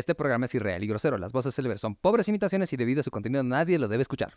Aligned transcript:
Este 0.00 0.14
programa 0.14 0.46
es 0.46 0.54
irreal 0.54 0.82
y 0.82 0.86
grosero. 0.86 1.18
Las 1.18 1.30
voces 1.30 1.54
célebres 1.54 1.82
son 1.82 1.94
pobres 1.94 2.26
imitaciones 2.26 2.72
y 2.72 2.78
debido 2.78 3.00
a 3.00 3.02
su 3.02 3.10
contenido 3.10 3.42
nadie 3.42 3.78
lo 3.78 3.86
debe 3.86 4.00
escuchar. 4.00 4.32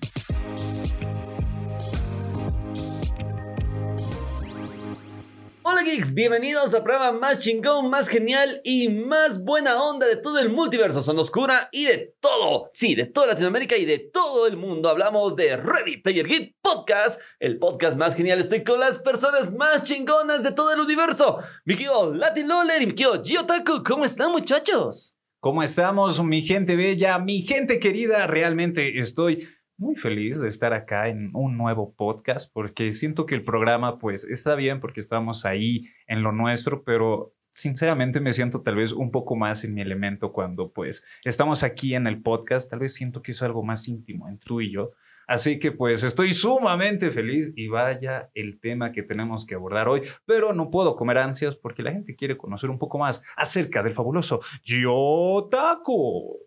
Hola 5.61 5.83
geeks, 5.83 6.13
bienvenidos 6.13 6.73
al 6.73 6.83
programa 6.83 7.17
más 7.17 7.39
chingón, 7.39 7.89
más 7.89 8.09
genial 8.09 8.59
y 8.65 8.89
más 8.89 9.45
buena 9.45 9.81
onda 9.81 10.05
de 10.05 10.17
todo 10.17 10.39
el 10.39 10.51
multiverso 10.51 11.01
Son 11.01 11.17
Oscura 11.17 11.69
y 11.71 11.85
de 11.85 12.13
todo, 12.19 12.69
sí, 12.73 12.93
de 12.93 13.05
toda 13.05 13.27
Latinoamérica 13.27 13.77
y 13.77 13.85
de 13.85 13.99
todo 13.99 14.47
el 14.47 14.57
mundo. 14.57 14.89
Hablamos 14.89 15.37
de 15.37 15.55
Ready 15.55 16.01
Player 16.01 16.27
Geek 16.27 16.57
Podcast, 16.61 17.21
el 17.39 17.57
podcast 17.57 17.95
más 17.95 18.15
genial. 18.15 18.41
Estoy 18.41 18.65
con 18.65 18.81
las 18.81 18.99
personas 18.99 19.53
más 19.53 19.83
chingonas 19.83 20.43
de 20.43 20.51
todo 20.51 20.73
el 20.73 20.81
universo. 20.81 21.39
Mi 21.63 21.75
querido 21.75 22.13
Latin 22.13 22.49
Loller 22.49 22.81
y 22.81 22.87
mi 22.87 22.95
querido 22.95 23.23
Giotaku, 23.23 23.81
¿cómo 23.81 24.03
están 24.03 24.29
muchachos? 24.29 25.15
¿Cómo 25.43 25.61
estamos, 25.61 26.23
mi 26.23 26.41
gente 26.41 26.77
bella, 26.77 27.19
mi 27.19 27.41
gente 27.41 27.77
querida? 27.77 28.27
Realmente 28.27 28.97
estoy 28.97 29.45
muy 29.75 29.97
feliz 29.97 30.39
de 30.39 30.47
estar 30.47 30.71
acá 30.71 31.09
en 31.09 31.31
un 31.33 31.57
nuevo 31.57 31.93
podcast 31.95 32.49
porque 32.53 32.93
siento 32.93 33.25
que 33.25 33.35
el 33.35 33.43
programa 33.43 33.99
pues 33.99 34.23
está 34.23 34.55
bien 34.55 34.79
porque 34.79 35.01
estamos 35.01 35.43
ahí 35.43 35.89
en 36.07 36.23
lo 36.23 36.31
nuestro, 36.31 36.85
pero 36.85 37.35
sinceramente 37.51 38.21
me 38.21 38.31
siento 38.31 38.61
tal 38.61 38.77
vez 38.77 38.93
un 38.93 39.11
poco 39.11 39.35
más 39.35 39.65
en 39.65 39.73
mi 39.73 39.81
elemento 39.81 40.31
cuando 40.31 40.71
pues 40.71 41.03
estamos 41.25 41.63
aquí 41.63 41.93
en 41.93 42.07
el 42.07 42.21
podcast, 42.21 42.69
tal 42.69 42.79
vez 42.79 42.93
siento 42.93 43.21
que 43.21 43.33
es 43.33 43.43
algo 43.43 43.63
más 43.63 43.89
íntimo 43.89 44.29
en 44.29 44.39
tú 44.39 44.61
y 44.61 44.71
yo. 44.71 44.93
Así 45.27 45.59
que 45.59 45.71
pues 45.71 46.03
estoy 46.03 46.33
sumamente 46.33 47.11
feliz 47.11 47.53
y 47.55 47.67
vaya 47.67 48.29
el 48.33 48.59
tema 48.59 48.91
que 48.91 49.03
tenemos 49.03 49.45
que 49.45 49.55
abordar 49.55 49.87
hoy, 49.87 50.01
pero 50.25 50.53
no 50.53 50.69
puedo 50.69 50.95
comer 50.95 51.17
ansias 51.17 51.55
porque 51.55 51.83
la 51.83 51.91
gente 51.91 52.15
quiere 52.15 52.37
conocer 52.37 52.69
un 52.69 52.79
poco 52.79 52.97
más 52.97 53.23
acerca 53.35 53.83
del 53.83 53.93
fabuloso 53.93 54.41
Yotaco. 54.63 56.37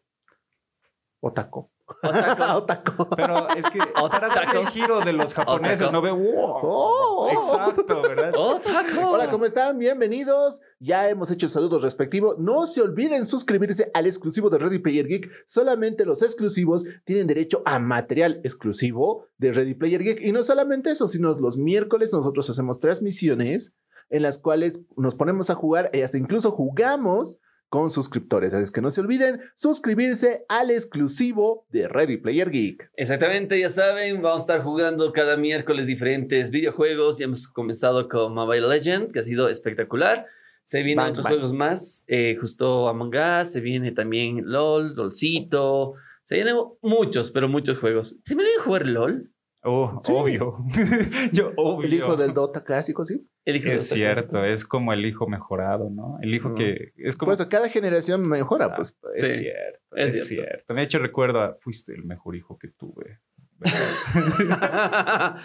Otaco. 1.21 1.76
Otaku. 1.87 2.43
Otaku. 2.57 3.09
Pero 3.17 3.49
es 3.57 3.71
que 3.71 3.79
Otaku. 4.01 4.59
el 4.59 4.67
giro 4.69 5.01
de 5.01 5.13
los 5.13 5.35
japoneses, 5.35 5.83
Otaku. 5.83 5.93
no 5.93 6.03
ve 6.03 6.11
wow. 6.11 6.59
Oh. 6.63 7.29
Exacto, 7.31 8.03
¿verdad? 8.03 8.35
Otaku. 8.37 9.07
Hola, 9.07 9.31
¿cómo 9.31 9.45
están? 9.45 9.79
Bienvenidos. 9.79 10.61
Ya 10.81 11.09
hemos 11.09 11.31
hecho 11.31 11.47
el 11.47 11.51
saludo 11.51 11.79
respectivo. 11.79 12.35
No 12.39 12.67
se 12.67 12.83
olviden 12.83 13.25
suscribirse 13.25 13.91
al 13.95 14.07
exclusivo 14.07 14.51
de 14.51 14.59
Ready 14.59 14.81
Player 14.81 15.07
Geek. 15.07 15.31
Solamente 15.47 16.05
los 16.05 16.23
exclusivos 16.23 16.85
tienen 17.05 17.29
derecho 17.29 17.63
a 17.65 17.79
material 17.79 18.41
exclusivo 18.43 19.27
de 19.39 19.53
Ready 19.53 19.75
Player 19.75 20.03
Geek. 20.03 20.21
Y 20.23 20.33
no 20.33 20.43
solamente 20.43 20.91
eso, 20.91 21.07
sino 21.07 21.33
los 21.39 21.57
miércoles 21.57 22.13
nosotros 22.13 22.51
hacemos 22.51 22.81
transmisiones 22.81 23.75
en 24.11 24.23
las 24.23 24.39
cuales 24.39 24.81
nos 24.97 25.15
ponemos 25.15 25.51
a 25.51 25.55
jugar 25.55 25.91
y 25.93 26.01
hasta 26.01 26.19
incluso 26.19 26.51
jugamos 26.51 27.39
con 27.69 27.91
suscriptores. 27.91 28.55
Así 28.55 28.65
es 28.65 28.71
que 28.71 28.81
no 28.81 28.91
se 28.91 29.01
olviden 29.01 29.41
suscribirse 29.55 30.45
al 30.49 30.71
exclusivo 30.71 31.67
de 31.71 31.89
Ready 31.89 32.19
Player 32.19 32.51
Geek. 32.51 32.91
Exactamente, 32.97 33.59
ya 33.59 33.71
saben, 33.71 34.23
vamos 34.23 34.41
a 34.41 34.53
estar 34.53 34.61
jugando 34.63 35.13
cada 35.13 35.37
miércoles 35.37 35.87
diferentes 35.87 36.51
videojuegos. 36.51 37.19
Ya 37.19 37.25
hemos 37.25 37.49
comenzado 37.49 38.09
con 38.09 38.35
Mobile 38.35 38.69
Legend, 38.69 39.13
que 39.13 39.21
ha 39.21 39.25
sido 39.25 39.49
espectacular. 39.49 40.27
Se 40.65 40.83
vienen 40.83 41.05
Bang, 41.05 41.11
otros 41.11 41.25
bang. 41.25 41.33
juegos 41.35 41.53
más, 41.53 42.05
eh, 42.09 42.37
justo 42.41 42.89
Among 42.89 43.15
Us, 43.15 43.53
se 43.53 43.61
viene 43.61 43.93
también 43.93 44.43
LOL, 44.47 44.95
LOLcito. 44.97 45.95
Se 46.25 46.35
vienen 46.35 46.57
muchos, 46.83 47.31
pero 47.31 47.49
muchos 47.49 47.79
juegos. 47.79 48.17
¿Se 48.25 48.35
me 48.35 48.43
deben 48.43 48.61
jugar 48.61 48.87
LOL? 48.89 49.31
Oh, 49.69 49.99
Sí. 50.03 50.13
obvio. 50.15 50.57
Yo, 51.33 51.51
obvio. 51.57 51.87
El 51.89 51.95
hijo 51.95 52.17
del 52.17 52.33
Dota 52.33 52.63
clásico, 52.63 53.05
¿sí? 53.05 53.29
El 53.45 53.57
hijo 53.57 53.69
Es 53.71 53.89
cierto, 53.89 54.45
es 54.45 54.65
como 54.65 54.93
el 54.93 55.05
hijo 55.05 55.27
mejorado, 55.29 55.91
¿no? 55.91 56.19
El 56.23 56.33
hijo 56.35 56.55
que 56.55 56.93
es 56.97 57.17
como. 57.17 57.33
Por 57.33 57.41
eso 57.41 57.49
cada 57.49 57.69
generación 57.69 58.29
mejora, 58.29 58.77
pues. 58.77 58.95
Es 59.13 59.21
Sí, 59.21 59.39
cierto, 59.41 59.81
es 59.97 60.15
es, 60.15 60.29
cierto. 60.29 60.49
cierto. 60.51 60.75
De 60.75 60.83
hecho, 60.83 60.99
recuerdo, 61.01 61.41
a- 61.43 61.55
fuiste 61.57 61.93
el 61.93 62.05
mejor 62.05 62.37
hijo 62.37 62.57
que 62.59 62.69
tuve. 62.69 63.19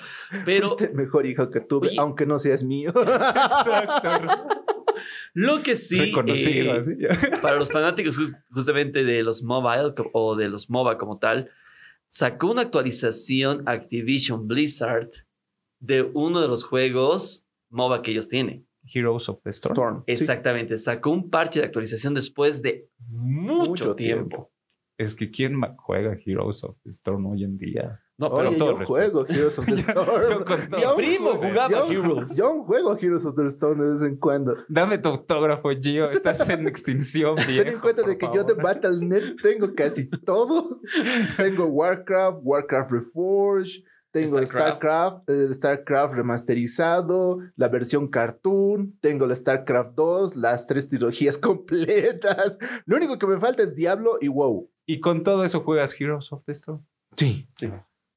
pero 0.46 0.68
Fuiste 0.68 0.86
el 0.86 0.94
mejor 0.96 1.26
hijo 1.26 1.50
que 1.50 1.62
tuve, 1.62 1.88
Oye. 1.88 1.98
aunque 2.00 2.26
no 2.26 2.38
seas 2.40 2.64
mío. 2.64 2.90
Exacto. 2.96 4.48
lo 5.34 5.64
que 5.64 5.76
sí, 5.76 6.14
eh, 6.14 7.10
para 7.42 7.56
los 7.56 7.72
fanáticos 7.72 8.20
jus- 8.20 8.36
justamente 8.52 9.04
de 9.06 9.24
los 9.24 9.44
mobile 9.44 9.94
o 10.14 10.36
de 10.36 10.50
los 10.50 10.70
MOBA 10.70 10.98
como 10.98 11.20
tal, 11.20 11.50
sacó 12.12 12.52
una 12.52 12.64
actualización 12.64 13.64
Activision 13.68 14.48
Blizzard 14.48 15.10
de 15.80 16.04
uno 16.14 16.42
de 16.42 16.48
los 16.48 16.64
juegos 16.64 17.46
MOBA 17.70 18.02
que 18.02 18.12
ellos 18.12 18.28
tienen. 18.28 18.68
Heroes 18.94 19.30
of 19.30 19.42
the 19.44 19.50
Storm. 19.52 19.74
Storm. 19.74 20.04
sí. 20.06 20.12
Exactamente, 20.12 20.78
sacó 20.78 21.12
un 21.12 21.30
parche 21.30 21.60
de 21.62 21.68
actualización 21.68 22.14
después 22.14 22.62
de 22.62 22.90
mucho, 23.08 23.70
Mucho 23.70 23.96
tiempo. 23.96 24.28
tiempo. 24.30 24.52
Es 24.98 25.16
que 25.16 25.32
¿quién 25.32 25.60
juega 25.78 26.18
Heroes 26.26 26.64
of 26.64 26.78
the 26.84 26.90
Storm 26.90 27.26
hoy 27.28 27.44
en 27.44 27.58
día? 27.58 28.00
No, 28.22 28.34
pero 28.34 28.52
todo 28.56 28.80
yo 28.80 28.86
juego 28.86 29.26
Heroes 29.28 29.60
of 29.60 29.66
the 29.66 29.74
Storm. 29.82 30.46
yo 30.82 30.96
primo 30.96 31.32
jugaba 31.36 31.70
yo- 31.70 31.92
Heroes. 31.92 32.36
Yo 32.38 32.64
juego 32.64 32.96
Heroes 32.98 33.26
of 33.26 33.36
the 33.36 33.46
Storm 33.48 33.80
de 33.82 33.92
vez 33.92 34.02
en 34.04 34.16
cuando. 34.18 34.56
Dame 34.70 34.98
tu 35.00 35.10
autógrafo, 35.10 35.70
Gio. 35.82 36.10
Estás 36.10 36.48
en 36.50 36.68
extinción, 36.68 37.36
Ten 37.38 37.48
viejo. 37.48 37.70
en 37.70 37.80
cuenta 37.80 38.04
de 38.04 38.18
que 38.18 38.28
yo 38.34 38.44
de. 38.44 38.54
Battle.net 38.54 39.36
tengo 39.42 39.74
casi 39.76 40.08
todo. 40.10 40.80
tengo 41.38 41.66
Warcraft, 41.66 42.40
Warcraft 42.44 42.92
Reforged, 42.92 43.84
tengo 44.12 44.28
Starcraft. 44.46 44.78
StarCraft, 44.78 45.30
el 45.30 45.54
StarCraft 45.56 46.14
remasterizado, 46.16 47.40
la 47.56 47.70
versión 47.70 48.08
cartoon, 48.08 48.98
tengo 49.02 49.26
la 49.26 49.36
StarCraft 49.36 49.94
2, 49.96 50.36
las 50.36 50.68
tres 50.68 50.88
trilogías 50.90 51.38
completas. 51.38 52.60
Lo 52.86 52.98
único 52.98 53.18
que 53.18 53.26
me 53.28 53.40
falta 53.40 53.64
es 53.64 53.76
Diablo 53.76 54.18
y 54.22 54.28
WoW. 54.28 54.70
Y 54.86 55.00
con 55.00 55.24
todo 55.24 55.46
eso 55.46 55.62
juegas 55.62 56.00
Heroes 56.00 56.32
of 56.34 56.44
the 56.46 56.52
Storm. 56.52 56.86
Sí. 57.16 57.48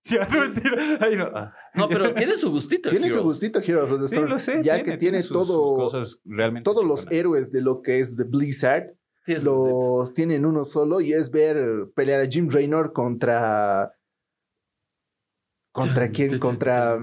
Ya, 0.04 0.28
no 0.28 0.40
mentira. 0.40 0.76
Ay, 1.00 1.16
no. 1.16 1.30
Ah. 1.34 1.54
No, 1.74 1.88
pero 1.88 2.12
tiene 2.14 2.32
su 2.36 2.50
gustito. 2.50 2.90
Tiene 2.90 3.10
su 3.10 3.22
gustito 3.22 3.60
Heroes 3.60 3.90
of 3.90 4.00
the 4.02 4.08
Sí, 4.08 4.14
Storm. 4.14 4.30
lo 4.30 4.38
sé. 4.38 4.60
ya 4.62 4.82
que 4.82 4.96
tiene 4.98 5.22
sus- 5.22 5.32
todo, 5.32 5.46
sus 5.46 5.76
cosas 5.92 6.20
realmente 6.24 6.64
todos 6.64 6.84
los 6.84 7.10
héroes 7.10 7.50
de 7.50 7.62
lo 7.62 7.80
que 7.80 8.00
es 8.00 8.14
de 8.16 8.24
Blizzard. 8.24 8.94
Los 9.42 10.12
tienen 10.12 10.44
uno 10.44 10.64
solo 10.64 11.00
y 11.00 11.14
es 11.14 11.30
ver 11.30 11.88
pelear 11.94 12.20
a 12.20 12.26
Jim 12.26 12.48
Raynor 12.50 12.92
contra 12.92 13.94
contra 15.72 16.08
quién 16.12 16.38
contra 16.38 16.98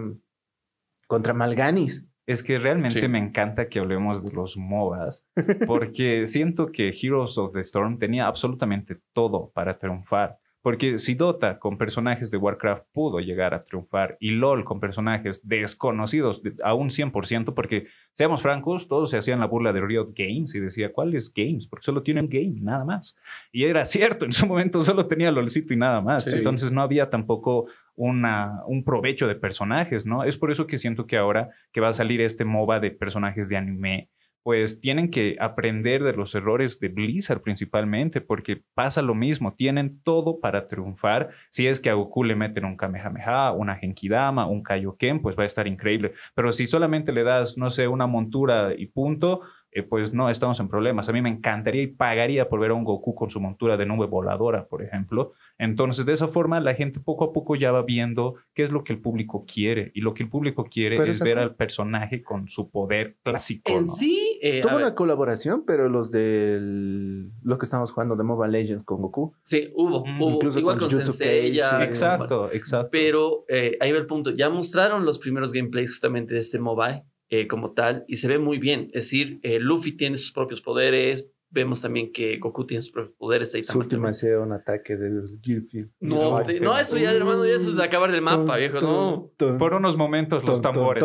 contra 1.07 1.33
Malganis 1.33 2.05
Es 2.27 2.43
que 2.43 2.59
realmente 2.59 3.01
Sí. 3.01 3.07
me 3.07 3.17
encanta 3.17 3.67
que 3.67 3.79
hablemos 3.79 4.23
de 4.23 4.31
los 4.31 4.55
MOBAs, 4.55 5.25
porque 5.67 6.25
siento 6.27 6.67
que 6.67 6.89
Heroes 6.91 7.37
of 7.39 7.51
the 7.53 7.59
Storm 7.61 7.97
tenía 7.97 8.27
absolutamente 8.27 9.01
todo 9.13 9.49
para 9.51 9.77
triunfar. 9.79 10.37
Porque 10.61 10.97
si 10.99 11.15
Dota 11.15 11.57
con 11.57 11.77
personajes 11.77 12.29
de 12.29 12.37
Warcraft 12.37 12.85
pudo 12.91 13.19
llegar 13.19 13.53
a 13.55 13.61
triunfar 13.61 14.17
y 14.19 14.31
LOL 14.31 14.63
con 14.63 14.79
personajes 14.79 15.47
desconocidos 15.47 16.43
de- 16.43 16.53
a 16.63 16.73
un 16.75 16.89
100%, 16.91 17.55
porque 17.55 17.87
seamos 18.13 18.41
francos, 18.41 18.87
todos 18.87 19.09
se 19.09 19.17
hacían 19.17 19.39
la 19.39 19.47
burla 19.47 19.73
de 19.73 19.81
Riot 19.81 20.13
Games 20.15 20.53
y 20.53 20.59
decía, 20.59 20.91
¿cuáles 20.93 21.33
games? 21.33 21.67
Porque 21.67 21.85
solo 21.85 22.03
tienen 22.03 22.29
game, 22.29 22.59
nada 22.61 22.85
más. 22.85 23.17
Y 23.51 23.63
era 23.63 23.85
cierto, 23.85 24.25
en 24.25 24.33
su 24.33 24.45
momento 24.45 24.83
solo 24.83 25.07
tenía 25.07 25.31
LOLcito 25.31 25.73
y 25.73 25.77
nada 25.77 25.99
más. 26.01 26.25
Sí. 26.25 26.37
Entonces 26.37 26.71
no 26.71 26.81
había 26.81 27.09
tampoco 27.09 27.65
una, 27.95 28.61
un 28.67 28.83
provecho 28.83 29.27
de 29.27 29.35
personajes, 29.35 30.05
¿no? 30.05 30.23
Es 30.23 30.37
por 30.37 30.51
eso 30.51 30.67
que 30.67 30.77
siento 30.77 31.07
que 31.07 31.17
ahora 31.17 31.49
que 31.71 31.81
va 31.81 31.89
a 31.89 31.93
salir 31.93 32.21
este 32.21 32.45
MOBA 32.45 32.79
de 32.79 32.91
personajes 32.91 33.49
de 33.49 33.57
anime, 33.57 34.09
pues 34.43 34.81
tienen 34.81 35.11
que 35.11 35.37
aprender 35.39 36.03
de 36.03 36.13
los 36.13 36.33
errores 36.35 36.79
de 36.79 36.89
Blizzard 36.89 37.41
principalmente, 37.41 38.21
porque 38.21 38.63
pasa 38.73 39.01
lo 39.01 39.13
mismo, 39.13 39.53
tienen 39.53 40.01
todo 40.01 40.39
para 40.39 40.67
triunfar. 40.67 41.29
Si 41.49 41.67
es 41.67 41.79
que 41.79 41.89
a 41.89 41.93
Goku 41.93 42.23
le 42.23 42.35
meten 42.35 42.65
un 42.65 42.77
Kamehameha, 42.77 43.51
una 43.51 43.75
Genkidama, 43.75 44.47
un 44.47 44.63
Kaioken, 44.63 45.21
pues 45.21 45.37
va 45.37 45.43
a 45.43 45.47
estar 45.47 45.67
increíble. 45.67 46.13
Pero 46.33 46.51
si 46.51 46.67
solamente 46.67 47.11
le 47.11 47.23
das, 47.23 47.57
no 47.57 47.69
sé, 47.69 47.87
una 47.87 48.07
montura 48.07 48.73
y 48.75 48.87
punto, 48.87 49.41
eh, 49.71 49.83
pues 49.83 50.13
no 50.13 50.29
estamos 50.29 50.59
en 50.59 50.67
problemas. 50.67 51.07
A 51.07 51.13
mí 51.13 51.21
me 51.21 51.29
encantaría 51.29 51.83
y 51.83 51.87
pagaría 51.87 52.49
por 52.49 52.59
ver 52.59 52.71
a 52.71 52.73
un 52.73 52.83
Goku 52.83 53.15
con 53.15 53.29
su 53.29 53.39
montura 53.39 53.77
de 53.77 53.85
nube 53.85 54.05
voladora, 54.05 54.67
por 54.67 54.83
ejemplo. 54.83 55.33
Entonces, 55.57 56.05
de 56.05 56.13
esa 56.13 56.27
forma, 56.27 56.59
la 56.59 56.73
gente 56.73 56.99
poco 56.99 57.23
a 57.23 57.31
poco 57.33 57.55
ya 57.55 57.71
va 57.71 57.83
viendo 57.83 58.35
qué 58.53 58.63
es 58.63 58.71
lo 58.71 58.83
que 58.83 58.93
el 58.93 58.99
público 58.99 59.45
quiere. 59.45 59.91
Y 59.93 60.01
lo 60.01 60.13
que 60.13 60.23
el 60.23 60.29
público 60.29 60.65
quiere 60.65 60.97
Pero 60.97 61.11
es 61.11 61.19
ver 61.21 61.37
al 61.39 61.55
personaje 61.55 62.21
con 62.21 62.47
su 62.47 62.69
poder 62.69 63.17
clásico. 63.23 63.71
En 63.71 63.81
¿no? 63.81 63.85
sí, 63.85 64.39
eh, 64.41 64.61
ver, 64.63 64.73
una 64.73 64.95
colaboración 64.95 65.63
pero 65.65 65.87
los 65.87 66.11
del 66.11 67.31
lo 67.43 67.57
que 67.57 67.65
estamos 67.65 67.91
jugando 67.91 68.15
de 68.15 68.23
Mobile 68.23 68.51
Legends 68.51 68.83
con 68.83 69.01
Goku 69.01 69.33
sí, 69.41 69.71
hubo, 69.75 70.05
Mm, 70.05 70.21
hubo. 70.21 70.31
incluso 70.31 70.59
Igual 70.59 70.79
con 70.79 70.89
Sensei, 70.89 71.51
ya. 71.51 71.83
Exacto, 71.83 72.51
exacto. 72.51 72.89
Pero 72.91 73.45
eh, 73.47 73.77
ahí 73.79 73.91
va 73.91 73.97
el 73.99 74.07
punto. 74.07 74.31
Ya 74.31 74.49
mostraron 74.49 75.05
los 75.05 75.19
primeros 75.19 75.51
gameplays 75.51 75.91
justamente 75.91 76.33
de 76.33 76.39
este 76.39 76.59
mobile 76.59 77.03
eh, 77.31 77.47
como 77.47 77.71
tal 77.71 78.05
y 78.07 78.17
se 78.17 78.27
ve 78.27 78.37
muy 78.37 78.59
bien. 78.59 78.89
Es 78.93 79.05
decir, 79.05 79.39
eh, 79.41 79.59
Luffy 79.59 79.95
tiene 79.95 80.17
sus 80.17 80.31
propios 80.31 80.61
poderes. 80.61 81.31
Vemos 81.49 81.81
también 81.81 82.11
que 82.13 82.37
Goku 82.37 82.65
tiene 82.65 82.81
sus 82.81 82.91
propios 82.91 83.15
poderes. 83.17 83.55
Ahí 83.55 83.63
su 83.65 83.79
última 83.79 84.13
sea 84.13 84.39
un 84.39 84.53
ataque 84.53 84.95
de 84.95 85.23
Gearfield 85.41 85.91
No, 85.99 86.41
te- 86.43 86.59
no, 86.59 86.77
eso 86.77 86.97
ya, 86.97 87.11
hermano, 87.13 87.45
ya 87.45 87.55
eso 87.55 87.69
es 87.69 87.77
de 87.77 87.83
acabar 87.83 88.11
del 88.11 88.21
mapa, 88.21 88.57
viejo. 88.57 88.79
No. 88.81 89.31
Por 89.57 89.73
unos 89.73 89.97
momentos 89.97 90.43
los 90.43 90.61
tambores. 90.61 91.03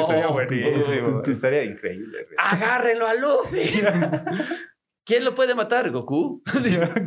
estaría 0.00 0.26
buenísimo. 0.28 1.22
Estaría 1.26 1.64
increíble. 1.64 2.18
¡Agárrenlo 2.38 3.06
a 3.06 3.14
Luffy! 3.14 3.62
¿Quién 5.06 5.24
lo 5.24 5.34
puede 5.34 5.54
matar? 5.54 5.90
¿Goku? 5.90 6.42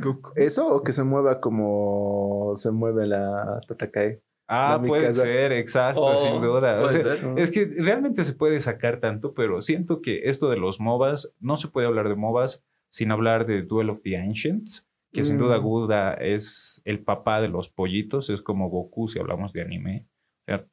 Goku. 0.02 0.32
¿Eso 0.36 0.68
o 0.68 0.84
que 0.84 0.94
se 0.94 1.04
mueva 1.04 1.40
como 1.40 2.54
se 2.56 2.72
mueve 2.72 3.08
la 3.08 3.62
Tatakae? 3.68 4.22
Ah, 4.48 4.82
puede 4.86 5.04
Mikasa. 5.04 5.22
ser, 5.22 5.52
exacto, 5.54 6.02
Oh, 6.02 6.16
sin 6.18 6.42
duda. 6.42 6.82
O 6.82 6.88
sea, 6.90 7.02
ser. 7.02 7.34
es 7.38 7.50
que 7.52 7.66
realmente 7.78 8.24
se 8.24 8.34
puede 8.34 8.60
sacar 8.60 9.00
tanto, 9.00 9.34
pero 9.34 9.62
siento 9.62 10.02
que 10.02 10.30
esto 10.30 10.50
de 10.50 10.58
los 10.58 10.80
MOBAs, 10.80 11.34
no 11.40 11.58
se 11.58 11.70
puede 11.70 11.88
hablar 11.88 12.10
de 12.10 12.16
MOBAs 12.16 12.64
sin 12.90 13.12
hablar 13.12 13.46
de 13.46 13.62
Duel 13.64 13.90
of 13.90 14.02
the 14.04 14.18
Ancients, 14.18 14.88
que 15.14 15.24
sin 15.24 15.38
Mm. 15.38 15.40
duda 15.40 15.58
Guda 15.58 16.14
es 16.16 16.82
el 16.86 17.00
papá 17.04 17.40
de 17.42 17.48
los 17.48 17.70
pollitos, 17.70 18.30
es 18.30 18.42
como 18.42 18.70
Goku 18.70 19.08
si 19.08 19.20
hablamos 19.20 19.54
de 19.54 19.62
anime. 19.62 20.08
O 20.42 20.46
sea, 20.52 20.66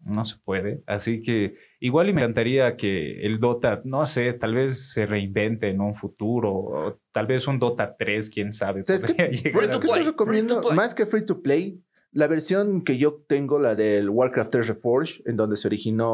no 0.00 0.24
se 0.26 0.36
puede. 0.44 0.82
Así 0.86 1.22
que 1.22 1.54
igual 1.80 2.10
y 2.10 2.12
me 2.12 2.20
encantaría 2.20 2.76
que 2.76 3.24
el 3.24 3.40
Dota, 3.40 3.80
no 3.84 4.04
sé, 4.04 4.32
tal 4.34 4.54
vez 4.54 4.92
se 4.92 5.06
reinvente 5.06 5.68
en 5.70 5.80
un 5.80 5.94
futuro, 5.94 6.52
o 6.52 7.00
tal 7.12 7.26
vez 7.26 7.46
un 7.48 7.58
Dota 7.58 7.96
3, 7.96 8.28
quién 8.30 8.52
sabe. 8.52 8.84
¿Sabes 8.86 9.04
qué? 9.04 9.14
podría 9.14 9.30
llegar 9.42 9.52
Free 9.62 9.68
a 9.68 9.72
to 9.72 9.78
¿Qué 9.80 9.86
ser. 9.86 9.90
play, 9.94 10.02
te 10.04 10.10
recomiendo? 10.10 10.62
Más 10.72 10.94
que 10.94 11.06
free 11.06 11.24
to 11.24 11.40
play, 11.40 11.80
la 12.14 12.26
versión 12.28 12.82
que 12.82 12.96
yo 12.96 13.22
tengo, 13.28 13.58
la 13.58 13.74
del 13.74 14.08
Warcraft 14.08 14.50
3 14.52 14.68
Reforged, 14.68 15.22
en 15.26 15.36
donde 15.36 15.56
se 15.56 15.68
originó 15.68 16.12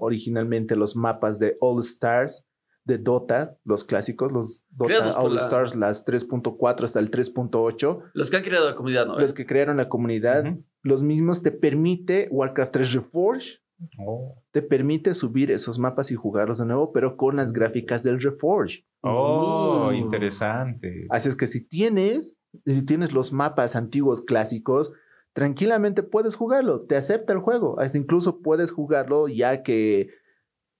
originalmente 0.00 0.76
los 0.76 0.96
mapas 0.96 1.38
de 1.38 1.56
All 1.60 1.80
Stars 1.80 2.44
de 2.84 2.98
Dota, 2.98 3.56
los 3.64 3.82
clásicos, 3.84 4.30
los 4.30 4.62
Dota 4.70 5.18
All 5.20 5.34
la- 5.34 5.40
Stars, 5.40 5.74
las 5.74 6.04
3.4 6.04 6.84
hasta 6.84 7.00
el 7.00 7.10
3.8, 7.10 8.02
Los 8.14 8.30
que 8.30 8.36
han 8.36 8.42
creado 8.44 8.66
la 8.68 8.74
comunidad, 8.76 9.06
¿no? 9.06 9.18
los 9.18 9.32
que 9.32 9.44
crearon 9.46 9.76
la 9.76 9.88
comunidad, 9.88 10.44
los 10.82 11.02
mismos 11.02 11.42
te 11.42 11.50
permite 11.50 12.28
Warcraft 12.30 12.72
3 12.72 12.92
Reforged, 12.92 13.58
Oh. 13.98 14.42
te 14.52 14.62
permite 14.62 15.12
subir 15.14 15.50
esos 15.50 15.78
mapas 15.78 16.10
y 16.10 16.14
jugarlos 16.14 16.58
de 16.58 16.64
nuevo, 16.66 16.92
pero 16.92 17.16
con 17.18 17.36
las 17.36 17.52
gráficas 17.52 18.02
del 18.02 18.20
Reforged. 18.20 18.84
Oh, 19.02 19.90
Mm. 19.92 19.96
interesante. 19.96 21.06
Así 21.10 21.28
es 21.28 21.34
que 21.36 21.46
si 21.46 21.66
tienes, 21.66 22.36
si 22.64 22.82
tienes 22.86 23.12
los 23.12 23.32
mapas 23.34 23.76
antiguos 23.76 24.22
clásicos, 24.22 24.92
tranquilamente 25.36 26.02
puedes 26.02 26.34
jugarlo, 26.34 26.86
te 26.86 26.96
acepta 26.96 27.34
el 27.34 27.40
juego, 27.40 27.78
hasta 27.78 27.98
incluso 27.98 28.40
puedes 28.40 28.70
jugarlo 28.70 29.28
ya 29.28 29.62
que 29.62 30.08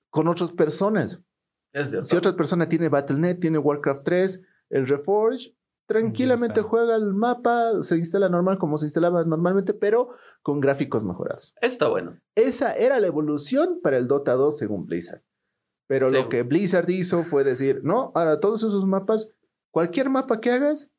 con 0.09 0.29
otras 0.29 0.51
personas. 0.51 1.23
Es 1.75 1.91
cierto. 1.91 2.05
Si 2.05 2.17
otra 2.17 2.37
persona 2.37 2.67
tiene 2.67 2.89
Battle.net, 2.89 3.39
tiene 3.39 3.59
Warcraft 3.59 4.03
3, 4.03 4.43
el 4.71 4.89
Reforge, 4.89 5.55
tranquilamente 5.85 6.63
juega 6.63 6.97
el 6.97 7.13
mapa, 7.13 7.83
se 7.83 7.99
instala 7.99 8.31
normal 8.31 8.59
como 8.59 8.79
se 8.79 8.87
instalaba 8.87 9.23
normalmente, 9.27 9.75
pero 9.75 10.09
con 10.41 10.61
gráficos 10.61 11.05
mejorados. 11.05 11.55
Está 11.61 11.89
bueno. 11.89 12.19
Esa 12.35 12.75
era 12.75 12.99
la 12.99 13.09
evolución 13.09 13.81
para 13.83 13.99
el 13.99 14.09
Dota 14.09 14.33
2 14.33 14.57
según 14.57 14.87
Blizzard. 14.87 15.23
Pero 15.87 16.09
lo 16.09 16.31
que 16.31 16.45
Blizzard 16.45 16.89
hizo 16.89 17.25
fue 17.25 17.45
decir, 17.45 17.83
no, 17.85 18.11
ahora 18.15 18.41
todos 18.41 18.63
esos 18.63 18.87
mapas, 18.87 19.35
cualquier 19.71 20.09
mapa 20.09 20.41
que 20.41 20.51
hagas 20.51 20.91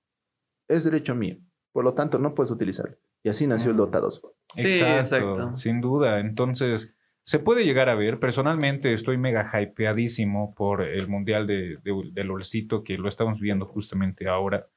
es 0.68 0.84
derecho 0.84 1.16
mío. 1.16 1.38
Por 1.72 1.86
lo 1.86 1.96
tanto, 1.96 2.20
no 2.20 2.36
puedes 2.36 2.52
utilizarlo. 2.52 2.98
Y 3.28 3.30
así 3.30 3.46
nació 3.48 3.72
el. 3.72 3.78
Dota 3.78 4.00
2. 4.00 4.22
Sí, 4.56 4.62
exacto. 4.82 5.56
Sin 5.58 5.82
duda. 5.82 6.20
Entonces, 6.22 6.96
se 7.24 7.40
puede 7.40 7.66
llegar 7.66 7.90
a 7.90 7.96
ver. 7.96 8.20
Personalmente, 8.20 8.94
estoy 8.94 9.18
mega 9.18 9.52
hypeadísimo 9.62 10.56
por 10.56 10.82
el 10.82 11.08
Mundial 11.10 11.46
de, 11.46 11.78
de- 11.84 12.10
del 12.14 12.32
Olcito, 12.32 12.84
que 12.84 12.98
lo 12.98 13.10
estamos 13.10 13.40
viendo 13.40 13.66
justamente 13.66 14.28
ahora. 14.30 14.68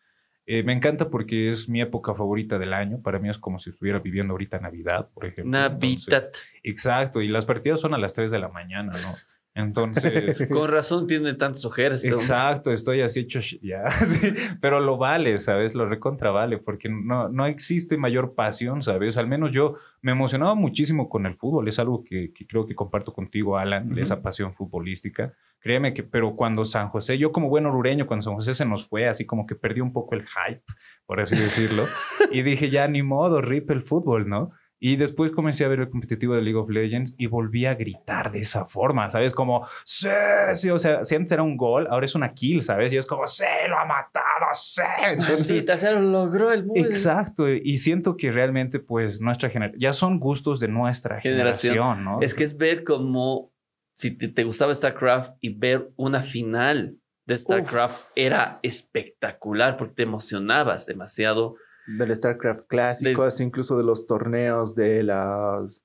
Eh, 0.47 0.65
me 0.65 0.73
encanta 0.73 1.11
porque 1.11 1.51
es 1.51 1.69
mi 1.69 1.81
época 1.81 2.13
favorita 2.15 2.59
del 2.59 2.73
año. 2.73 3.01
Para 3.03 3.21
mí 3.21 3.29
es 3.31 3.39
como 3.39 3.61
si 3.61 3.71
estuviera 3.71 4.01
viviendo 4.01 4.33
ahorita 4.33 4.59
Navidad, 4.59 5.09
por 5.15 5.25
ejemplo. 5.27 5.57
Entonces, 5.57 6.09
Navidad. 6.09 6.33
exacto. 6.65 7.21
Y 7.23 7.29
las 7.29 7.47
partidas 7.47 7.81
son 7.81 7.95
a 7.95 7.99
las 7.99 8.15
3 8.15 8.33
de 8.33 8.39
la 8.41 8.49
mañana, 8.49 8.93
¿no? 8.93 9.15
Entonces, 9.55 10.47
Con 10.49 10.69
razón 10.71 11.07
tiene 11.07 11.35
tantas 11.35 11.65
ojeras. 11.65 12.05
este 12.05 12.13
hombre. 12.13 12.25
Exacto, 12.25 12.73
estoy 12.73 13.01
así 13.01 13.21
hecho 13.21 13.41
ya, 13.63 13.89
sí, 13.91 14.33
pero 14.61 14.81
lo 14.81 14.97
vale, 14.97 15.39
¿sabes? 15.39 15.75
Lo 15.75 15.87
recontra 15.87 16.31
vale, 16.31 16.59
porque 16.59 16.89
no, 16.89 17.29
no 17.29 17.47
existe 17.47 17.97
mayor 17.97 18.35
pasión, 18.35 18.81
¿sabes? 18.83 19.17
Al 19.17 19.27
menos 19.27 19.51
yo 19.53 19.75
me 20.03 20.13
emocionaba 20.13 20.55
muchísimo 20.55 21.09
con 21.09 21.27
el 21.27 21.35
fútbol, 21.35 21.69
es 21.69 21.79
algo 21.79 22.05
que, 22.05 22.33
que 22.33 22.47
creo 22.47 22.65
que 22.65 22.75
comparto 22.75 23.13
contigo, 23.13 23.59
Alan, 23.59 23.99
esa 23.99 24.23
pasión 24.23 24.55
futbolística. 24.55 25.35
Créeme 25.59 25.93
que, 25.93 26.03
pero 26.03 26.37
cuando 26.37 26.65
San 26.65 26.89
José, 26.89 27.19
yo 27.19 27.33
como 27.33 27.51
buen 27.51 27.67
orureño, 27.67 28.07
cuando 28.07 28.25
San 28.25 28.35
José 28.35 28.55
se 28.55 28.65
nos 28.65 28.89
fue, 28.89 29.09
así 29.09 29.27
como 29.27 29.47
que 29.47 29.57
perdí 29.57 29.83
un 29.83 29.93
poco 29.93 30.15
el 30.15 30.23
hype, 30.23 30.63
por 31.05 31.21
así 31.21 31.37
decirlo, 31.37 31.85
y 32.33 32.43
dije, 32.43 32.71
ya 32.71 32.89
ni 32.89 33.03
modo, 33.03 33.43
rip 33.43 33.71
el 33.71 33.83
fútbol, 33.83 34.29
¿no? 34.29 34.53
Y 34.83 34.97
después 34.97 35.31
comencé 35.31 35.67
a 35.67 35.69
ver 35.69 35.81
el 35.81 35.91
competitivo 35.91 36.35
de 36.35 36.41
League 36.41 36.59
of 36.59 36.71
Legends 36.71 37.15
y 37.19 37.27
volví 37.27 37.67
a 37.67 37.75
gritar 37.75 38.33
de 38.33 38.41
esa 38.41 38.65
forma, 38.65 39.11
¿sabes? 39.11 39.35
Como, 39.35 39.67
sí, 39.85 40.09
sí, 40.55 40.71
o 40.71 40.79
sea, 40.79 41.05
si 41.05 41.15
antes 41.15 41.31
era 41.33 41.43
un 41.43 41.59
gol, 41.59 41.87
ahora 41.91 42.07
es 42.07 42.15
una 42.15 42.31
kill, 42.31 42.63
¿sabes? 42.63 42.91
Y 42.95 42.97
es 42.97 43.07
como, 43.07 43.27
sí, 43.27 43.45
lo 43.69 43.79
ha 43.79 43.85
matado, 43.85 44.25
sí. 44.55 44.81
Entonces, 45.07 45.67
lo 45.83 46.01
logró 46.01 46.51
el 46.51 46.65
mundo. 46.65 46.89
exacto, 46.89 47.47
y 47.47 47.77
siento 47.77 48.17
que 48.17 48.33
realmente, 48.33 48.79
pues, 48.79 49.21
nuestra 49.21 49.51
generación, 49.51 49.79
ya 49.79 49.93
son 49.93 50.19
gustos 50.19 50.61
de 50.61 50.69
nuestra 50.69 51.21
Generación. 51.21 51.75
generación, 51.75 52.05
¿no? 52.05 52.23
Es 52.23 52.33
que 52.33 52.45
es 52.45 52.57
ver 52.57 52.83
como 52.83 53.53
si 53.95 54.17
te, 54.17 54.29
te 54.29 54.45
gustaba 54.45 54.75
StarCraft 54.75 55.35
y 55.43 55.59
ver 55.59 55.91
una 55.97 56.21
final 56.23 56.97
de 57.27 57.37
StarCraft 57.39 58.13
era 58.17 58.59
espectacular 58.63 59.77
porque 59.77 59.95
te 59.95 60.03
emocionabas 60.05 60.87
demasiado. 60.87 61.57
Del 61.99 62.15
StarCraft 62.15 62.67
clásico, 62.67 63.25
De- 63.25 63.45
incluso 63.45 63.77
de 63.77 63.85
los 63.85 64.07
torneos 64.07 64.75
de 64.75 65.03
las 65.03 65.85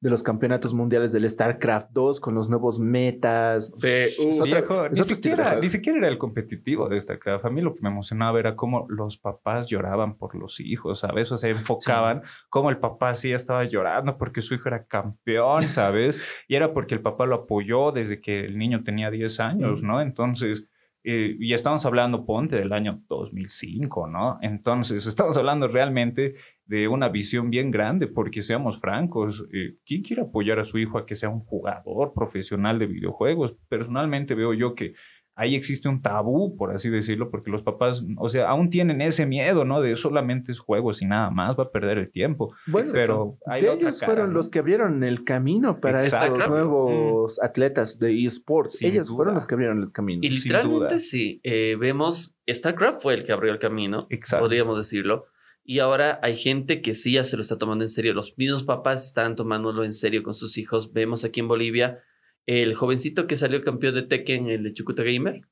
de 0.00 0.10
los 0.10 0.22
campeonatos 0.22 0.74
mundiales 0.74 1.10
del 1.10 1.28
StarCraft 1.28 1.90
2 1.90 2.20
con 2.20 2.32
los 2.36 2.48
nuevos 2.48 2.78
metas. 2.78 3.72
Sí, 3.74 3.88
Es 3.88 4.16
uh, 4.20 4.28
otro- 4.28 4.44
Viejo, 4.44 4.84
es 4.86 4.96
ni, 4.96 5.04
siquiera, 5.16 5.58
ni 5.60 5.68
siquiera 5.68 5.98
era 5.98 6.06
el 6.08 6.18
competitivo 6.18 6.88
de 6.88 7.00
StarCraft. 7.00 7.44
A 7.46 7.50
mí 7.50 7.60
lo 7.62 7.74
que 7.74 7.80
me 7.82 7.88
emocionaba 7.88 8.38
era 8.38 8.54
cómo 8.54 8.86
los 8.88 9.18
papás 9.18 9.66
lloraban 9.68 10.14
por 10.14 10.36
los 10.36 10.60
hijos, 10.60 11.00
¿sabes? 11.00 11.32
O 11.32 11.36
sea, 11.36 11.50
enfocaban 11.50 12.22
cómo 12.48 12.70
el 12.70 12.78
papá 12.78 13.12
sí 13.14 13.32
estaba 13.32 13.64
llorando 13.64 14.16
porque 14.18 14.40
su 14.40 14.54
hijo 14.54 14.68
era 14.68 14.84
campeón, 14.84 15.64
¿sabes? 15.64 16.20
Y 16.46 16.54
era 16.54 16.72
porque 16.72 16.94
el 16.94 17.02
papá 17.02 17.26
lo 17.26 17.34
apoyó 17.34 17.90
desde 17.90 18.20
que 18.20 18.44
el 18.44 18.56
niño 18.56 18.84
tenía 18.84 19.10
10 19.10 19.40
años, 19.40 19.82
¿no? 19.82 20.00
Entonces, 20.00 20.64
eh, 21.10 21.36
y 21.40 21.54
estamos 21.54 21.86
hablando, 21.86 22.26
ponte, 22.26 22.56
del 22.56 22.70
año 22.70 23.00
2005, 23.08 24.08
¿no? 24.08 24.38
Entonces, 24.42 25.06
estamos 25.06 25.38
hablando 25.38 25.66
realmente 25.66 26.34
de 26.66 26.86
una 26.86 27.08
visión 27.08 27.48
bien 27.48 27.70
grande, 27.70 28.08
porque 28.08 28.42
seamos 28.42 28.78
francos, 28.78 29.46
eh, 29.50 29.76
¿quién 29.86 30.02
quiere 30.02 30.20
apoyar 30.20 30.58
a 30.58 30.66
su 30.66 30.76
hijo 30.76 30.98
a 30.98 31.06
que 31.06 31.16
sea 31.16 31.30
un 31.30 31.40
jugador 31.40 32.12
profesional 32.12 32.78
de 32.78 32.88
videojuegos? 32.88 33.56
Personalmente 33.70 34.34
veo 34.34 34.52
yo 34.52 34.74
que 34.74 34.92
ahí 35.38 35.54
existe 35.54 35.88
un 35.88 36.02
tabú, 36.02 36.56
por 36.56 36.74
así 36.74 36.90
decirlo, 36.90 37.30
porque 37.30 37.48
los 37.48 37.62
papás, 37.62 38.04
o 38.16 38.28
sea, 38.28 38.48
aún 38.48 38.70
tienen 38.70 39.00
ese 39.00 39.24
miedo, 39.24 39.64
¿no? 39.64 39.80
De 39.80 39.94
solamente 39.94 40.50
es 40.50 40.58
juegos 40.58 41.00
y 41.00 41.06
nada 41.06 41.30
más, 41.30 41.56
va 41.56 41.62
a 41.62 41.70
perder 41.70 41.96
el 41.98 42.10
tiempo. 42.10 42.52
Bueno, 42.66 42.90
pero 42.92 43.38
hay 43.46 43.62
de 43.62 43.72
ellos 43.72 44.00
cara, 44.00 44.12
fueron 44.12 44.30
¿no? 44.30 44.34
los 44.34 44.50
que 44.50 44.58
abrieron 44.58 45.04
el 45.04 45.22
camino 45.22 45.78
para 45.80 46.02
Exacto. 46.02 46.34
estos 46.34 46.50
nuevos 46.50 47.40
atletas 47.40 48.00
de 48.00 48.24
esports. 48.24 48.78
Sin 48.78 48.90
ellos 48.90 49.06
duda. 49.06 49.16
fueron 49.16 49.34
los 49.34 49.46
que 49.46 49.54
abrieron 49.54 49.80
el 49.80 49.92
camino. 49.92 50.20
Y 50.24 50.30
literalmente 50.30 50.98
sí, 50.98 51.40
eh, 51.44 51.76
vemos, 51.78 52.34
StarCraft 52.50 53.00
fue 53.00 53.14
el 53.14 53.24
que 53.24 53.30
abrió 53.30 53.52
el 53.52 53.60
camino, 53.60 54.08
Exacto. 54.10 54.44
podríamos 54.44 54.76
decirlo. 54.76 55.26
Y 55.62 55.78
ahora 55.78 56.18
hay 56.20 56.36
gente 56.36 56.82
que 56.82 56.94
sí 56.94 57.12
ya 57.12 57.22
se 57.22 57.36
lo 57.36 57.42
está 57.42 57.58
tomando 57.58 57.84
en 57.84 57.90
serio. 57.90 58.12
Los 58.12 58.36
mismos 58.36 58.64
papás 58.64 59.06
están 59.06 59.36
tomándolo 59.36 59.84
en 59.84 59.92
serio 59.92 60.24
con 60.24 60.34
sus 60.34 60.58
hijos. 60.58 60.92
Vemos 60.92 61.24
aquí 61.24 61.38
en 61.38 61.46
Bolivia 61.48 62.02
el 62.48 62.74
jovencito 62.74 63.26
que 63.26 63.36
salió 63.36 63.62
campeón 63.62 63.94
de 63.94 64.02
Tekken, 64.02 64.48
el 64.48 64.62
de 64.64 64.72
Chucuta 64.72 65.02
Gamer. 65.02 65.42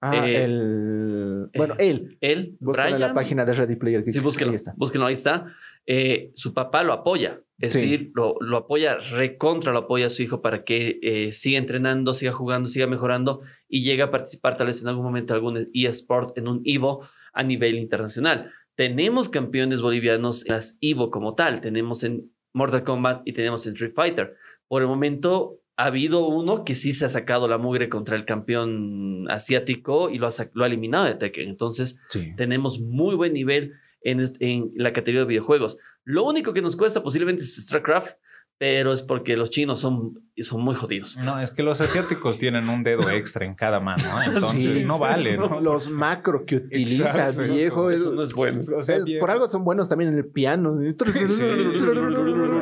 Ah, 0.00 0.28
eh, 0.28 0.44
el. 0.44 1.48
Bueno, 1.56 1.74
eh, 1.78 1.88
él. 1.90 2.18
Él, 2.20 2.56
Buscan 2.60 2.92
en 2.92 3.00
la 3.00 3.14
página 3.14 3.46
de 3.46 3.54
Ready 3.54 3.76
Player. 3.76 4.04
Sí, 4.06 4.20
búsquenlo, 4.20 4.50
Ahí 4.52 4.56
está. 4.56 4.74
búsquenlo, 4.76 5.06
ahí 5.06 5.14
está. 5.14 5.46
Eh, 5.86 6.32
su 6.34 6.52
papá 6.52 6.82
lo 6.84 6.92
apoya, 6.92 7.40
es 7.58 7.72
Sí. 7.72 7.80
decir, 7.80 8.10
lo, 8.14 8.36
lo 8.40 8.58
apoya, 8.58 8.96
recontra 8.96 9.72
lo 9.72 9.80
apoya 9.80 10.06
a 10.06 10.10
su 10.10 10.22
hijo 10.22 10.42
para 10.42 10.64
que 10.64 10.98
eh, 11.02 11.32
siga 11.32 11.58
entrenando, 11.58 12.12
siga 12.12 12.32
jugando, 12.32 12.68
siga 12.68 12.86
mejorando 12.86 13.40
y 13.68 13.82
llegue 13.82 14.02
a 14.02 14.10
participar 14.10 14.56
tal 14.58 14.66
vez 14.66 14.82
en 14.82 14.88
algún 14.88 15.04
momento 15.04 15.32
en 15.32 15.36
algún 15.36 15.66
eSport, 15.72 16.36
en 16.36 16.48
un 16.48 16.60
Evo 16.64 17.06
a 17.32 17.42
nivel 17.42 17.78
internacional. 17.78 18.50
Tenemos 18.74 19.28
campeones 19.30 19.80
bolivianos 19.80 20.44
en 20.46 20.52
las 20.52 20.76
Evo 20.82 21.10
como 21.10 21.34
tal, 21.34 21.60
tenemos 21.62 22.02
en 22.02 22.30
Mortal 22.52 22.84
Kombat 22.84 23.22
y 23.26 23.32
tenemos 23.32 23.66
en 23.66 23.72
Street 23.74 23.92
Fighter. 23.94 24.34
Por 24.68 24.82
el 24.82 24.88
momento 24.88 25.60
ha 25.76 25.86
habido 25.86 26.26
uno 26.28 26.64
que 26.64 26.74
sí 26.74 26.92
se 26.92 27.04
ha 27.04 27.08
sacado 27.08 27.48
la 27.48 27.58
mugre 27.58 27.88
contra 27.88 28.14
el 28.16 28.24
campeón 28.24 29.26
asiático 29.30 30.08
y 30.10 30.18
lo 30.18 30.28
ha, 30.28 30.30
lo 30.52 30.64
ha 30.64 30.66
eliminado 30.68 31.04
de 31.04 31.14
Tekken. 31.14 31.48
Entonces, 31.48 31.98
Sí. 32.08 32.32
tenemos 32.36 32.80
muy 32.80 33.16
buen 33.16 33.32
nivel 33.32 33.72
en, 34.02 34.20
en 34.40 34.70
la 34.76 34.92
categoría 34.92 35.22
de 35.22 35.26
videojuegos. 35.28 35.78
Lo 36.04 36.24
único 36.24 36.52
que 36.52 36.62
nos 36.62 36.76
cuesta 36.76 37.02
posiblemente 37.02 37.42
es 37.42 37.56
StarCraft, 37.56 38.16
pero 38.56 38.92
es 38.92 39.02
porque 39.02 39.36
los 39.36 39.50
chinos 39.50 39.80
son, 39.80 40.22
son 40.38 40.60
muy 40.60 40.76
jodidos. 40.76 41.16
No, 41.16 41.40
es 41.40 41.50
que 41.50 41.64
los 41.64 41.80
asiáticos 41.80 42.38
tienen 42.38 42.68
un 42.68 42.84
dedo 42.84 43.10
extra 43.10 43.44
en 43.44 43.54
cada 43.56 43.80
mano, 43.80 44.04
¿no? 44.04 44.22
entonces 44.22 44.50
Sí, 44.52 44.84
no 44.86 44.98
vale, 45.00 45.36
¿no? 45.36 45.60
Los 45.60 45.90
macro 45.90 46.44
que 46.46 46.56
utiliza, 46.56 47.06
Exacto, 47.06 47.42
viejo. 47.52 47.90
Eso 47.90 48.10
es- 48.10 48.14
no 48.14 48.22
es 48.22 48.32
bueno. 48.32 48.60
O 48.76 48.82
sea, 48.82 48.98
es- 48.98 49.04
viejo. 49.04 49.20
por 49.20 49.30
algo 49.32 49.48
son 49.48 49.64
buenos 49.64 49.88
también 49.88 50.12
en 50.12 50.18
el 50.18 50.26
piano. 50.26 50.78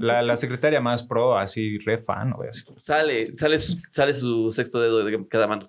La, 0.00 0.22
la 0.22 0.36
secretaria 0.36 0.80
más 0.80 1.02
pro, 1.04 1.38
así 1.38 1.78
re 1.78 1.98
fan, 1.98 2.32
güey, 2.32 2.48
así. 2.50 2.62
Sale, 2.76 3.34
sale, 3.34 3.58
su, 3.58 3.76
sale 3.88 4.14
su 4.14 4.50
sexto 4.50 4.80
dedo 4.80 5.04
de 5.04 5.26
cada 5.28 5.46
mano. 5.46 5.68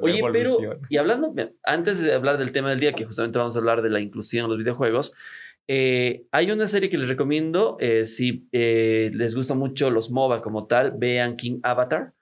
Oye, 0.00 0.22
pero, 0.32 0.58
y 0.88 0.96
hablando, 0.96 1.34
antes 1.64 2.02
de 2.02 2.14
hablar 2.14 2.38
del 2.38 2.52
tema 2.52 2.70
del 2.70 2.80
día, 2.80 2.92
que 2.92 3.04
justamente 3.04 3.38
vamos 3.38 3.56
a 3.56 3.58
hablar 3.58 3.82
de 3.82 3.90
la 3.90 4.00
inclusión 4.00 4.44
en 4.44 4.50
los 4.50 4.58
videojuegos, 4.58 5.12
eh, 5.68 6.26
hay 6.30 6.50
una 6.50 6.66
serie 6.66 6.88
que 6.88 6.98
les 6.98 7.08
recomiendo, 7.08 7.76
eh, 7.80 8.06
si 8.06 8.48
eh, 8.52 9.10
les 9.14 9.34
gustan 9.34 9.58
mucho 9.58 9.90
los 9.90 10.10
MOBA 10.10 10.40
como 10.40 10.66
tal, 10.66 10.92
vean 10.96 11.36
King 11.36 11.58
Avatar 11.62 12.12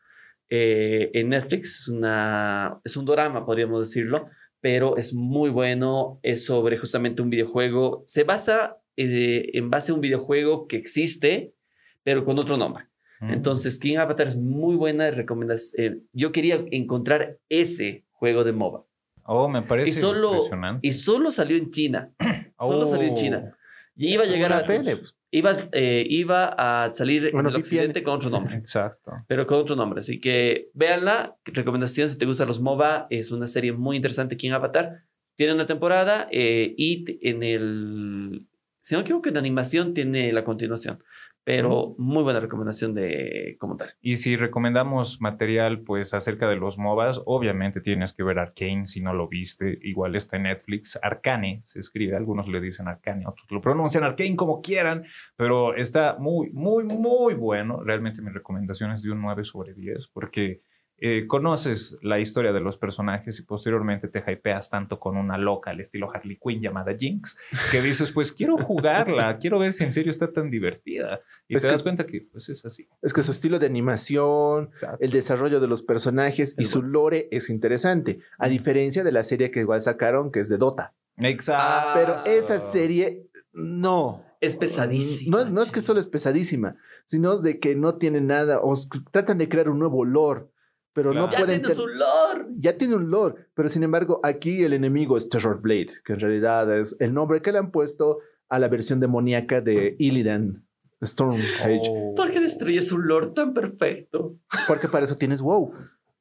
eh, 0.49 1.11
en 1.13 1.29
Netflix, 1.29 1.81
es, 1.81 1.89
una, 1.89 2.81
es 2.85 2.97
un 2.97 3.05
drama, 3.05 3.45
podríamos 3.45 3.81
decirlo, 3.81 4.29
pero 4.61 4.97
es 4.97 5.13
muy 5.13 5.51
bueno, 5.51 6.21
es 6.23 6.47
sobre 6.47 6.79
justamente 6.79 7.21
un 7.21 7.29
videojuego, 7.29 8.03
se 8.07 8.25
basa 8.25 8.79
eh, 8.97 9.51
en 9.55 9.71
base 9.71 9.93
a 9.93 9.95
un 9.95 10.01
videojuego 10.01 10.67
que 10.67 10.77
existe, 10.77 11.55
pero 12.03 12.25
con 12.25 12.39
otro 12.39 12.57
nombre. 12.57 12.85
Mm. 13.21 13.31
Entonces, 13.31 13.79
King 13.79 13.97
Avatar 13.99 14.27
es 14.27 14.37
muy 14.37 14.77
buena. 14.77 15.11
Recomendas, 15.11 15.73
eh, 15.79 15.99
yo 16.13 16.33
quería 16.33 16.65
encontrar 16.71 17.39
ese 17.49 18.05
juego 18.11 18.45
de 18.45 18.53
MOBA. 18.53 18.85
Oh, 19.27 19.49
me 19.49 19.63
parece 19.63 19.89
Y 19.91 19.93
solo, 19.93 20.33
impresionante. 20.35 20.87
y 20.87 20.93
solo 20.93 21.31
salió 21.31 21.57
en 21.57 21.71
China. 21.71 22.11
Solo 22.59 22.85
Oh. 22.85 22.87
salió 22.87 23.09
en 23.09 23.15
China. 23.15 23.57
Y 23.97 24.15
iba 24.15 24.23
a 24.25 24.27
llegar 24.27 24.53
a. 24.53 24.65
pene, 24.67 24.97
pues. 24.97 25.15
Iba, 25.31 25.57
eh, 25.73 26.05
iba 26.09 26.55
a 26.57 26.93
salir 26.93 27.31
Bueno, 27.33 27.49
en 27.49 27.55
el 27.57 27.61
occidente 27.61 28.03
con 28.05 28.15
otro 28.15 28.31
nombre. 28.31 28.55
Exacto. 28.59 29.13
Pero 29.27 29.47
con 29.47 29.59
otro 29.59 29.75
nombre. 29.77 30.01
Así 30.01 30.21
que 30.21 30.71
véanla. 30.75 31.37
Recomendación 31.45 32.09
si 32.09 32.19
te 32.19 32.27
gustan 32.27 32.47
los 32.49 32.61
MOBA. 32.61 33.07
Es 33.11 33.33
una 33.33 33.47
serie 33.49 33.73
muy 33.73 33.97
interesante. 33.97 34.37
King 34.37 34.53
Avatar. 34.53 35.03
Tiene 35.37 35.55
una 35.55 35.67
temporada 35.67 36.29
eh, 36.31 36.75
y 36.77 37.05
en 37.29 37.43
el. 37.43 38.47
Si 38.85 38.95
no 38.95 38.99
me 38.99 39.05
equivoco, 39.05 39.31
en 39.31 39.39
animación 39.39 39.95
tiene 39.95 40.31
la 40.31 40.45
continuación. 40.45 41.03
Pero 41.43 41.95
muy 41.97 42.23
buena 42.23 42.41
recomendación 42.41 42.95
de 42.95 43.57
como 43.59 43.77
tal. 43.77 43.95
Y 44.03 44.17
si 44.17 44.37
recomendamos 44.37 45.23
material, 45.23 45.81
pues 45.81 46.13
acerca 46.13 46.47
de 46.49 46.57
los 46.57 46.77
MOBAs, 46.77 47.23
obviamente 47.25 47.81
tienes 47.81 48.13
que 48.13 48.23
ver 48.23 48.39
Arcane 48.39 48.85
si 48.85 49.01
no 49.01 49.15
lo 49.15 49.27
viste. 49.27 49.79
Igual 49.81 50.17
está 50.17 50.37
en 50.37 50.43
Netflix. 50.43 50.99
Arcane 51.03 51.63
se 51.65 51.81
escribe, 51.81 52.15
algunos 52.15 52.47
le 52.47 52.61
dicen 52.61 52.87
Arcane, 52.87 53.27
otros 53.27 53.51
lo 53.51 53.63
pronuncian 53.63 54.05
Arcane 54.05 54.37
como 54.37 54.61
quieran, 54.61 55.05
pero 55.35 55.75
está 55.75 56.17
muy, 56.19 56.51
muy, 56.51 56.85
muy 56.85 57.33
bueno. 57.33 57.83
Realmente 57.83 58.21
mi 58.21 58.31
recomendación 58.31 58.93
es 58.93 59.03
de 59.03 59.13
un 59.13 59.23
9 59.23 59.45
sobre 59.45 59.73
10, 59.73 60.09
porque 60.13 60.61
eh, 61.07 61.27
conoces 61.27 61.99
la 62.01 62.19
historia 62.19 62.53
de 62.55 62.61
los 62.61 62.79
personajes 62.79 63.39
y 63.39 63.43
posteriormente 63.43 64.09
te 64.09 64.25
hypeas 64.27 64.71
tanto 64.71 64.99
con 64.99 65.19
una 65.19 65.37
loca 65.37 65.71
al 65.73 65.81
estilo 65.81 66.11
Harley 66.11 66.39
Quinn 66.43 66.63
llamada 66.63 66.97
Jinx, 66.97 67.37
que 67.71 67.83
dices, 67.83 68.11
pues 68.11 68.33
quiero 68.33 68.57
jugarla, 68.57 69.37
quiero 69.41 69.59
ver 69.59 69.75
si 69.75 69.85
en 69.85 69.93
serio 69.93 70.11
está 70.11 70.33
tan 70.33 70.51
divertida. 70.51 71.21
Y 71.47 71.57
Es 71.57 71.63
te 71.63 71.69
que- 71.69 71.73
das 71.73 71.83
cuenta 71.83 72.07
que 72.07 72.23
pues 72.33 72.49
es 72.49 72.65
así. 72.65 72.89
Es 73.03 73.13
que 73.13 73.23
su 73.23 73.33
estilo 73.33 73.59
de 73.59 73.67
animación, 73.67 74.71
el 74.99 75.11
desarrollo 75.11 75.61
de 75.61 75.69
los 75.69 75.83
personajes 75.83 76.55
y 76.57 76.63
El 76.63 76.67
su 76.69 76.83
lore 76.83 77.29
es 77.31 77.51
interesante. 77.51 78.21
A 78.39 78.49
diferencia 78.49 79.05
de 79.05 79.13
la 79.13 79.25
serie 79.25 79.51
que 79.51 79.61
igual 79.61 79.83
sacaron, 79.83 80.33
que 80.33 80.41
es 80.41 80.49
de 80.49 80.57
Dota. 80.57 80.95
Exacto. 81.19 81.63
Ah, 81.65 81.93
Pero 81.95 82.25
esa 82.25 82.59
serie, 82.59 83.29
no. 83.53 84.25
Es 84.41 84.57
pesadísima. 84.57 85.37
No, 85.39 85.43
es- 85.47 85.53
no 85.53 85.63
es 85.63 85.71
que 85.71 85.81
solo 85.81 86.01
es 86.01 86.07
pesadísima, 86.07 86.77
sino 87.07 87.33
es 87.35 87.43
de 87.43 87.61
que 87.61 87.77
no 87.77 87.97
tiene 87.99 88.21
nada. 88.21 88.61
O 88.63 88.73
tratan 89.13 89.39
de 89.39 89.49
crear 89.49 89.69
un 89.69 89.79
nuevo 89.79 90.05
lore, 90.05 90.47
pero 90.95 91.13
no 91.13 91.29
Claro. 91.29 91.33
Ya 91.33 91.39
pueden. 91.45 91.61
tiene 91.61 91.67
ter- 91.75 91.77
su 91.77 91.87
lore. 91.87 92.47
ya 92.59 92.79
tiene 92.79 92.95
un 92.95 93.11
lore, 93.11 93.35
pero 93.55 93.69
sin 93.69 93.83
embargo, 93.83 94.21
aquí 94.23 94.63
el 94.65 94.73
enemigo 94.73 95.17
es 95.19 95.29
Terror 95.29 95.61
Blade, 95.61 95.89
que 96.07 96.15
en 96.15 96.21
realidad 96.21 96.75
es 96.75 96.97
el 97.01 97.13
nombre 97.13 97.43
que 97.43 97.53
le 97.53 97.59
han 97.59 97.71
puesto 97.71 98.21
a 98.49 98.59
la 98.59 98.69
versión 98.69 99.01
demoníaca 99.01 99.61
de 99.61 99.97
Illidan 99.99 100.65
Stormcage, 101.05 101.81
Oh. 101.91 102.15
¿Por 102.15 102.31
qué 102.31 102.41
destruyes 102.41 102.91
un 102.93 103.07
lore 103.07 103.29
tan 103.35 103.53
perfecto? 103.53 104.37
porque 104.67 104.89
para 104.89 105.05
eso 105.05 105.15
tienes 105.17 105.43
WoW. 105.43 105.73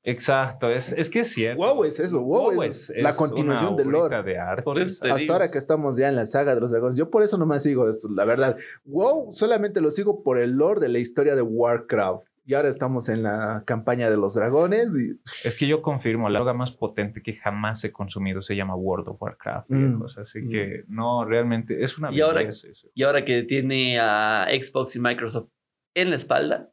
Exacto, 0.05 0.69
es, 0.69 0.91
es 0.91 1.09
que 1.09 1.21
es 1.21 1.29
cierto. 1.31 1.61
WoW 1.61 1.85
es 1.85 1.97
eso, 2.01 2.19
WoW 2.21 2.61
es 2.63 2.91
la 2.97 3.13
continuación 3.15 3.69
una 3.75 3.77
del 3.77 3.87
lore. 3.89 4.21
de 4.23 4.37
arte. 4.37 4.63
Por 4.63 4.77
eso 4.77 5.01
Hasta 5.05 5.15
digo. 5.15 5.31
ahora 5.31 5.49
que 5.49 5.57
estamos 5.57 5.95
ya 5.97 6.09
en 6.09 6.15
la 6.17 6.25
saga 6.25 6.53
de 6.55 6.59
los 6.59 6.71
dragones, 6.71 6.97
yo 6.97 7.09
por 7.09 7.23
eso 7.23 7.37
nomás 7.37 7.63
sigo 7.63 7.87
esto, 7.89 8.09
la 8.09 8.25
verdad. 8.25 8.57
WoW 8.83 9.31
solamente 9.31 9.79
lo 9.79 9.89
sigo 9.91 10.21
por 10.21 10.39
el 10.39 10.51
lore 10.57 10.81
de 10.81 10.89
la 10.89 10.99
historia 10.99 11.35
de 11.35 11.41
Warcraft. 11.41 12.25
Y 12.45 12.55
ahora 12.55 12.67
estamos 12.69 13.07
en 13.07 13.23
la 13.23 13.63
campaña 13.65 14.09
de 14.09 14.17
los 14.17 14.33
dragones 14.33 14.89
y 14.95 15.17
Es 15.47 15.57
que 15.57 15.65
yo 15.65 15.81
confirmo, 15.81 16.29
la 16.29 16.39
droga 16.39 16.53
más 16.53 16.71
potente 16.75 17.21
que 17.21 17.33
jamás 17.33 17.83
he 17.85 17.91
consumido 17.93 18.41
se 18.41 18.55
llama 18.55 18.75
World 18.75 19.07
of 19.07 19.21
Warcraft. 19.21 19.69
Mm. 19.69 19.87
viejos, 19.89 20.17
Así 20.17 20.47
que 20.49 20.83
no, 20.87 21.23
realmente 21.23 21.83
es 21.83 21.97
una 21.97 22.11
Y 22.11 22.19
ahora- 22.19 22.41
eso. 22.41 22.67
Y 22.93 23.03
ahora 23.03 23.23
que 23.23 23.43
tiene 23.43 23.97
a 23.99 24.47
Xbox 24.49 24.95
y 24.97 24.99
Microsoft 24.99 25.47
en 25.95 26.09
la 26.09 26.15
espalda, 26.17 26.69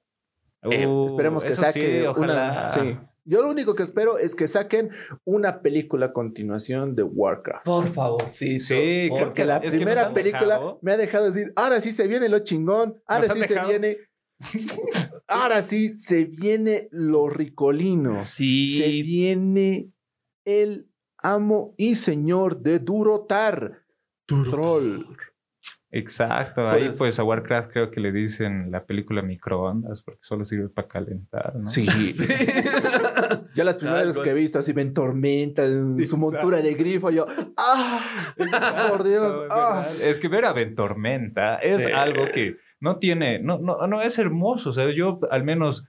eh, 0.62 0.87
Uh, 0.87 1.07
esperemos 1.07 1.45
que 1.45 1.55
saque 1.55 2.03
sí, 2.03 2.21
una. 2.21 2.69
Sí. 2.69 2.99
Yo 3.25 3.43
lo 3.43 3.50
único 3.50 3.75
que 3.75 3.83
espero 3.85 4.19
es 4.19 4.35
que 4.35 4.49
saquen 4.49 4.91
una 5.25 5.61
película 5.62 6.07
a 6.07 6.12
continuación 6.12 6.97
de 6.97 7.03
Warcraft. 7.05 7.65
por 7.65 7.87
favor, 7.87 8.27
sí. 8.29 8.59
Sí, 8.61 9.09
Porque 9.09 9.45
la 9.45 9.61
primera 9.61 10.12
película 10.12 10.55
dejado- 10.57 10.79
me 10.83 10.93
ha 10.93 10.97
dejado 10.97 11.27
decir, 11.27 11.53
ahora 11.55 11.81
sí 11.81 11.93
se 11.93 12.09
viene 12.09 12.29
lo 12.29 12.41
chingón, 12.41 13.00
ahora 13.07 13.29
Nos 13.29 13.37
sí 13.37 13.43
se 13.43 13.49
dejado- 13.55 13.69
viene, 13.69 13.99
ahora 15.29 15.63
sí 15.63 15.99
se 15.99 16.25
viene 16.25 16.89
lo 16.93 17.29
ricolino, 17.29 18.21
Sí. 18.21 18.77
se 18.79 18.89
viene 19.03 19.93
el 20.45 20.89
amo 21.19 21.75
y 21.77 21.95
señor 21.97 22.61
de 22.61 22.79
Durotar, 22.79 23.83
Troll. 24.27 25.05
Exacto, 25.93 26.69
ahí 26.69 26.85
eso- 26.85 26.99
pues 26.99 27.19
a 27.19 27.25
Warcraft 27.25 27.73
creo 27.73 27.91
que 27.91 28.01
le 28.01 28.13
dicen 28.13 28.71
la 28.71 28.87
película 28.87 29.23
microondas 29.23 30.03
porque 30.03 30.21
solo 30.23 30.45
sirve 30.45 30.69
para 30.69 30.87
calentar, 30.87 31.57
¿no? 31.57 31.67
Sí. 31.67 31.85
Sí. 31.91 32.29
Ya 33.55 33.65
las 33.65 33.77
primeras 33.79 34.07
veces 34.07 34.23
que 34.23 34.31
he 34.31 34.35
visto 34.35 34.61
así 34.61 34.73
ven 34.73 34.95
tormenta 34.95 35.65
en 35.65 36.03
su 36.05 36.17
montura 36.17 36.63
de 36.63 36.75
grifo, 36.75 37.11
yo, 37.11 37.27
¡ah! 37.57 38.01
Por 38.89 39.03
Dios, 39.03 39.35
es 39.37 39.43
¡ah! 39.51 39.89
Es 40.01 40.21
que 40.21 40.29
ver 40.29 40.45
a 40.45 40.53
Ventormenta 40.53 41.57
es 41.57 41.83
Sí. 41.85 41.91
algo 41.93 42.27
que 42.33 42.57
no 42.81 42.97
tiene, 42.99 43.39
no, 43.41 43.59
no, 43.59 43.87
no 43.87 44.03
es 44.03 44.19
hermoso, 44.19 44.73
¿sabes? 44.73 44.97
Yo 44.97 45.21
al 45.31 45.45
menos 45.45 45.87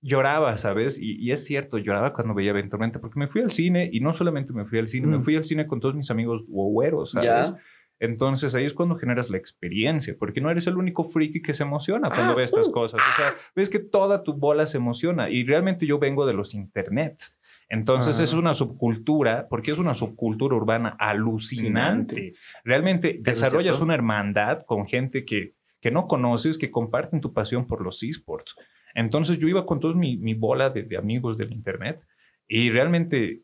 lloraba, 0.00 0.56
¿sabes? 0.56 0.98
Y, 1.00 1.16
y 1.22 1.30
es 1.32 1.44
cierto, 1.44 1.78
lloraba 1.78 2.12
cuando 2.12 2.34
veía 2.34 2.52
Ventormenta, 2.52 3.00
porque 3.00 3.18
me 3.18 3.28
fui 3.28 3.40
al 3.40 3.52
cine 3.52 3.88
y 3.92 4.00
no 4.00 4.12
solamente 4.12 4.52
me 4.52 4.64
fui 4.64 4.78
al 4.78 4.88
cine, 4.88 5.06
me 5.06 5.18
Mm. 5.18 5.22
fui 5.22 5.36
al 5.36 5.44
cine 5.44 5.66
con 5.66 5.80
todos 5.80 5.94
mis 5.94 6.10
amigos 6.10 6.44
woweros, 6.48 7.12
¿sabes? 7.12 7.50
Ya. 7.50 7.56
Entonces 8.00 8.52
ahí 8.56 8.64
es 8.64 8.74
cuando 8.74 8.96
generas 8.96 9.30
la 9.30 9.36
experiencia, 9.36 10.16
porque 10.18 10.40
no 10.40 10.50
eres 10.50 10.66
el 10.66 10.76
único 10.76 11.04
friki 11.04 11.40
que 11.40 11.54
se 11.54 11.62
emociona 11.62 12.08
cuando 12.08 12.32
Ah, 12.32 12.34
ve 12.34 12.42
estas 12.42 12.66
uh, 12.66 12.72
cosas. 12.72 13.00
O 13.00 13.16
sea, 13.16 13.32
ves 13.54 13.70
que 13.70 13.78
toda 13.78 14.24
tu 14.24 14.32
bola 14.34 14.66
se 14.66 14.78
emociona 14.78 15.30
y 15.30 15.44
realmente 15.44 15.86
yo 15.86 16.00
vengo 16.00 16.26
de 16.26 16.32
los 16.32 16.52
internets. 16.54 17.38
Entonces 17.68 18.18
Ah. 18.20 18.24
es 18.24 18.32
una 18.34 18.54
subcultura, 18.54 19.46
porque 19.48 19.70
es 19.70 19.78
una 19.78 19.94
subcultura 19.94 20.56
urbana 20.56 20.96
alucinante. 20.98 22.34
Realmente 22.64 23.16
es 23.18 23.22
desarrollas 23.22 23.80
una 23.80 23.94
hermandad 23.94 24.62
con 24.66 24.84
gente 24.84 25.24
que, 25.24 25.54
que 25.82 25.90
no 25.90 26.06
conoces, 26.06 26.56
que 26.56 26.70
comparten 26.70 27.20
tu 27.20 27.34
pasión 27.34 27.66
por 27.66 27.82
los 27.82 28.02
esports. 28.04 28.54
Entonces 28.94 29.38
yo 29.38 29.48
iba 29.48 29.66
con 29.66 29.80
todos 29.80 29.96
mi, 29.96 30.16
mi 30.16 30.32
bola 30.32 30.70
de, 30.70 30.84
de 30.84 30.96
amigos 30.96 31.36
del 31.36 31.52
internet 31.52 32.00
y 32.46 32.70
realmente 32.70 33.42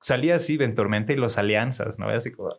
salía 0.00 0.36
así 0.36 0.56
Ventormenta 0.56 1.12
y 1.12 1.16
los 1.16 1.38
alianzas, 1.38 1.98
¿no? 1.98 2.08
Así 2.08 2.30
como... 2.32 2.50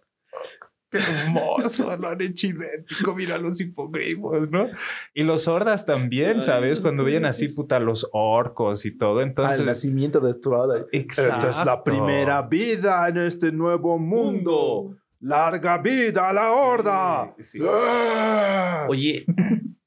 Qué 0.92 1.00
hermoso, 1.00 1.96
lo 1.98 2.10
han 2.10 2.22
hecho 2.22 2.48
idéntico, 2.48 3.16
mira 3.16 3.40
los 3.40 3.60
hipogrifos, 3.60 4.52
¿no? 4.52 4.68
Y 5.16 5.24
los 5.24 5.48
hordas 5.48 5.88
también, 5.88 6.40
¿sabes? 6.40 6.82
Cuando 6.82 7.04
veían 7.04 7.26
así, 7.26 7.48
puta, 7.48 7.80
los 7.80 8.08
orcos 8.12 8.86
y 8.86 8.96
todo. 8.96 9.20
Al 9.20 9.30
Entonces, 9.30 9.66
nacimiento 9.66 10.20
de 10.20 10.36
Troll. 10.36 10.86
exacto. 10.92 11.48
Esta 11.48 11.62
es 11.62 11.66
la 11.66 11.84
primera 11.84 12.44
vida 12.44 13.08
en 13.08 13.18
este 13.18 13.52
nuevo 13.52 13.98
mundo. 13.98 14.96
Larga 15.26 15.78
vida 15.78 16.30
a 16.30 16.34
la 16.34 16.52
horda. 16.52 17.34
Sí, 17.40 17.60
sí. 17.60 17.66
¡Ah! 17.68 18.86
Oye, 18.90 19.26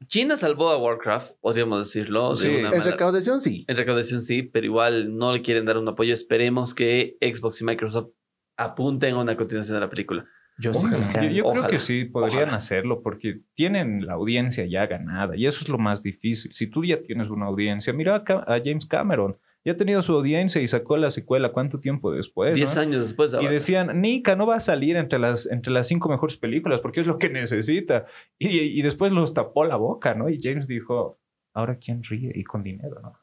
China 0.07 0.37
salvó 0.37 0.71
a 0.71 0.79
Warcraft, 0.79 1.33
podríamos 1.43 1.81
decirlo. 1.81 2.31
De 2.31 2.37
Sí. 2.37 2.49
una 2.49 2.57
En 2.59 2.65
manera- 2.65 2.85
recaudación 2.91 3.39
sí. 3.39 3.65
En 3.69 3.77
recaudación 3.77 4.23
sí, 4.23 4.43
pero 4.43 4.65
igual 4.65 5.15
no 5.17 5.35
le 5.35 5.43
quieren 5.43 5.67
dar 5.67 5.77
un 5.77 5.89
apoyo. 5.89 6.15
Esperemos 6.15 6.75
que 6.75 7.19
Xbox 7.21 7.61
y 7.61 7.65
Microsoft 7.65 8.09
apunten 8.57 9.15
a 9.15 9.19
una 9.19 9.37
continuación 9.37 9.75
de 9.77 9.81
la 9.81 9.91
película. 9.91 10.25
Yo 10.59 10.73
sí 10.73 10.87
Ojalá. 10.87 11.03
Yo, 11.29 11.31
yo 11.31 11.51
creo 11.53 11.67
que 11.69 11.79
sí, 11.79 12.05
podrían 12.07 12.45
Ojalá. 12.45 12.57
hacerlo 12.57 13.03
porque 13.03 13.41
tienen 13.53 14.07
la 14.07 14.15
audiencia 14.15 14.65
ya 14.65 14.87
ganada 14.87 15.37
y 15.37 15.47
eso 15.47 15.61
es 15.61 15.69
lo 15.69 15.77
más 15.77 16.03
difícil. 16.03 16.55
Si 16.55 16.67
tú 16.69 16.83
ya 16.83 17.03
tienes 17.03 17.29
una 17.29 17.45
audiencia, 17.45 17.93
mira 17.93 18.25
a 18.27 18.61
James 18.65 18.87
Cameron. 18.87 19.37
Ya 19.67 19.73
ha 19.73 19.77
tenido 19.77 20.01
su 20.01 20.13
audiencia 20.13 20.63
y 20.63 20.69
sacó 20.69 20.97
la 20.97 21.11
secuela 21.11 21.51
cuánto 21.51 21.81
tiempo 21.81 22.13
después. 22.13 22.51
¿no? 22.51 22.55
Diez 22.55 22.77
años 22.77 23.03
después 23.03 23.33
de 23.33 23.43
Y 23.43 23.49
decían, 23.49 24.01
Nika 24.01 24.37
no 24.37 24.47
va 24.47 24.55
a 24.55 24.61
salir 24.61 24.95
entre 24.95 25.19
las, 25.19 25.51
entre 25.51 25.73
las 25.73 25.89
cinco 25.89 26.09
mejores 26.09 26.37
películas 26.37 26.79
porque 26.81 27.01
es 27.01 27.07
lo 27.09 27.19
que 27.19 27.31
necesita. 27.31 28.07
Y, 28.39 28.61
y 28.61 28.83
después 28.83 29.11
los 29.11 29.35
tapó 29.35 29.65
la 29.65 29.75
boca, 29.75 30.15
¿no? 30.15 30.29
Y 30.29 30.39
James 30.41 30.69
dijo, 30.69 31.19
ahora 31.53 31.79
quién 31.81 32.05
ríe 32.05 32.31
y 32.33 32.45
con 32.45 32.63
dinero, 32.63 33.01
¿no? 33.03 33.17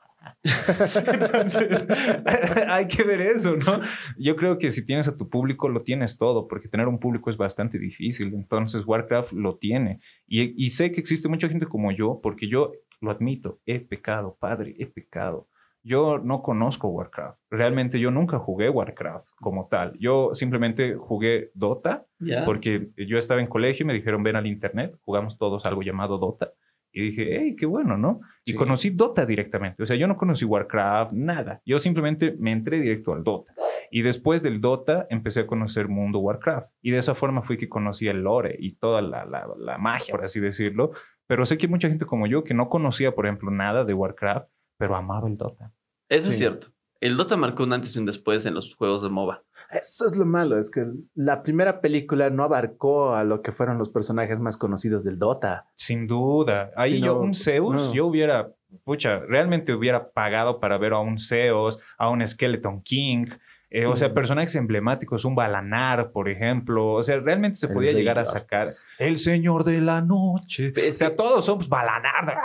Entonces, 0.44 1.88
hay 2.68 2.88
que 2.90 3.04
ver 3.04 3.22
eso, 3.22 3.56
¿no? 3.56 3.80
Yo 4.18 4.36
creo 4.36 4.58
que 4.58 4.70
si 4.70 4.86
tienes 4.86 5.08
a 5.08 5.16
tu 5.16 5.30
público, 5.30 5.70
lo 5.70 5.80
tienes 5.80 6.18
todo, 6.18 6.50
porque 6.50 6.68
tener 6.68 6.90
un 6.90 7.00
público 7.00 7.30
es 7.30 7.38
bastante 7.38 7.80
difícil. 7.80 8.34
Entonces, 8.34 8.86
Warcraft 8.86 9.32
lo 9.32 9.56
tiene. 9.56 10.02
Y, 10.28 10.62
y 10.62 10.72
sé 10.72 10.92
que 10.92 11.00
existe 11.00 11.30
mucha 11.30 11.48
gente 11.48 11.68
como 11.68 11.94
yo, 11.94 12.20
porque 12.22 12.50
yo 12.50 12.74
lo 13.00 13.12
admito, 13.12 13.62
he 13.66 13.80
pecado, 13.80 14.36
padre, 14.38 14.76
he 14.78 14.88
pecado. 14.88 15.48
Yo 15.84 16.18
no 16.18 16.42
conozco 16.42 16.88
Warcraft. 16.88 17.40
Realmente 17.50 18.00
yo 18.00 18.10
nunca 18.10 18.40
jugué 18.40 18.70
Warcraft 18.70 19.28
como 19.36 19.68
tal. 19.68 19.98
Yo 20.00 20.34
simplemente 20.34 20.96
jugué 20.96 21.52
Dota 21.54 22.06
porque 22.46 22.90
yo 22.96 23.18
estaba 23.18 23.42
en 23.42 23.48
colegio 23.48 23.84
y 23.84 23.88
me 23.88 23.94
dijeron 23.94 24.24
ven 24.24 24.38
al 24.38 24.48
internet, 24.48 24.96
jugamos 25.02 25.38
todos 25.38 25.66
algo 25.66 25.82
llamado 25.82 26.18
Dota. 26.18 26.54
Y 26.96 27.02
dije, 27.02 27.40
hey, 27.40 27.56
qué 27.58 27.66
bueno, 27.66 27.98
¿no? 27.98 28.22
Y 28.46 28.54
conocí 28.54 28.92
Dota 28.92 29.26
directamente. 29.26 29.82
O 29.82 29.86
sea, 29.86 29.96
yo 29.96 30.08
no 30.08 30.16
conocí 30.16 30.46
Warcraft, 30.46 31.12
nada. 31.14 31.60
Yo 31.66 31.80
simplemente 31.80 32.36
me 32.38 32.52
entré 32.52 32.80
directo 32.80 33.14
al 33.14 33.24
Dota. 33.24 33.52
Y 33.90 34.04
después 34.04 34.44
del 34.44 34.62
Dota 34.62 35.08
empecé 35.10 35.42
a 35.42 35.48
conocer 35.48 35.88
Mundo 35.88 36.20
Warcraft. 36.20 36.72
Y 36.84 36.92
de 36.92 37.00
esa 37.00 37.16
forma 37.16 37.42
fui 37.42 37.58
que 37.58 37.68
conocí 37.68 38.08
el 38.08 38.22
lore 38.22 38.56
y 38.60 38.76
toda 38.76 39.02
la, 39.02 39.26
la, 39.26 39.48
la 39.58 39.78
magia, 39.80 40.12
por 40.12 40.24
así 40.24 40.40
decirlo. 40.40 40.92
Pero 41.26 41.48
sé 41.48 41.58
que 41.58 41.66
hay 41.66 41.72
mucha 41.72 41.90
gente 41.90 42.06
como 42.06 42.28
yo 42.28 42.44
que 42.44 42.54
no 42.54 42.70
conocía, 42.70 43.16
por 43.16 43.26
ejemplo, 43.26 43.50
nada 43.50 43.86
de 43.86 43.94
Warcraft, 43.96 44.50
pero 44.78 44.96
amaba 44.96 45.28
el 45.28 45.38
Dota. 45.38 45.74
Eso 46.10 46.30
es 46.30 46.38
cierto. 46.38 46.68
El 47.00 47.18
Dota 47.18 47.36
marcó 47.36 47.64
un 47.64 47.74
antes 47.74 47.96
y 47.96 48.00
un 48.00 48.06
después 48.06 48.46
en 48.46 48.54
los 48.54 48.74
juegos 48.76 49.04
de 49.04 49.10
MOBA. 49.10 49.44
Eso 49.72 50.06
es 50.06 50.16
lo 50.16 50.26
malo, 50.26 50.60
es 50.60 50.70
que 50.70 50.86
la 51.16 51.42
primera 51.42 51.82
película 51.82 52.30
no 52.30 52.44
abarcó 52.44 53.16
a 53.16 53.24
lo 53.24 53.42
que 53.42 53.52
fueron 53.52 53.78
los 53.78 53.90
personajes 53.90 54.40
más 54.40 54.56
conocidos 54.56 55.04
del 55.04 55.18
Dota. 55.18 55.68
Sin 55.74 56.06
duda. 56.06 56.72
Ahí 56.76 57.00
yo, 57.00 57.16
no, 57.16 57.20
un 57.22 57.34
Zeus, 57.34 57.76
no. 57.76 57.94
yo 57.94 58.06
hubiera, 58.06 58.54
pucha, 58.84 59.20
realmente 59.20 59.74
hubiera 59.74 60.12
pagado 60.12 60.60
para 60.60 60.78
ver 60.78 60.94
a 60.94 61.00
un 61.00 61.20
Zeus, 61.20 61.80
a 61.98 62.10
un 62.10 62.26
Skeleton 62.26 62.82
King. 62.84 63.26
Eh, 63.74 63.86
O 63.88 63.98
sea, 63.98 64.14
personajes 64.14 64.56
emblemáticos, 64.56 65.26
un 65.26 65.36
Balanar, 65.36 66.12
por 66.12 66.30
ejemplo. 66.30 66.94
O 66.94 67.04
sea, 67.04 67.20
realmente 67.20 67.58
se 67.58 67.68
podía 67.68 67.92
llegar 67.92 68.20
a 68.20 68.26
sacar 68.26 68.68
el 69.00 69.18
Señor 69.18 69.64
de 69.66 69.82
la 69.82 70.02
Noche. 70.02 70.72
Pero 70.74 70.88
O 70.88 70.92
sea, 70.92 71.10
que- 71.10 71.16
todos 71.16 71.44
somos 71.46 71.68
Balanar. 71.68 72.38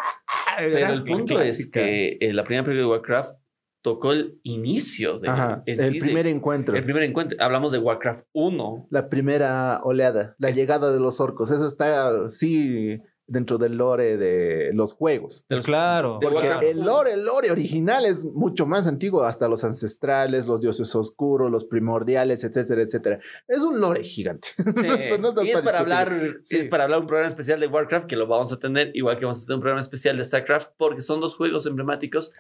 Pero 0.59 0.93
el 0.93 1.05
punto 1.05 1.41
es 1.41 1.71
que 1.71 2.17
eh, 2.21 2.33
la 2.33 2.43
primera 2.45 2.65
película 2.65 2.87
de 2.87 2.91
Warcraft 2.93 3.37
tocó 3.81 4.13
el 4.13 4.41
inicio 4.43 5.19
de, 5.21 5.29
Ajá, 5.29 5.63
el 5.65 5.77
sí 5.77 5.95
de- 5.95 6.01
primer 6.01 6.27
encuentro. 6.27 6.77
el 6.77 6.83
primer 6.83 7.05
encuentro. 7.05 7.37
Hablamos 7.41 7.71
de 7.73 7.79
Warcraft 7.79 8.27
1. 8.33 8.89
la 8.91 9.09
primera 9.09 9.81
oleada, 9.85 10.35
la 10.39 10.49
Es- 10.49 10.57
llegada 10.57 10.93
de 10.93 10.99
los 10.99 11.21
orcos. 11.21 11.51
Eso 11.51 11.67
está, 11.67 12.11
sí, 12.31 13.01
dentro 13.29 13.59
del 13.59 13.77
lore 13.77 14.17
de 14.17 14.71
los 14.73 14.95
juegos. 14.95 15.45
Claro. 15.65 16.19
Porque 16.21 16.49
el 16.71 16.79
1. 16.79 16.85
lore, 16.87 17.13
el 17.13 17.25
lore 17.25 17.51
original 17.51 18.07
es 18.07 18.25
mucho 18.25 18.67
más 18.67 18.87
antiguo, 18.87 19.23
hasta 19.23 19.49
los 19.49 19.63
ancestrales, 19.65 20.47
los 20.47 20.61
dioses 20.61 20.95
oscuros, 20.97 21.51
los 21.51 21.65
primordiales, 21.67 22.43
etcétera, 22.43 22.83
etcétera. 22.83 23.21
Es 23.47 23.63
un 23.63 23.81
lore 23.81 24.03
gigante. 24.03 24.49
Sí, 24.75 24.87
No 24.87 24.95
es- 24.95 25.21
no 25.21 25.43
y 25.45 25.49
es 25.51 25.55
para 25.55 25.65
para 25.65 25.79
hablar, 25.81 26.13
sí, 26.45 26.57
es 26.57 26.67
para 26.67 26.85
hablar 26.85 27.01
un 27.01 27.07
programa 27.07 27.29
especial 27.29 27.61
de 27.61 27.67
Warcraft 27.69 28.07
que 28.07 28.17
lo 28.17 28.27
vamos 28.27 28.53
a 28.53 28.59
tener, 28.59 28.91
igual 28.95 29.19
que 29.19 29.27
vamos 29.27 29.43
a 29.43 29.47
tener 29.47 29.57
un 29.57 29.61
programa 29.63 29.81
especial 29.83 30.17
de 30.17 30.25
StarCraft, 30.25 30.71
porque 30.79 31.03
son 31.03 31.21
dos 31.21 31.37
juegos 31.37 31.67
emblemáticos 31.67 32.33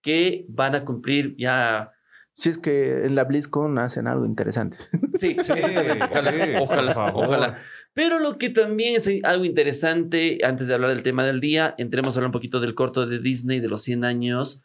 que 0.00 0.46
van 0.48 0.74
a 0.76 0.84
cumplir 0.84 1.34
ya. 1.36 1.92
Si 2.34 2.50
es 2.50 2.58
que 2.58 3.06
en 3.06 3.14
la 3.14 3.24
BlizzCon 3.24 3.78
hacen 3.78 4.06
algo 4.06 4.26
interesante. 4.26 4.76
Sí, 5.14 5.36
Sí, 5.42 5.52
ojalá, 6.10 6.32
sí, 6.32 6.38
ojalá, 6.60 6.94
por 6.94 6.94
favor. 6.94 7.24
ojalá. 7.26 7.58
Pero 7.96 8.18
lo 8.18 8.36
que 8.36 8.50
también 8.50 8.94
es 8.94 9.08
algo 9.24 9.46
interesante, 9.46 10.36
antes 10.44 10.68
de 10.68 10.74
hablar 10.74 10.90
del 10.90 11.02
tema 11.02 11.24
del 11.24 11.40
día, 11.40 11.74
entremos 11.78 12.14
a 12.14 12.18
hablar 12.18 12.28
un 12.28 12.32
poquito 12.32 12.60
del 12.60 12.74
corto 12.74 13.06
de 13.06 13.20
Disney 13.20 13.58
de 13.58 13.68
los 13.68 13.80
100 13.84 14.04
años, 14.04 14.60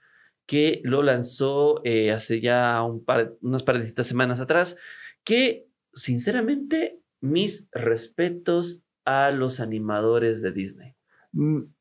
que 0.46 0.82
lo 0.84 1.02
lanzó 1.02 1.80
eh, 1.86 2.12
hace 2.12 2.42
ya 2.42 2.84
un 2.84 3.06
par, 3.06 3.38
unas 3.42 3.64
par 3.64 3.82
de 3.82 4.04
semanas 4.04 4.42
atrás, 4.42 4.76
que 5.24 5.66
sinceramente 5.94 7.00
mis 7.22 7.70
respetos 7.72 8.82
a 9.06 9.32
los 9.32 9.62
animadores 9.62 10.42
de 10.42 10.52
Disney. 10.52 10.96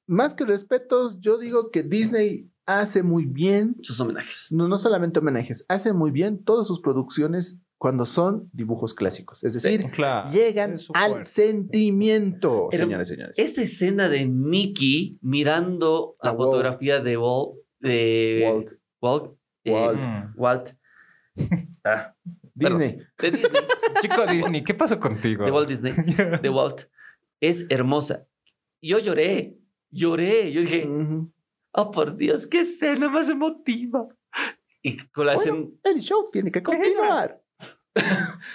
Más 0.06 0.34
que 0.34 0.44
respetos, 0.44 1.18
yo 1.18 1.36
digo 1.36 1.72
que 1.72 1.82
Disney 1.82 2.48
hace 2.64 3.02
muy 3.02 3.26
bien, 3.26 3.74
Sus 3.82 3.98
homenajes. 3.98 4.52
no, 4.52 4.68
no 4.68 4.78
solamente 4.78 5.18
homenajes, 5.18 5.64
hace 5.66 5.94
muy 5.94 6.12
bien 6.12 6.44
todas 6.44 6.68
sus 6.68 6.80
producciones 6.80 7.58
cuando 7.80 8.04
son 8.04 8.50
dibujos 8.52 8.92
clásicos. 8.92 9.42
Es 9.42 9.54
decir, 9.54 9.90
Claro. 9.90 10.30
llegan 10.30 10.72
al 10.92 11.10
fuerte. 11.12 11.22
sentimiento, 11.24 12.68
Pero- 12.70 12.84
señores, 12.84 13.08
señores. 13.08 13.38
Esa 13.38 13.62
escena 13.62 14.10
de 14.10 14.26
Mickey 14.26 15.16
mirando 15.22 16.14
la 16.22 16.30
A 16.30 16.32
Walt. 16.34 16.50
fotografía 16.50 17.00
de 17.00 17.16
Walt, 17.16 17.54
de 17.78 18.42
Walt, 18.46 18.68
Walt, 19.00 19.32
eh, 19.64 19.72
Walt. 19.72 20.36
Walt. 20.36 20.70
Ah, 21.84 22.14
Disney. 22.54 22.98
de 23.18 23.30
Disney. 23.30 23.62
Chico 24.02 24.26
Disney, 24.26 24.62
¿qué 24.62 24.74
pasó 24.74 25.00
contigo? 25.00 25.46
de 25.46 25.50
Walt 25.50 25.68
Disney, 25.68 25.94
de 26.42 26.48
Walt, 26.50 26.82
es 27.40 27.64
hermosa. 27.70 28.26
Yo 28.82 28.98
lloré, 28.98 29.56
lloré. 29.90 30.52
Yo 30.52 30.60
dije, 30.60 30.86
oh 31.72 31.90
por 31.90 32.16
Dios, 32.16 32.46
qué 32.46 32.60
escena 32.60 33.08
más 33.08 33.30
emotiva. 33.30 34.06
Y 34.82 34.98
con 35.08 35.24
la 35.24 35.34
escena, 35.34 35.64
El 35.84 36.00
show 36.02 36.24
tiene 36.30 36.50
que 36.50 36.62
continuar. 36.62 37.40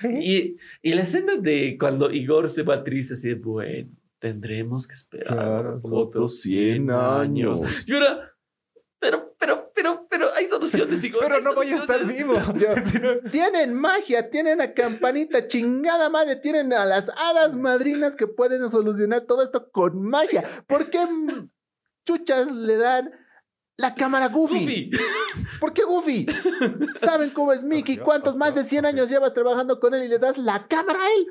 Y, 0.03 0.57
y 0.81 0.93
la 0.93 1.01
escena 1.01 1.35
de 1.37 1.77
cuando 1.79 2.11
Igor 2.11 2.49
se 2.49 2.63
va 2.63 2.83
triste, 2.83 3.13
así 3.15 3.29
de 3.29 3.35
bueno, 3.35 3.89
tendremos 4.19 4.87
que 4.87 4.93
esperar 4.93 5.35
Claro, 5.35 5.81
otros 5.83 6.39
100 6.41 6.89
años. 6.91 7.59
Y 7.87 7.93
ahora, 7.93 8.31
pero, 8.99 9.35
pero, 9.39 9.71
pero, 9.75 10.07
pero 10.09 10.25
hay 10.37 10.47
soluciones, 10.49 11.03
Igor. 11.03 11.25
Pero 11.27 11.41
no 11.41 11.53
voy 11.53 11.67
a 11.67 11.75
estar 11.75 12.05
vivo. 12.05 12.33
Yo- 12.55 13.29
Tienen 13.31 13.73
magia, 13.73 14.29
tienen 14.29 14.61
a 14.61 14.73
campanita, 14.73 15.47
chingada 15.47 16.09
madre, 16.09 16.37
tienen 16.37 16.73
a 16.73 16.85
las 16.85 17.09
hadas 17.09 17.55
madrinas 17.55 18.15
que 18.15 18.27
pueden 18.27 18.67
solucionar 18.69 19.25
todo 19.25 19.43
esto 19.43 19.69
con 19.71 20.01
magia. 20.01 20.43
¿Por 20.67 20.89
qué 20.89 20.99
chuchas 22.05 22.51
le 22.51 22.77
dan 22.77 23.11
la 23.77 23.95
cámara 23.95 24.29
Goofy? 24.29 24.59
Goofy. 24.59 24.89
¿Por 25.59 25.73
qué 25.73 25.83
Goofy? 25.83 26.25
¿Saben 26.99 27.29
cómo 27.31 27.51
es 27.53 27.63
Mickey? 27.63 27.97
¿Cuántos 27.97 28.35
más 28.35 28.55
de 28.55 28.63
100 28.63 28.85
años 28.85 29.09
llevas 29.09 29.33
trabajando 29.33 29.79
con 29.79 29.93
él 29.93 30.03
y 30.03 30.07
le 30.07 30.19
das 30.19 30.37
la 30.37 30.67
cámara 30.67 30.99
a 30.99 31.07
él? 31.17 31.27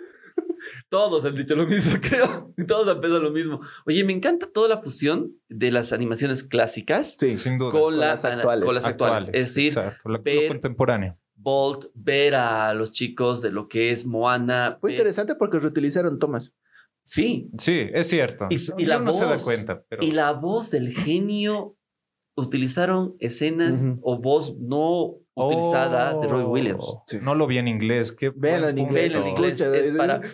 Todos 0.89 1.25
han 1.25 1.35
dicho 1.35 1.55
lo 1.55 1.67
mismo, 1.67 1.97
creo. 2.03 2.53
Todos 2.67 2.89
han 2.89 3.01
pensado 3.01 3.23
lo 3.23 3.31
mismo. 3.31 3.61
Oye, 3.87 4.03
me 4.05 4.13
encanta 4.13 4.49
toda 4.53 4.69
la 4.69 4.83
fusión 4.83 5.33
de 5.49 5.71
las 5.71 5.93
animaciones 5.93 6.43
clásicas 6.43 7.17
Sí. 7.19 7.39
Sin 7.39 7.59
duda. 7.59 7.71
con, 7.71 7.99
la- 7.99 8.09
las 8.09 8.25
actuales. 8.25 8.65
con 8.67 8.75
las 8.75 8.87
actuales. 8.87 9.27
Es 9.29 9.55
decir, 9.55 9.69
Exacto, 9.69 10.09
lo 10.09 10.23
ver- 10.23 10.49
contemporáneo. 10.49 11.19
Bolt, 11.37 11.87
ver 11.95 12.35
a 12.37 12.73
los 12.75 12.91
chicos 12.93 13.43
de 13.43 13.51
lo 13.53 13.69
que 13.69 13.91
es 13.91 14.07
Moana. 14.07 14.79
Fue 14.81 14.91
ver- 14.91 14.99
interesante 14.99 15.35
porque 15.35 15.59
reutilizaron 15.59 16.19
tomas. 16.19 16.55
Sí. 17.03 17.49
Sí, 17.59 17.87
es 17.93 18.09
cierto. 18.09 18.47
Y- 18.51 18.57
y 18.83 18.87
la 18.87 18.97
Uno 18.97 19.13
no 19.13 19.19
se 19.19 19.25
da 19.25 19.33
voz. 19.35 19.45
cuenta, 19.45 19.83
pero 19.89 20.03
Y 20.03 20.13
la 20.13 20.33
voz 20.33 20.71
del 20.71 20.89
genio 20.89 21.77
utilizaron 22.37 23.17
escenas 23.21 23.87
Ujú. 23.87 24.01
o 24.03 24.19
voz 24.21 24.57
no 24.59 25.17
utilizada 25.37 26.15
de 26.21 26.29
Roy 26.29 26.45
Williams. 26.45 26.85
Oh, 26.87 27.03
Sí. 27.07 27.19
No 27.23 27.35
lo 27.35 27.47
vi 27.47 27.59
en 27.59 27.69
inglés. 27.69 28.13
Qué 28.13 28.31
Véanlo 28.35 28.69
en 28.69 28.79
inglés. 28.79 29.13
Véanlo 29.13 29.27
en 29.29 29.35
inglés. 29.35 29.61
escucha. 29.61 29.77
es 29.77 29.91
para- 29.93 30.21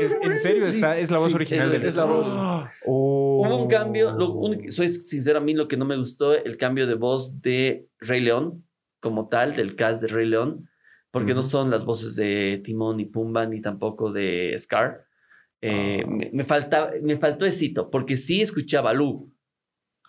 Es- 0.00 0.16
en 0.22 0.38
serio 0.38 0.62
Sí, 0.62 0.76
está, 0.76 0.96
es 0.98 1.10
la 1.10 1.18
voz 1.18 1.28
sí, 1.28 1.34
original 1.34 1.74
es- 1.74 1.80
del- 1.82 1.90
es 1.90 1.94
la 1.96 2.04
voz. 2.06 2.26
Oh. 2.32 2.64
Hubo 2.86 3.62
un 3.62 3.68
cambio, 3.68 4.12
lo 4.12 4.32
único- 4.32 4.72
soy 4.72 4.88
sincero, 4.88 5.38
a 5.38 5.42
mí 5.42 5.52
lo 5.52 5.68
que 5.68 5.76
no 5.76 5.84
me 5.84 5.96
gustó, 5.96 6.34
el 6.34 6.56
cambio 6.56 6.86
de 6.86 6.94
voz 6.94 7.42
de 7.42 7.86
Rey 7.98 8.20
León, 8.20 8.66
como 9.00 9.28
tal, 9.28 9.54
del 9.56 9.76
cast 9.76 10.00
de 10.00 10.08
Rey 10.08 10.26
León, 10.26 10.68
porque 11.10 11.34
no 11.34 11.40
Ujú. 11.40 11.48
son 11.50 11.70
las 11.70 11.84
voces 11.84 12.16
de 12.16 12.62
Timón 12.64 12.98
y 13.00 13.04
Pumba, 13.06 13.44
ni 13.46 13.60
tampoco 13.60 14.10
de 14.10 14.54
Scar. 14.58 15.04
Eh, 15.60 16.02
Ah. 16.02 16.08
me, 16.08 16.30
me 16.32 16.44
falta, 16.44 16.90
me 17.02 17.18
faltó 17.18 17.44
esito, 17.44 17.90
porque 17.90 18.16
sí 18.16 18.40
escuché 18.40 18.78
a 18.78 18.82
Balú. 18.82 19.30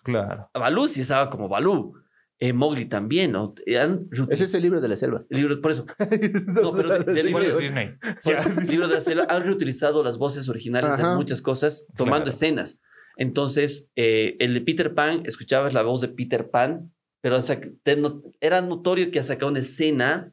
Claro. 0.02 0.50
A 0.52 0.58
Balú 0.58 0.88
sí 0.88 1.00
estaba 1.02 1.30
como 1.30 1.48
Balú. 1.48 1.94
Eh, 2.38 2.52
Mowgli 2.52 2.86
también, 2.86 3.30
¿no? 3.30 3.54
Han 3.80 4.08
Ese 4.30 4.44
es 4.44 4.54
el 4.54 4.62
libro 4.62 4.80
de 4.80 4.88
la 4.88 4.96
selva. 4.96 5.24
el 5.30 5.38
libro, 5.38 5.60
por 5.60 5.70
eso, 5.70 5.86
No, 6.60 6.72
pero 6.72 6.98
de- 6.98 7.12
del 7.14 7.30
¿Cuál 7.30 7.44
libro- 7.44 7.56
es 7.58 7.60
Disney? 7.60 7.90
por 8.24 8.34
eso, 8.34 8.60
el 8.60 8.66
libro 8.66 8.88
de 8.88 8.94
la 8.94 9.00
selva, 9.00 9.26
han 9.28 9.44
reutilizado 9.44 10.02
las 10.02 10.18
voces 10.18 10.48
originales 10.48 10.96
de 10.96 11.02
Ajá. 11.04 11.14
muchas 11.16 11.40
cosas, 11.40 11.86
tomando 11.96 12.24
Claro. 12.24 12.30
escenas. 12.30 12.80
Entonces, 13.16 13.90
eh, 13.94 14.36
el 14.40 14.54
de 14.54 14.60
Peter 14.62 14.92
Pan, 14.94 15.22
escuchabas 15.24 15.72
la 15.72 15.82
voz 15.82 16.00
de 16.00 16.08
Peter 16.08 16.50
Pan, 16.50 16.92
pero 17.20 17.38
era 18.40 18.60
notorio 18.60 19.10
que 19.12 19.20
ha 19.20 19.22
sacado 19.22 19.50
una 19.52 19.60
escena 19.60 20.32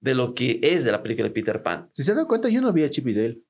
de 0.00 0.14
lo 0.14 0.32
que 0.32 0.60
es 0.62 0.84
de 0.84 0.92
la 0.92 1.02
película 1.02 1.28
de 1.28 1.34
Peter 1.34 1.62
Pan. 1.62 1.90
Si 1.92 2.02
se 2.04 2.14
dan 2.14 2.24
cuenta, 2.26 2.48
yo 2.48 2.62
no 2.62 2.72
vi 2.72 2.84
a 2.84 2.90
Chip 2.90 3.06
y 3.08 3.14
Dale. 3.14 3.40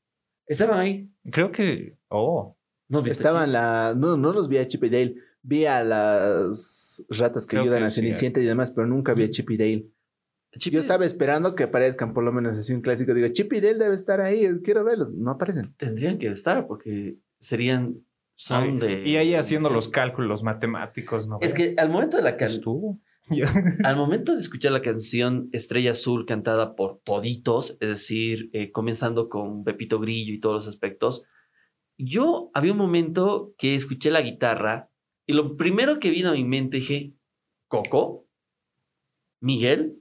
Estaban 0.47 0.81
ahí. 0.81 1.09
Creo 1.31 1.53
que. 1.53 1.97
Oh. 2.09 2.57
No. 2.88 3.05
Estaban 3.07 3.53
la. 3.53 3.95
No, 3.97 4.17
no 4.17 4.33
los 4.33 4.49
vi 4.49 4.59
a 4.59 4.67
Chip 4.67 4.83
y 4.85 4.88
Dale. 4.90 5.14
Vi 5.46 5.66
a 5.66 5.85
las 5.85 7.04
ratas 7.11 7.46
que 7.46 7.50
Creo 7.50 7.64
ayudan 7.64 7.80
que 7.80 7.85
a 7.87 7.90
sí, 7.90 8.00
Cenicienta 8.00 8.40
y 8.40 8.44
demás, 8.44 8.70
pero 8.72 8.87
nunca 8.87 9.12
vi 9.12 9.24
a 9.24 9.30
Chip 9.30 9.50
y 9.50 9.57
Dale. 9.59 9.87
Chip 10.57 10.72
Yo 10.72 10.80
estaba 10.80 11.04
esperando 11.04 11.54
que 11.54 11.64
aparezcan 11.64 12.14
por 12.14 12.24
lo 12.24 12.33
menos 12.33 12.57
así 12.57 12.72
un 12.72 12.80
clásico. 12.80 13.12
Digo, 13.12 13.28
Chip 13.28 13.52
y 13.52 13.61
Dale 13.61 13.78
debe 13.78 13.94
estar 13.94 14.20
ahí, 14.22 14.48
quiero 14.62 14.85
verlos. 14.85 15.12
No 15.12 15.33
aparecen. 15.33 15.74
Tendrían 15.76 16.16
que 16.16 16.28
estar 16.28 16.66
porque 16.66 17.16
serían. 17.38 17.96
Son 18.37 18.62
Ay, 18.64 18.78
de. 18.78 19.09
Y 19.09 19.16
ahí 19.16 19.35
haciendo 19.35 19.68
los 19.70 19.88
cálculos 19.90 20.42
matemáticos, 20.42 21.28
¿no? 21.28 21.38
Es 21.40 21.52
que 21.52 21.74
al 21.78 21.90
momento 21.90 22.16
de 22.16 22.22
la 22.22 22.37
can- 22.37 22.48
estuvo. 22.50 22.98
al 23.85 23.96
momento 23.96 24.33
de 24.33 24.40
escuchar 24.40 24.72
la 24.72 24.83
canción 24.83 25.48
Estrella 25.52 25.90
Azul 25.92 26.26
cantada 26.26 26.74
por 26.74 27.00
toditos, 27.04 27.76
es 27.80 27.88
decir, 27.88 28.50
eh, 28.52 28.70
comenzando 28.72 29.28
con 29.28 29.64
Pepito 29.64 29.98
Grillo 30.00 30.33
y 30.35 30.40
todos 30.40 30.57
los 30.57 30.68
aspectos, 30.68 31.24
yo 31.96 32.50
había 32.54 32.72
un 32.72 32.78
momento 32.78 33.54
que 33.57 33.74
escuché 33.74 34.11
la 34.11 34.20
guitarra 34.20 34.90
y 35.26 35.32
lo 35.32 35.56
primero 35.56 35.98
que 36.00 36.10
vino 36.10 36.30
a 36.30 36.34
mi 36.34 36.44
mente 36.44 36.78
dije, 36.78 37.14
Coco, 37.68 38.26
Miguel. 39.40 40.00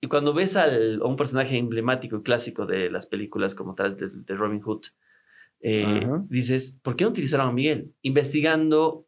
Y 0.00 0.06
cuando 0.08 0.34
ves 0.34 0.56
al, 0.56 1.00
a 1.00 1.06
un 1.06 1.16
personaje 1.16 1.56
emblemático 1.56 2.16
y 2.16 2.22
clásico 2.22 2.66
de 2.66 2.90
las 2.90 3.06
películas 3.06 3.54
como 3.54 3.74
tal 3.74 3.96
de, 3.96 4.08
de 4.10 4.34
Robin 4.34 4.60
Hood, 4.60 4.82
eh, 5.60 6.06
dices, 6.28 6.78
¿por 6.82 6.94
qué 6.94 7.04
no 7.04 7.10
utilizaron 7.10 7.48
a 7.48 7.52
Miguel? 7.52 7.94
Investigando, 8.02 9.06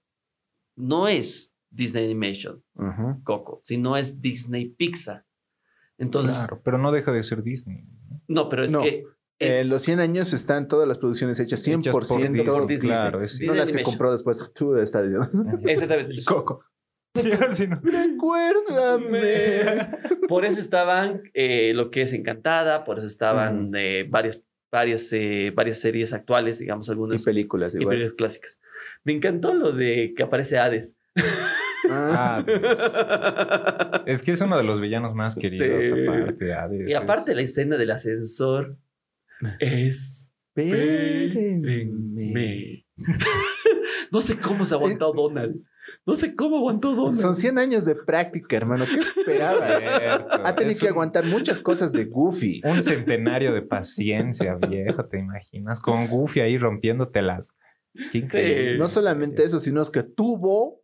no 0.75 1.07
es 1.07 1.55
Disney 1.69 2.07
Animation, 2.07 2.65
Ajá. 2.77 3.21
Coco, 3.25 3.61
sino 3.63 3.95
es 3.99 4.23
Disney 4.23 4.71
Pixar. 4.71 5.27
Entonces, 5.99 6.37
Claro, 6.39 6.63
pero 6.65 6.79
no 6.79 6.93
deja 6.93 7.13
de 7.13 7.23
ser 7.23 7.43
Disney. 7.43 7.85
no, 8.27 8.49
pero 8.49 8.65
es 8.65 8.73
No. 8.73 8.81
que 8.81 9.05
es- 9.39 9.55
En 9.55 9.69
los 9.69 9.83
100 9.83 10.01
años 10.01 10.33
están 10.33 10.69
todas 10.69 10.89
las 10.89 10.99
producciones 10.99 11.39
hechas 11.41 11.61
100% 11.61 11.81
Hechas 11.81 11.93
por 11.93 12.07
Disney, 12.19 12.45
por 12.45 12.67
Disney. 12.67 12.91
Claro, 12.91 13.23
es 13.23 13.33
Disney 13.33 13.49
No 13.49 13.55
las 13.55 13.67
que 13.67 13.73
Animation. 13.73 13.93
compró 13.93 14.13
después. 14.13 14.39
Tú 14.55 14.75
diciendo. 14.75 15.29
exactamente. 15.65 16.15
Y 16.15 16.25
Coco. 16.25 16.65
Sí, 17.55 17.67
no. 17.67 17.81
Recuérdame. 17.83 19.89
Por 20.29 20.45
eso 20.45 20.61
estaban 20.61 21.23
eh, 21.33 21.73
lo 21.75 21.91
que 21.91 22.03
es 22.03 22.13
Encantada, 22.13 22.85
por 22.85 22.99
eso 22.99 23.07
estaban 23.07 23.71
eh, 23.75 24.07
varias, 24.09 24.43
varias, 24.71 25.11
eh, 25.15 25.51
varias 25.55 25.79
series 25.79 26.13
actuales, 26.13 26.59
digamos 26.59 26.89
Y 26.89 26.91
algunas 26.91 27.25
películas 27.25 27.75
y 27.75 27.79
igual. 27.79 27.97
películas 27.97 28.17
clásicas. 28.19 28.61
Me 29.05 29.15
encantó 29.15 29.55
lo 29.55 29.73
de 29.73 30.13
que 30.15 30.23
aparece 30.25 30.59
Hades. 30.59 30.97
Ah, 31.89 32.45
es 34.07 34.23
que 34.23 34.33
es 34.33 34.41
uno 34.41 34.57
de 34.59 34.65
los 34.65 34.81
villanos 34.81 35.15
más 35.15 35.37
queridos, 35.37 35.85
Sí. 35.85 35.93
aparte. 36.07 36.53
Hades, 36.53 36.89
y 36.91 36.95
aparte 36.95 37.35
la 37.35 37.43
escena 37.43 37.77
del 37.77 37.93
ascensor 37.93 38.77
Espérenme. 41.37 42.87
no 44.13 44.21
sé 44.21 44.39
cómo 44.39 44.65
se 44.65 44.75
aguantó 44.75 45.13
Donald. 45.13 45.63
No 46.05 46.17
sé 46.17 46.35
cómo 46.35 46.57
aguantó 46.59 46.95
Donald. 46.95 47.15
Son 47.15 47.35
100 47.35 47.59
años 47.59 47.85
de 47.85 47.95
práctica, 47.95 48.57
hermano. 48.57 48.85
¿Qué 48.87 48.99
esperabas? 49.01 49.83
Cierto, 50.01 50.35
Ha 50.45 50.55
tenido 50.55 50.73
es 50.73 50.81
que 50.81 50.87
un- 50.87 50.93
aguantar 50.93 51.25
muchas 51.27 51.61
cosas 51.61 51.93
de 51.93 52.07
Goofy. 52.07 52.61
Un 52.65 52.83
centenario 52.83 53.53
de 53.55 53.63
paciencia, 53.63 54.55
viejo, 54.57 55.05
¿te 55.07 55.19
imaginas? 55.19 55.81
Con 55.81 56.09
Goofy 56.09 56.41
ahí 56.41 56.59
rompiéndotelas. 56.59 57.49
Increíble. 58.13 58.79
No 58.79 58.89
solamente 58.89 59.45
eso, 59.45 59.61
sino 59.61 59.81
es 59.81 59.91
que 59.91 60.03
tuvo 60.03 60.81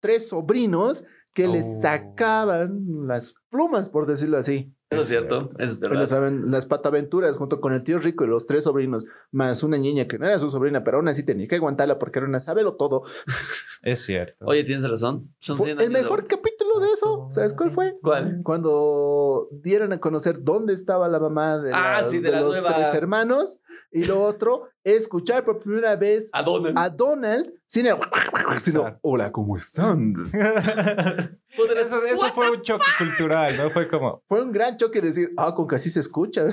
tres 0.00 0.28
sobrinos 0.28 1.04
que 1.34 1.48
le 1.48 1.60
Oh. 1.60 1.80
sacaban 1.80 3.06
las 3.06 3.34
plumas, 3.50 3.88
por 3.88 4.06
decirlo 4.06 4.36
así. 4.36 4.70
Eso 4.92 5.00
es 5.02 5.08
cierto, 5.08 5.50
es 5.58 5.74
Y 5.74 5.78
verdad. 5.78 6.00
Las, 6.00 6.12
aven- 6.12 6.44
las 6.50 6.66
pataventuras 6.66 7.36
junto 7.36 7.60
con 7.60 7.72
el 7.72 7.82
tío 7.82 7.98
rico 7.98 8.24
y 8.24 8.28
los 8.28 8.46
tres 8.46 8.64
sobrinos, 8.64 9.04
más 9.30 9.62
una 9.62 9.78
niña 9.78 10.06
que 10.06 10.18
no 10.18 10.26
era 10.26 10.38
su 10.38 10.48
sobrina, 10.50 10.84
pero 10.84 10.98
aún 10.98 11.08
así 11.08 11.22
tenía 11.24 11.46
que 11.48 11.56
aguantarla 11.56 11.98
porque 11.98 12.18
era 12.18 12.28
una 12.28 12.40
sabelo 12.40 12.74
todo. 12.74 13.02
Es 13.84 14.04
cierto. 14.04 14.44
Oye, 14.46 14.62
tienes 14.62 14.88
razón. 14.88 15.34
Son 15.40 15.56
Fue 15.56 15.66
100 15.66 15.80
el 15.80 15.90
mejor 15.90 16.24
capítulo 16.28 16.78
de 16.78 16.92
eso, 16.92 17.26
¿sabes 17.30 17.52
cuál 17.52 17.72
fue? 17.72 17.98
¿Cuál? 18.00 18.40
Cuando 18.44 19.48
dieron 19.50 19.92
a 19.92 19.98
conocer 19.98 20.44
dónde 20.44 20.72
estaba 20.72 21.08
la 21.08 21.18
mamá 21.18 21.58
de, 21.58 21.72
Ah, 21.74 21.98
la- 22.00 22.04
sí, 22.04 22.18
de 22.18 22.30
de 22.30 22.30
la 22.30 22.40
los 22.42 22.52
nueva- 22.60 22.74
tres 22.76 22.94
hermanos. 22.94 23.58
Y 23.90 24.04
lo 24.04 24.22
otro, 24.22 24.68
escuchar 24.84 25.44
por 25.44 25.58
primera 25.60 25.94
vez 25.96 26.30
A 26.32 26.42
Donald. 26.42 26.76
a 26.78 26.88
Donald 26.90 27.52
sin 27.66 27.86
el... 27.86 27.96
sino, 28.60 28.98
hola, 29.02 29.30
¿cómo 29.32 29.56
están? 29.56 30.14
Eso 32.10 32.32
fue 32.34 32.50
un 32.50 32.62
choque 32.62 32.86
cultural, 32.98 33.54
¿no? 33.58 33.70
Fue 33.70 33.86
como. 33.88 34.22
Fue 34.26 34.42
un 34.42 34.52
gran 34.52 34.76
choque 34.76 35.00
decir, 35.00 35.30
ah, 35.36 35.54
con 35.54 35.68
que 35.68 35.74
así 35.76 35.90
se 35.90 36.00
escucha. 36.00 36.46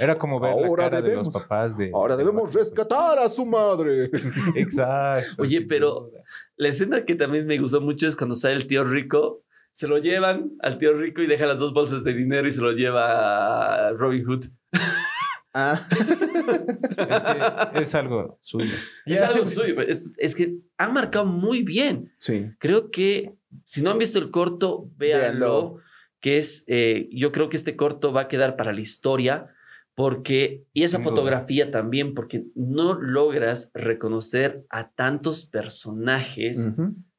Era 0.00 0.16
como 0.18 0.40
ver 0.40 0.50
Ahora 0.52 0.84
la 0.84 0.90
cara 0.90 1.02
de 1.02 1.08
debemos- 1.10 1.26
los 1.34 1.42
papás 1.42 1.76
de. 1.76 1.90
Ahora 1.94 2.16
de 2.16 2.24
debemos 2.24 2.44
Batman. 2.44 2.64
rescatar 2.64 3.18
a 3.18 3.28
su 3.28 3.44
madre. 3.44 4.10
Exacto. 4.56 5.42
Oye, 5.42 5.60
pero- 5.62 6.08
duda. 6.10 6.22
La 6.56 6.68
escena 6.68 7.04
que 7.04 7.14
también 7.16 7.46
me 7.46 7.58
gustó 7.58 7.80
mucho 7.80 8.08
es 8.08 8.16
cuando 8.16 8.34
sale 8.34 8.54
el 8.54 8.66
tío 8.66 8.82
rico. 8.84 9.42
Se 9.72 9.86
lo 9.86 9.98
llevan 9.98 10.52
al 10.60 10.78
tío 10.78 10.94
rico 10.94 11.20
y 11.22 11.26
deja 11.26 11.46
las 11.46 11.58
dos 11.58 11.72
bolsas 11.74 12.02
de 12.02 12.14
dinero 12.14 12.48
y 12.48 12.52
se 12.52 12.60
lo 12.62 12.72
lleva 12.72 13.88
a 13.88 13.92
Robin 13.92 14.24
Hood. 14.24 14.46
Ah, 15.54 15.80
Es, 16.48 17.70
que 17.72 17.80
es 17.80 17.94
algo 17.94 18.38
suyo. 18.42 18.74
Es 19.06 19.20
algo 19.20 19.44
suyo. 19.56 19.80
Es, 19.82 20.12
es 20.18 20.34
que 20.34 20.56
han 20.76 20.92
marcado 20.92 21.26
muy 21.26 21.62
bien. 21.62 22.12
sí. 22.18 22.46
Creo 22.58 22.90
que 22.90 23.34
si 23.64 23.82
no 23.82 23.90
han 23.90 23.98
visto 23.98 24.18
el 24.18 24.30
corto, 24.30 24.90
véanlo. 24.96 25.28
Véanlo. 25.28 25.76
Que 26.20 26.38
es, 26.38 26.64
eh, 26.66 27.08
yo 27.12 27.30
creo 27.30 27.48
que 27.48 27.56
este 27.56 27.76
corto 27.76 28.12
va 28.12 28.22
a 28.22 28.28
quedar 28.28 28.56
para 28.56 28.72
la 28.72 28.80
historia. 28.80 29.54
Porque, 29.94 30.64
y 30.72 30.84
esa 30.84 31.00
fotografía 31.00 31.72
también, 31.72 32.14
porque 32.14 32.44
no 32.54 32.94
logras 32.94 33.72
reconocer 33.74 34.64
a 34.70 34.90
tantos 34.92 35.44
personajes 35.44 36.70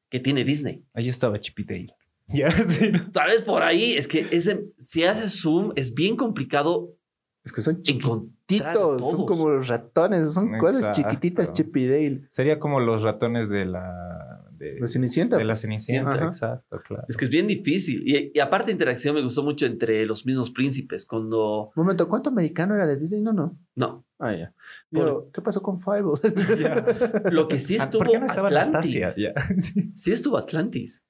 que 0.08 0.18
tiene 0.18 0.44
Disney. 0.44 0.82
Ahí 0.94 1.10
estaba 1.10 1.38
Chipitale. 1.38 1.94
Ya, 2.32 2.50
sí. 2.68 2.92
Tal 3.12 3.28
vez 3.28 3.42
por 3.42 3.62
ahí 3.62 3.94
es 3.94 4.06
que 4.06 4.28
ese, 4.30 4.64
si 4.80 5.04
haces 5.04 5.40
zoom 5.42 5.72
es 5.76 5.94
bien 5.94 6.16
complicado 6.16 6.96
Es 7.44 7.52
que 7.52 7.62
son 7.62 7.80
chiquititos, 7.82 9.08
son 9.10 9.24
como 9.26 9.48
los 9.48 9.66
ratones, 9.68 10.34
son 10.34 10.58
cosas 10.58 10.94
chiquititas, 10.94 11.52
Chip 11.52 11.74
y 11.76 11.86
Dale. 11.88 12.28
Sería 12.30 12.58
como 12.58 12.80
los 12.80 13.02
ratones 13.02 13.48
de 13.48 13.64
la. 13.64 14.36
De, 14.52 14.78
La 14.78 14.86
Cenicienta. 14.86 15.38
de 15.38 15.44
la 15.44 15.56
Cenicienta, 15.56 16.10
Ajá. 16.10 16.26
exacto, 16.26 16.82
claro. 16.86 17.04
Es 17.08 17.16
que 17.16 17.24
es 17.24 17.30
bien 17.30 17.46
difícil. 17.46 18.02
Y, 18.04 18.30
y 18.34 18.40
aparte 18.40 18.70
interacción 18.70 19.14
me 19.14 19.22
gustó 19.22 19.42
mucho 19.42 19.64
entre 19.64 20.04
los 20.04 20.26
mismos 20.26 20.50
príncipes. 20.50 21.06
Cuando... 21.06 21.68
Un 21.74 21.82
momento, 21.82 22.06
¿cuánto 22.10 22.28
americano 22.28 22.74
era 22.74 22.86
de 22.86 22.98
Disney? 22.98 23.22
No, 23.22 23.32
no. 23.32 23.58
No, 23.74 24.04
Ah, 24.18 24.34
ya. 24.36 24.52
Por- 24.92 25.06
Yo, 25.06 25.30
¿Qué 25.32 25.40
pasó 25.40 25.62
con 25.62 25.80
Five? 25.80 26.02
lo 27.30 27.48
que 27.48 27.58
sí 27.58 27.76
Ah, 27.80 27.84
estuvo 27.84 28.02
¿Por 28.02 28.10
qué 28.12 28.20
no 28.20 28.26
estaba 28.26 28.48
Atlantis. 28.48 28.96
Anastasia? 28.96 29.32
Sí. 29.58 29.92
Sí 29.94 30.12
estuvo 30.12 30.36
Atlantis. 30.36 31.06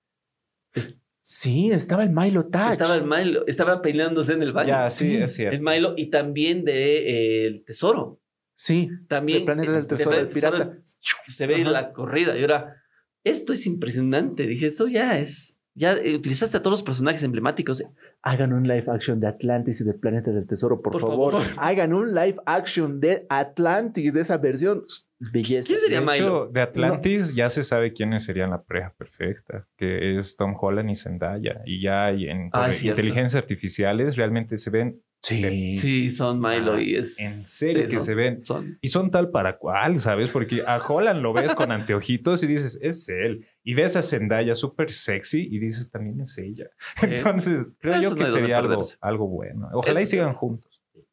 Es- 0.73 0.97
sí, 1.21 1.71
estaba 1.71 2.03
el 2.03 2.11
Milo 2.11 2.47
Touch. 2.49 2.73
estaba 2.73 2.95
el 2.95 3.05
Milo, 3.05 3.47
estaba 3.47 3.83
peinándose 3.83 4.33
en 4.35 4.43
el 4.43 4.53
baño. 4.53 4.69
Ya, 4.69 4.91
sí, 4.91 5.17
es 5.17 5.35
cierto. 5.35 5.57
el 5.57 5.63
Milo 5.63 5.95
y 5.97 6.07
también 6.11 6.65
de 6.65 6.99
eh, 6.99 7.47
El 7.47 7.65
Tesoro. 7.65 8.21
Sí, 8.55 8.91
También 9.09 9.39
El 9.39 9.45
planeta 9.47 9.73
del 9.73 9.85
eh, 9.85 9.87
tesoro, 9.89 10.19
el 10.19 10.29
pirata. 10.29 10.59
tesoro, 10.73 10.83
se 11.29 11.47
ve 11.47 11.63
Ajá. 11.63 11.71
la 11.71 11.93
corrida. 11.95 12.37
Y 12.37 12.43
ahora, 12.43 12.77
esto 13.25 13.55
es 13.55 13.65
impresionante. 13.67 14.47
Dije, 14.47 14.67
esto 14.67 14.87
ya 14.87 15.19
es. 15.19 15.57
Ya 15.75 15.93
eh, 15.95 16.15
utilizaste 16.15 16.59
a 16.59 16.61
todos 16.61 16.73
los 16.73 16.83
personajes 16.83 17.23
emblemáticos. 17.23 17.83
hagan 18.21 18.53
un 18.53 18.65
live 18.65 18.85
action 18.89 19.19
de 19.19 19.29
Atlantis 19.29 19.81
y 19.81 19.85
del 19.85 19.99
planeta 19.99 20.31
del 20.31 20.47
tesoro, 20.47 20.83
por, 20.83 20.93
Por 20.93 21.01
favor. 21.01 21.33
favor. 21.33 21.47
Hagan 21.57 21.95
un 21.95 22.15
live 22.15 22.37
action 22.45 23.01
de 23.01 23.25
Atlantis, 23.31 24.13
de 24.13 24.21
esa 24.21 24.37
versión. 24.37 24.85
Belleza. 25.21 25.67
¿Quién 25.69 25.81
sería 25.81 26.01
de 26.01 26.07
Milo? 26.07 26.45
hecho, 26.45 26.51
de 26.53 26.61
Atlantis 26.63 27.35
ya 27.35 27.51
se 27.51 27.63
sabe 27.63 27.93
quiénes 27.93 28.25
serían 28.25 28.51
la 28.51 28.63
pareja 28.63 28.93
perfecta, 28.97 29.67
que 29.77 30.19
es 30.19 30.35
Tom 30.37 30.55
Holland 30.59 30.91
y 30.91 30.97
Zendaya. 30.97 31.61
Y 31.67 31.83
ya 31.83 32.07
hay 32.07 32.29
en 32.29 32.49
Ah, 32.53 32.71
inteligencias 32.83 33.37
artificiales 33.43 34.17
realmente 34.17 34.57
se 34.57 34.71
ven, 34.71 35.01
Sí. 35.23 35.75
Sí, 35.75 36.09
son 36.09 36.41
Milo 36.41 36.73
Ah, 36.73 36.83
y 36.83 36.95
es. 36.95 37.21
en 37.21 37.31
serio 37.31 37.83
sí, 37.83 37.91
que 37.91 37.97
son- 37.99 38.07
se 38.07 38.15
ven. 38.15 38.47
son- 38.47 38.79
Y 38.81 38.89
son 38.89 39.11
tal 39.11 39.29
para 39.31 39.59
cual, 39.59 40.01
¿sabes? 40.01 40.31
Porque 40.31 40.63
a 40.67 40.79
Holland 40.79 41.21
lo 41.21 41.35
ves 41.35 41.55
con 41.55 41.71
anteojitos 41.73 42.43
y 42.43 42.47
dices, 42.47 42.79
es 42.81 43.07
él. 43.11 43.47
Y 43.63 43.75
ves 43.75 43.97
a 43.97 44.03
Zendaya 44.03 44.55
súper 44.55 44.91
sexy 44.91 45.47
y 45.51 45.59
dices, 45.59 45.91
también 45.91 46.23
es 46.23 46.39
ella. 46.39 46.71
Sí. 46.99 47.07
Entonces, 47.11 47.77
creo 47.79 47.97
Eso 47.97 48.11
yo 48.11 48.17
que 48.17 48.31
sería 48.31 48.57
algo, 49.03 49.29
bueno. 49.29 49.69
Ojalá 49.75 50.01
Eso 50.01 50.09
y 50.09 50.11
sigan 50.11 50.33
juntos. 50.33 50.70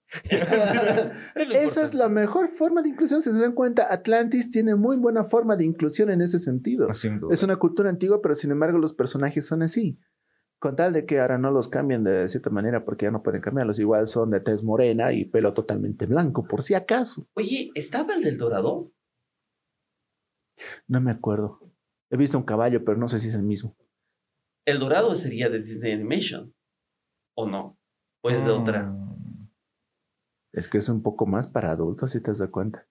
Esa 1.35 1.83
es 1.83 1.93
la 1.93 2.09
mejor 2.09 2.47
forma 2.47 2.81
de 2.81 2.89
inclusión. 2.89 3.21
Si 3.21 3.29
se 3.29 3.39
dan 3.39 3.53
cuenta, 3.53 3.91
Atlantis 3.91 4.51
tiene 4.51 4.75
muy 4.75 4.97
buena 4.97 5.23
forma 5.23 5.57
de 5.57 5.65
inclusión 5.65 6.09
en 6.09 6.21
ese 6.21 6.39
sentido. 6.39 6.87
Duda. 6.87 7.33
Es 7.33 7.43
una 7.43 7.57
cultura 7.57 7.89
antigua, 7.89 8.21
pero 8.21 8.35
sin 8.35 8.51
embargo 8.51 8.77
los 8.77 8.93
personajes 8.93 9.45
son 9.45 9.61
así. 9.63 9.99
Con 10.59 10.75
tal 10.75 10.93
de 10.93 11.05
que 11.05 11.19
ahora 11.19 11.37
no 11.37 11.51
los 11.51 11.67
cambien 11.67 12.03
de 12.03 12.27
cierta 12.29 12.49
manera, 12.49 12.83
porque 12.83 13.05
ya 13.05 13.11
no 13.11 13.21
pueden 13.21 13.41
cambiarlos. 13.41 13.79
Igual 13.79 14.07
son 14.07 14.31
de 14.31 14.39
tez 14.39 14.63
morena 14.63 15.13
y 15.13 15.25
pelo 15.25 15.53
totalmente 15.53 16.05
blanco, 16.07 16.47
por 16.47 16.63
si 16.63 16.73
acaso. 16.73 17.27
Oye, 17.35 17.69
¿estaba 17.75 18.15
el 18.15 18.23
del 18.23 18.37
Dorado? 18.37 18.91
No 20.87 21.01
me 21.01 21.11
acuerdo. 21.11 21.59
He 22.09 22.17
visto 22.17 22.37
un 22.37 22.45
caballo, 22.45 22.83
pero 22.83 22.97
no 22.97 23.07
sé 23.07 23.19
si 23.19 23.27
es 23.27 23.35
el 23.35 23.43
mismo. 23.43 23.75
El 24.65 24.79
Dorado 24.79 25.15
sería 25.15 25.49
de 25.49 25.59
Disney 25.59 25.91
Animation. 25.91 26.55
¿O 27.35 27.47
no? 27.47 27.79
¿O 28.23 28.29
es 28.29 28.43
de 28.43 28.49
otra? 28.49 28.93
Es 30.57 30.67
que 30.67 30.79
es 30.79 30.89
un 30.89 31.01
poco 31.03 31.25
más 31.27 31.47
para 31.47 31.71
adultos, 31.71 32.11
si 32.11 32.21
te 32.21 32.31
das 32.33 32.49
cuenta. 32.49 32.87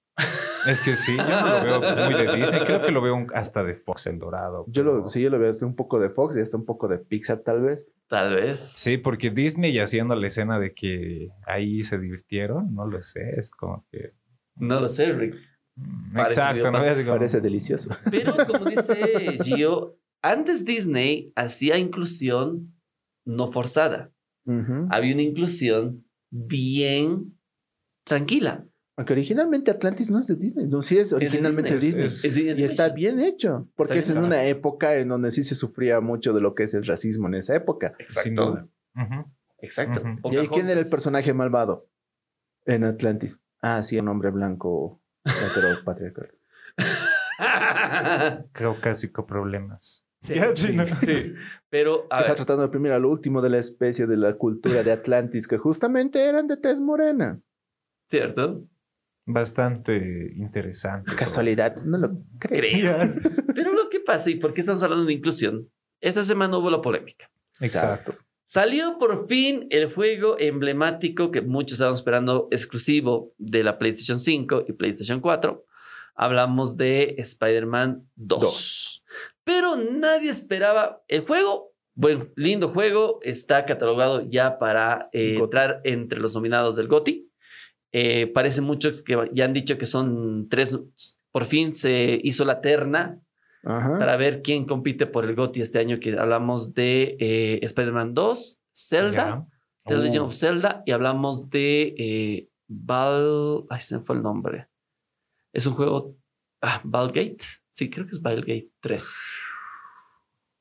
Es 0.66 0.80
que 0.80 0.94
sí, 0.96 1.16
yo 1.16 1.40
no 1.40 1.46
lo 1.64 1.80
veo 1.80 2.06
muy 2.10 2.14
de 2.14 2.36
Disney. 2.36 2.60
Creo 2.64 2.82
que 2.82 2.90
lo 2.90 3.00
veo 3.02 3.14
un- 3.14 3.26
hasta 3.34 3.62
de 3.62 3.74
Fox 3.74 4.06
El 4.06 4.18
Dorado. 4.18 4.64
Yo 4.68 4.82
lo, 4.82 5.06
sí, 5.06 5.22
yo 5.22 5.30
lo 5.30 5.38
veo 5.38 5.50
hasta 5.50 5.66
un 5.66 5.76
poco 5.76 6.00
de 6.00 6.10
Fox 6.10 6.36
y 6.36 6.40
hasta 6.40 6.56
un 6.56 6.64
poco 6.64 6.88
de 6.88 6.98
Pixar, 6.98 7.38
tal 7.40 7.62
vez. 7.62 7.86
Tal 8.08 8.34
vez. 8.36 8.60
Sí, 8.60 8.96
porque 8.98 9.30
Disney 9.30 9.78
haciendo 9.78 10.14
la 10.14 10.26
escena 10.28 10.58
de 10.60 10.74
que 10.74 11.28
ahí 11.46 11.82
se 11.82 11.98
divirtieron, 11.98 12.72
no 12.74 12.86
lo 12.86 13.02
sé, 13.02 13.30
es 13.38 13.50
como 13.50 13.84
que... 13.90 14.12
No 14.56 14.80
lo 14.80 14.88
sé, 14.88 15.12
Rick. 15.12 15.36
mm, 15.76 16.14
Parece 16.14 16.40
Exacto, 16.40 16.72
medio 16.72 17.04
¿no? 17.04 17.10
Parece 17.12 17.40
delicioso. 17.40 17.90
Pero 18.10 18.32
como 18.46 18.64
dice 18.64 19.38
Gio, 19.44 19.98
antes 20.22 20.64
Disney 20.64 21.32
hacía 21.36 21.78
inclusión 21.78 22.74
no 23.24 23.48
forzada. 23.48 24.12
Había 24.90 25.12
una 25.14 25.22
inclusión 25.22 26.04
bien 26.30 27.35
tranquila. 28.06 28.64
Aunque 28.98 29.12
originalmente 29.12 29.70
Atlantis 29.70 30.10
no 30.10 30.18
es 30.20 30.26
de 30.26 30.36
Disney. 30.36 30.66
No, 30.68 30.80
sí 30.80 30.96
es 30.98 31.12
originalmente 31.12 31.74
de 31.74 31.78
Disney. 31.80 32.04
Disney. 32.04 32.30
Es- 32.30 32.36
Es 32.54 32.58
Y 32.58 32.64
está 32.64 32.88
bien 32.88 33.20
hecho, 33.20 33.68
porque 33.76 33.98
es 33.98 34.08
en 34.08 34.18
una 34.18 34.44
época 34.46 34.96
en 34.96 35.08
donde 35.08 35.30
sí 35.30 35.42
se 35.42 35.54
sufría 35.54 36.00
mucho 36.00 36.32
de 36.32 36.40
lo 36.40 36.54
que 36.54 36.62
es 36.62 36.72
el 36.72 36.86
racismo 36.86 37.28
en 37.28 37.34
esa 37.34 37.54
época. 37.54 37.94
Sin 38.08 38.34
duda. 38.34 38.66
Ujú. 38.94 39.30
Exacto. 39.58 40.00
Ujú. 40.00 40.32
¿Y 40.32 40.36
ahí 40.38 40.48
quién 40.48 40.70
era 40.70 40.80
el 40.80 40.88
personaje 40.88 41.34
malvado 41.34 41.90
en 42.64 42.84
Atlantis? 42.84 43.38
Ah, 43.60 43.82
sí, 43.82 43.98
un 43.98 44.08
hombre 44.08 44.30
blanco 44.30 45.02
heteropatriarcal. 45.24 46.30
Caucásico 48.52 49.26
problemas. 49.26 50.04
Sí, 50.18 50.34
Ya, 50.34 50.56
sí, 50.56 50.68
sí, 50.68 50.76
¿no? 50.76 50.86
sí. 51.00 51.34
Pero, 51.68 52.06
a 52.10 52.20
Está 52.20 52.28
ver, 52.30 52.36
tratando 52.36 52.62
de 52.62 52.68
oprimir 52.68 52.92
a 52.92 52.98
lo 52.98 53.10
último 53.10 53.42
de 53.42 53.50
la 53.50 53.58
especie 53.58 54.06
de 54.06 54.16
la 54.16 54.34
cultura 54.34 54.82
de 54.82 54.90
Atlantis, 54.92 55.46
que 55.46 55.58
justamente 55.58 56.24
eran 56.24 56.46
de 56.46 56.56
tez 56.56 56.80
morena. 56.80 57.40
¿Cierto? 58.06 58.66
Bastante 59.24 60.32
interesante. 60.36 61.14
Casualidad, 61.16 61.76
no 61.76 61.98
lo 61.98 62.22
creo. 62.38 62.60
Creo. 62.60 62.98
Pero 63.54 63.72
lo 63.72 63.88
que 63.88 64.00
pasa, 64.00 64.30
y 64.30 64.36
por 64.36 64.52
qué 64.52 64.60
estamos 64.60 64.82
hablando 64.82 65.04
de 65.04 65.12
inclusión, 65.12 65.68
esta 66.00 66.22
semana 66.22 66.56
hubo 66.58 66.70
la 66.70 66.80
polémica. 66.80 67.30
Exacto. 67.60 68.14
Salió 68.44 68.96
por 68.98 69.26
fin 69.26 69.66
el 69.70 69.92
juego 69.92 70.36
emblemático 70.38 71.32
que 71.32 71.42
muchos 71.42 71.72
estaban 71.72 71.94
esperando 71.94 72.46
exclusivo 72.52 73.34
de 73.38 73.64
la 73.64 73.76
PlayStation 73.78 74.20
5 74.20 74.66
y 74.68 74.72
PlayStation 74.74 75.20
4. 75.20 75.64
Hablamos 76.14 76.76
de 76.76 77.16
Spider-Man 77.18 78.08
2. 78.14 78.40
Dos. 78.40 79.04
Pero 79.42 79.76
nadie 79.76 80.30
esperaba 80.30 81.02
el 81.08 81.22
juego. 81.22 81.74
Buen, 81.94 82.32
lindo 82.36 82.68
juego. 82.68 83.18
Está 83.22 83.64
catalogado 83.64 84.24
ya 84.28 84.58
para 84.58 85.08
eh, 85.12 85.38
entrar 85.38 85.80
entre 85.82 86.20
los 86.20 86.34
nominados 86.36 86.76
del 86.76 86.86
GOTY. 86.86 87.25
Eh, 87.98 88.26
parece 88.26 88.60
mucho 88.60 88.92
que 89.04 89.30
ya 89.32 89.46
han 89.46 89.54
dicho 89.54 89.78
que 89.78 89.86
son 89.86 90.48
tres. 90.50 90.78
Por 91.32 91.44
fin 91.46 91.72
se 91.72 92.20
hizo 92.22 92.44
la 92.44 92.60
terna 92.60 93.18
Ajá. 93.64 93.98
para 93.98 94.18
ver 94.18 94.42
quién 94.42 94.66
compite 94.66 95.06
por 95.06 95.24
el 95.24 95.34
GOTY 95.34 95.62
este 95.62 95.78
año, 95.78 95.98
que 95.98 96.14
hablamos 96.18 96.74
de 96.74 97.16
eh, 97.18 97.58
Spider-Man 97.62 98.12
2, 98.12 98.60
Zelda. 98.70 99.46
The 99.86 99.96
Legend 99.96 100.18
Oh. 100.18 100.26
of 100.26 100.34
Zelda, 100.34 100.82
y 100.84 100.90
hablamos 100.90 101.48
de 101.48 101.94
eh, 101.96 102.48
Val... 102.66 103.64
Ay, 103.70 103.80
se 103.80 103.96
me 103.96 104.04
fue 104.04 104.16
el 104.16 104.22
nombre. 104.22 104.68
Es 105.54 105.64
un 105.64 105.72
juego... 105.72 106.16
Ah, 106.60 106.82
Valgate. 106.84 107.38
Sí, 107.70 107.88
creo 107.88 108.04
que 108.04 108.12
es 108.12 108.20
Valgate 108.20 108.72
3. 108.80 109.14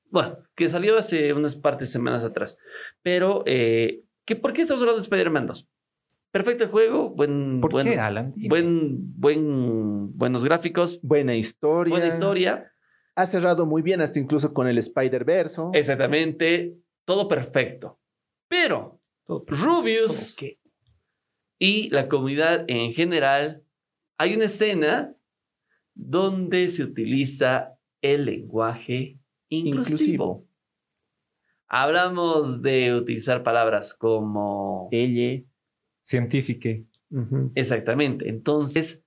Bueno, 0.10 0.38
que 0.56 0.70
salió 0.70 0.98
hace 0.98 1.34
unas 1.34 1.58
partes 1.58 1.92
semanas 1.92 2.24
atrás. 2.24 2.58
Pero, 3.02 3.44
eh, 3.46 4.04
¿qué, 4.24 4.38
¿por 4.38 4.54
qué 4.54 4.62
estamos 4.62 4.82
hablando 4.82 5.02
de 5.02 5.04
Spider-Man 5.04 5.48
2? 5.48 5.68
Perfecto 6.36 6.66
el 6.66 6.70
juego, 6.70 7.12
buen, 7.12 7.62
¿Por 7.62 7.72
buen, 7.72 7.88
qué, 7.88 7.98
Alan? 7.98 8.34
Buen, 8.36 8.98
buen, 9.18 10.18
buenos 10.18 10.44
gráficos, 10.44 11.00
Buena 11.02 11.34
historia. 11.34 11.92
buena 11.92 12.08
historia. 12.08 12.74
Ha 13.16 13.26
cerrado 13.26 13.66
muy 13.66 13.82
bien, 13.82 14.02
hasta 14.02 14.20
incluso 14.20 14.54
con 14.54 14.68
el 14.68 14.78
Spider-Verse. 14.78 15.62
Exactamente, 15.72 16.78
todo 17.06 17.30
perfecto. 17.30 18.02
Pero 18.50 19.00
Todo- 19.24 19.46
Rubius 19.48 20.36
¿Qué? 20.38 20.56
y 21.58 21.90
la 21.92 22.10
comunidad 22.10 22.66
en 22.68 22.92
general, 22.92 23.64
hay 24.18 24.36
una 24.36 24.44
escena 24.46 25.16
donde 25.94 26.68
se 26.68 26.84
utiliza 26.84 27.80
el 28.02 28.26
lenguaje 28.26 29.22
inclusivo. 29.48 29.70
Inclusivo. 29.80 30.48
Hablamos 31.70 32.62
de 32.62 32.94
utilizar 32.94 33.42
palabras 33.42 33.94
como... 33.94 34.90
Ella. 34.92 35.42
Científica. 36.06 36.70
Exactamente. 37.56 38.30
Entonces, 38.30 39.04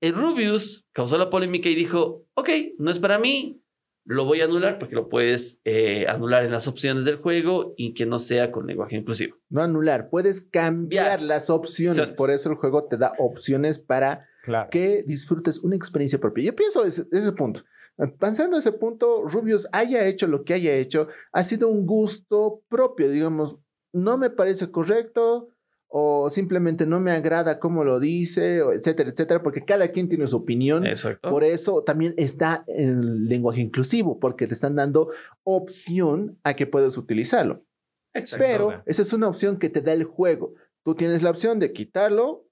el 0.00 0.14
Rubius 0.14 0.84
causó 0.92 1.18
la 1.18 1.30
polémica 1.30 1.68
y 1.68 1.74
dijo, 1.74 2.26
ok, 2.34 2.48
no 2.78 2.90
es 2.90 2.98
para 2.98 3.18
mí, 3.18 3.62
lo 4.06 4.26
voy 4.26 4.42
a 4.42 4.44
anular 4.44 4.78
porque 4.78 4.94
lo 4.94 5.08
puedes 5.08 5.60
eh, 5.64 6.06
anular 6.08 6.44
en 6.44 6.52
las 6.52 6.68
opciones 6.68 7.06
del 7.06 7.16
juego 7.16 7.74
y 7.76 7.94
que 7.94 8.04
no 8.04 8.18
sea 8.18 8.52
con 8.52 8.66
lenguaje 8.66 8.96
inclusivo. 8.96 9.36
No 9.48 9.62
anular, 9.62 10.10
puedes 10.10 10.42
cambiar 10.42 11.22
las 11.22 11.48
opciones. 11.48 12.10
Por 12.10 12.30
eso 12.30 12.50
el 12.50 12.56
juego 12.56 12.84
te 12.84 12.98
da 12.98 13.14
opciones 13.18 13.78
para 13.78 14.26
Claro. 14.44 14.68
que 14.70 15.02
disfrutes 15.06 15.60
una 15.60 15.74
experiencia 15.74 16.20
propia. 16.20 16.44
Yo 16.44 16.54
pienso 16.54 16.84
ese, 16.84 17.06
ese 17.10 17.32
punto. 17.32 17.62
Pensando 18.20 18.58
ese 18.58 18.72
punto, 18.72 19.24
Rubius 19.26 19.66
haya 19.72 20.04
hecho 20.06 20.26
lo 20.26 20.44
que 20.44 20.52
haya 20.52 20.74
hecho, 20.74 21.08
ha 21.32 21.44
sido 21.44 21.68
un 21.68 21.86
gusto 21.86 22.62
propio, 22.68 23.08
digamos, 23.10 23.56
no 23.94 24.18
me 24.18 24.28
parece 24.28 24.70
correcto 24.70 25.48
o 25.88 26.28
simplemente 26.30 26.86
no 26.86 26.98
me 27.00 27.12
agrada 27.12 27.58
cómo 27.60 27.84
lo 27.84 28.00
dice, 28.00 28.62
o 28.62 28.72
etcétera, 28.72 29.10
etcétera, 29.10 29.42
porque 29.42 29.64
cada 29.64 29.88
quien 29.88 30.08
tiene 30.08 30.26
su 30.26 30.38
opinión. 30.38 30.86
Exacto. 30.86 31.30
Por 31.30 31.44
eso 31.44 31.84
también 31.84 32.14
está 32.16 32.64
el 32.66 33.26
lenguaje 33.26 33.60
inclusivo, 33.60 34.18
porque 34.18 34.46
te 34.46 34.54
están 34.54 34.74
dando 34.74 35.10
opción 35.44 36.38
a 36.42 36.54
que 36.54 36.66
puedas 36.66 36.98
utilizarlo. 36.98 37.64
Pero 38.38 38.64
duda. 38.66 38.82
esa 38.86 39.02
es 39.02 39.12
una 39.12 39.28
opción 39.28 39.58
que 39.58 39.70
te 39.70 39.82
da 39.82 39.92
el 39.92 40.04
juego. 40.04 40.54
Tú 40.84 40.94
tienes 40.94 41.22
la 41.22 41.30
opción 41.30 41.58
de 41.58 41.72
quitarlo 41.72 42.48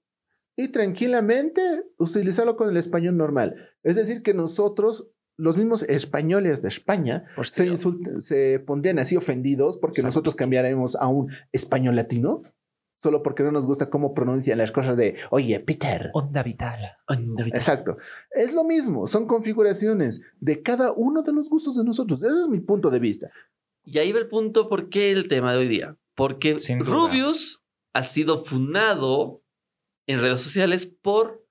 y 0.55 0.69
tranquilamente 0.69 1.61
utilizarlo 1.97 2.55
con 2.55 2.69
el 2.69 2.77
español 2.77 3.17
normal. 3.17 3.55
Es 3.83 3.95
decir, 3.95 4.21
que 4.21 4.33
nosotros, 4.33 5.11
los 5.37 5.57
mismos 5.57 5.83
españoles 5.83 6.61
de 6.61 6.69
España, 6.69 7.25
se, 7.41 7.75
se 8.19 8.59
pondrían 8.59 8.99
así 8.99 9.15
ofendidos 9.15 9.77
porque 9.77 10.01
Exacto. 10.01 10.07
nosotros 10.07 10.35
cambiaremos 10.35 10.95
a 10.95 11.07
un 11.07 11.31
español 11.51 11.95
latino. 11.95 12.41
Solo 13.03 13.21
porque 13.21 13.43
no 13.43 13.51
nos 13.51 13.67
gusta 13.67 13.89
cómo 13.89 14.13
pronuncian 14.13 14.57
las 14.57 14.71
cosas 14.71 14.95
de, 14.95 15.17
oye, 15.29 15.59
Peter. 15.59 16.09
Onda 16.13 16.41
vital. 16.41 16.79
Anda, 17.05 17.43
Vita. 17.43 17.57
Exacto. 17.57 17.97
Es 18.31 18.53
lo 18.53 18.63
mismo, 18.63 19.07
son 19.07 19.27
configuraciones 19.27 20.21
de 20.39 20.61
cada 20.61 20.93
uno 20.93 21.21
de 21.21 21.33
los 21.33 21.49
gustos 21.49 21.75
de 21.75 21.83
nosotros. 21.83 22.23
Ese 22.23 22.43
es 22.43 22.47
mi 22.47 22.61
punto 22.61 22.89
de 22.89 22.99
vista. 22.99 23.29
Y 23.83 23.97
ahí 23.97 24.13
va 24.13 24.19
el 24.19 24.27
punto 24.27 24.69
por 24.69 24.87
qué 24.87 25.11
el 25.11 25.27
tema 25.27 25.51
de 25.51 25.57
hoy 25.57 25.67
día. 25.67 25.97
Porque. 26.15 26.55
Rubius 26.79 27.61
ha 27.91 28.03
sido 28.03 28.41
funado 28.41 29.43
en 30.07 30.21
redes 30.21 30.39
sociales 30.39 30.85
por 30.85 31.45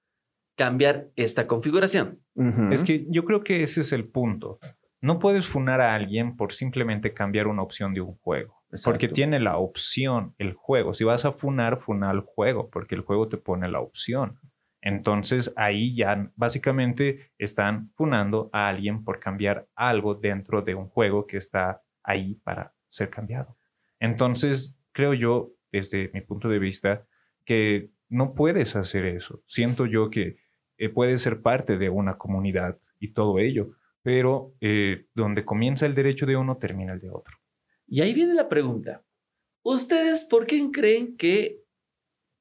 cambiar 0.56 1.10
esta 1.16 1.46
configuración. 1.46 2.22
Es 2.70 2.82
que 2.82 3.04
yo 3.10 3.26
creo 3.26 3.44
que 3.44 3.62
ese 3.62 3.82
es 3.82 3.92
el 3.92 4.08
punto. 4.08 4.58
No 5.02 5.18
puedes 5.18 5.46
funar 5.46 5.82
a 5.82 5.94
alguien 5.94 6.34
por 6.34 6.54
simplemente 6.54 7.12
cambiar 7.12 7.46
una 7.46 7.62
opción 7.62 7.92
de 7.92 8.00
un 8.00 8.14
juego. 8.14 8.61
Porque 8.84 9.08
tiene 9.08 9.38
la 9.38 9.58
opción 9.58 10.34
el 10.38 10.54
juego. 10.54 10.94
Si 10.94 11.04
vas 11.04 11.24
a 11.24 11.32
funar, 11.32 11.78
funa 11.78 12.10
al 12.10 12.20
juego, 12.20 12.70
porque 12.70 12.94
el 12.94 13.02
juego 13.02 13.28
te 13.28 13.36
pone 13.36 13.68
la 13.68 13.80
opción. 13.80 14.38
Entonces 14.80 15.52
ahí 15.56 15.94
ya 15.94 16.30
básicamente 16.34 17.32
están 17.38 17.90
funando 17.94 18.50
a 18.52 18.68
alguien 18.68 19.04
por 19.04 19.20
cambiar 19.20 19.68
algo 19.76 20.14
dentro 20.14 20.62
de 20.62 20.74
un 20.74 20.88
juego 20.88 21.26
que 21.26 21.36
está 21.36 21.82
ahí 22.02 22.34
para 22.42 22.74
ser 22.88 23.08
cambiado. 23.08 23.56
Entonces 24.00 24.76
creo 24.90 25.14
yo, 25.14 25.52
desde 25.70 26.10
mi 26.12 26.20
punto 26.20 26.48
de 26.48 26.58
vista, 26.58 27.06
que 27.44 27.90
no 28.08 28.34
puedes 28.34 28.74
hacer 28.74 29.04
eso. 29.06 29.42
Siento 29.46 29.86
yo 29.86 30.10
que 30.10 30.36
eh, 30.78 30.88
puedes 30.88 31.22
ser 31.22 31.42
parte 31.42 31.78
de 31.78 31.88
una 31.88 32.18
comunidad 32.18 32.78
y 32.98 33.12
todo 33.12 33.38
ello, 33.38 33.70
pero 34.02 34.54
eh, 34.60 35.06
donde 35.14 35.44
comienza 35.44 35.86
el 35.86 35.94
derecho 35.94 36.26
de 36.26 36.36
uno, 36.36 36.56
termina 36.56 36.92
el 36.92 37.00
de 37.00 37.10
otro. 37.10 37.41
Y 37.92 38.00
ahí 38.00 38.14
viene 38.14 38.32
la 38.32 38.48
pregunta. 38.48 39.04
¿Ustedes 39.62 40.24
por 40.24 40.46
qué 40.46 40.66
creen 40.72 41.14
que 41.14 41.62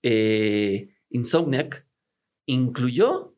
eh, 0.02 0.96
Insomniac 1.10 1.86
incluyó 2.46 3.36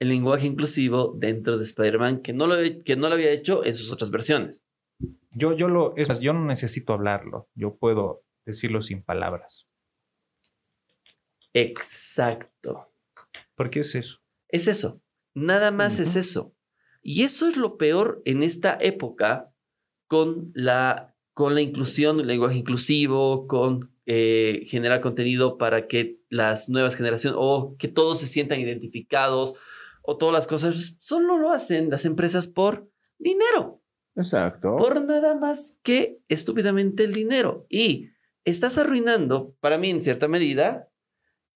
el 0.00 0.08
lenguaje 0.08 0.48
inclusivo 0.48 1.14
dentro 1.16 1.56
de 1.56 1.62
Spider-Man 1.62 2.20
que, 2.20 2.32
no 2.32 2.48
lo, 2.48 2.56
que 2.84 2.96
no 2.96 3.08
lo 3.08 3.14
había 3.14 3.30
hecho 3.30 3.64
en 3.64 3.76
sus 3.76 3.92
otras 3.92 4.10
versiones? 4.10 4.64
Yo, 5.30 5.52
yo, 5.52 5.68
lo, 5.68 5.96
es 5.96 6.18
yo 6.18 6.32
no 6.32 6.44
necesito 6.44 6.94
hablarlo, 6.94 7.48
yo 7.54 7.76
puedo 7.76 8.24
decirlo 8.44 8.82
sin 8.82 9.00
palabras. 9.00 9.68
Exacto. 11.54 12.92
¿Por 13.54 13.70
qué 13.70 13.80
es 13.80 13.94
eso? 13.94 14.18
Es 14.48 14.66
eso. 14.66 15.00
Nada 15.34 15.70
más 15.70 16.00
es 16.00 16.16
eso. 16.16 16.56
Y 17.02 17.22
eso 17.22 17.46
es 17.46 17.56
lo 17.56 17.78
peor 17.78 18.20
en 18.24 18.42
esta 18.42 18.76
época 18.80 19.54
con 20.08 20.50
la, 20.54 21.09
con 21.32 21.54
la 21.54 21.60
inclusión, 21.62 22.20
el 22.20 22.26
lenguaje 22.26 22.56
inclusivo, 22.58 23.46
con 23.46 23.90
eh, 24.06 24.66
generar 24.68 25.00
contenido 25.00 25.56
para 25.58 25.86
que 25.86 26.18
las 26.28 26.68
nuevas 26.68 26.96
generaciones 26.96 27.38
o 27.40 27.76
que 27.78 27.88
todos 27.88 28.18
se 28.20 28.26
sientan 28.26 28.60
identificados 28.60 29.54
o 30.02 30.16
todas 30.16 30.32
las 30.32 30.46
cosas, 30.46 30.96
solo 30.98 31.38
lo 31.38 31.52
hacen 31.52 31.90
las 31.90 32.04
empresas 32.04 32.46
por 32.46 32.90
dinero, 33.18 33.82
Exacto. 34.16 34.76
por 34.76 35.04
nada 35.04 35.34
más 35.36 35.78
que 35.82 36.18
estúpidamente 36.28 37.04
el 37.04 37.12
dinero. 37.12 37.66
Y 37.68 38.08
estás 38.44 38.78
arruinando, 38.78 39.54
para 39.60 39.78
mí 39.78 39.90
en 39.90 40.02
cierta 40.02 40.26
medida, 40.26 40.88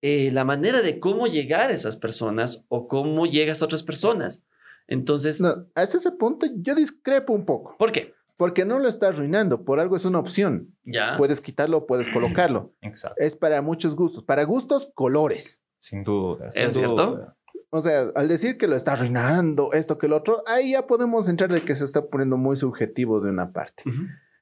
eh, 0.03 0.31
la 0.33 0.45
manera 0.45 0.83
de 0.83 1.01
cómo 1.01 1.27
llegar 1.27 1.71
a 1.71 1.75
esas 1.75 1.97
personas 1.97 2.65
o 2.69 2.87
cómo 2.89 3.27
llegas 3.27 3.63
a 3.63 3.65
otras 3.65 3.83
personas. 3.83 4.45
Entonces, 4.87 5.41
No, 5.41 5.67
hasta 5.75 5.97
ese 5.97 6.11
punto 6.13 6.47
yo 6.59 6.75
discrepo 6.75 7.33
un 7.33 7.47
poco. 7.47 7.75
¿por 7.79 7.91
qué? 7.91 8.13
Porque 8.37 8.65
no 8.65 8.79
lo 8.79 8.89
estás 8.89 9.17
arruinando. 9.17 9.65
Por 9.65 9.81
algo 9.81 9.97
es 9.97 10.05
una 10.05 10.19
opción. 10.19 10.75
Ya. 10.85 11.17
Puedes 11.17 11.41
quitarlo 11.41 11.79
o 11.79 11.87
puedes 11.87 12.09
colocarlo. 12.09 12.73
Exacto. 12.81 13.21
Es 13.21 13.37
para 13.37 13.63
muchos 13.63 13.95
gustos. 13.95 14.25
Para 14.25 14.45
gustos, 14.45 14.91
colores. 14.95 15.63
Sin 15.79 16.03
duda. 16.03 16.51
sin 16.51 16.63
¿Es 16.63 16.75
cierto? 16.75 17.35
O 17.71 17.81
sea, 17.81 18.13
al 18.15 18.29
decir 18.29 18.57
que 18.57 18.69
lo 18.69 18.77
está 18.77 18.93
arruinando, 18.93 19.73
esto 19.73 19.99
que 19.99 20.07
el 20.07 20.13
otro, 20.13 20.45
ahí 20.47 20.73
ya 20.73 20.87
podemos 20.87 21.29
entrar 21.29 21.53
de 21.53 21.65
que 21.65 21.75
se 21.75 21.85
está 21.85 22.07
poniendo 22.07 22.37
muy 22.37 22.55
subjetivo 22.55 23.21
de 23.21 23.31
una 23.31 23.53
parte. 23.53 23.83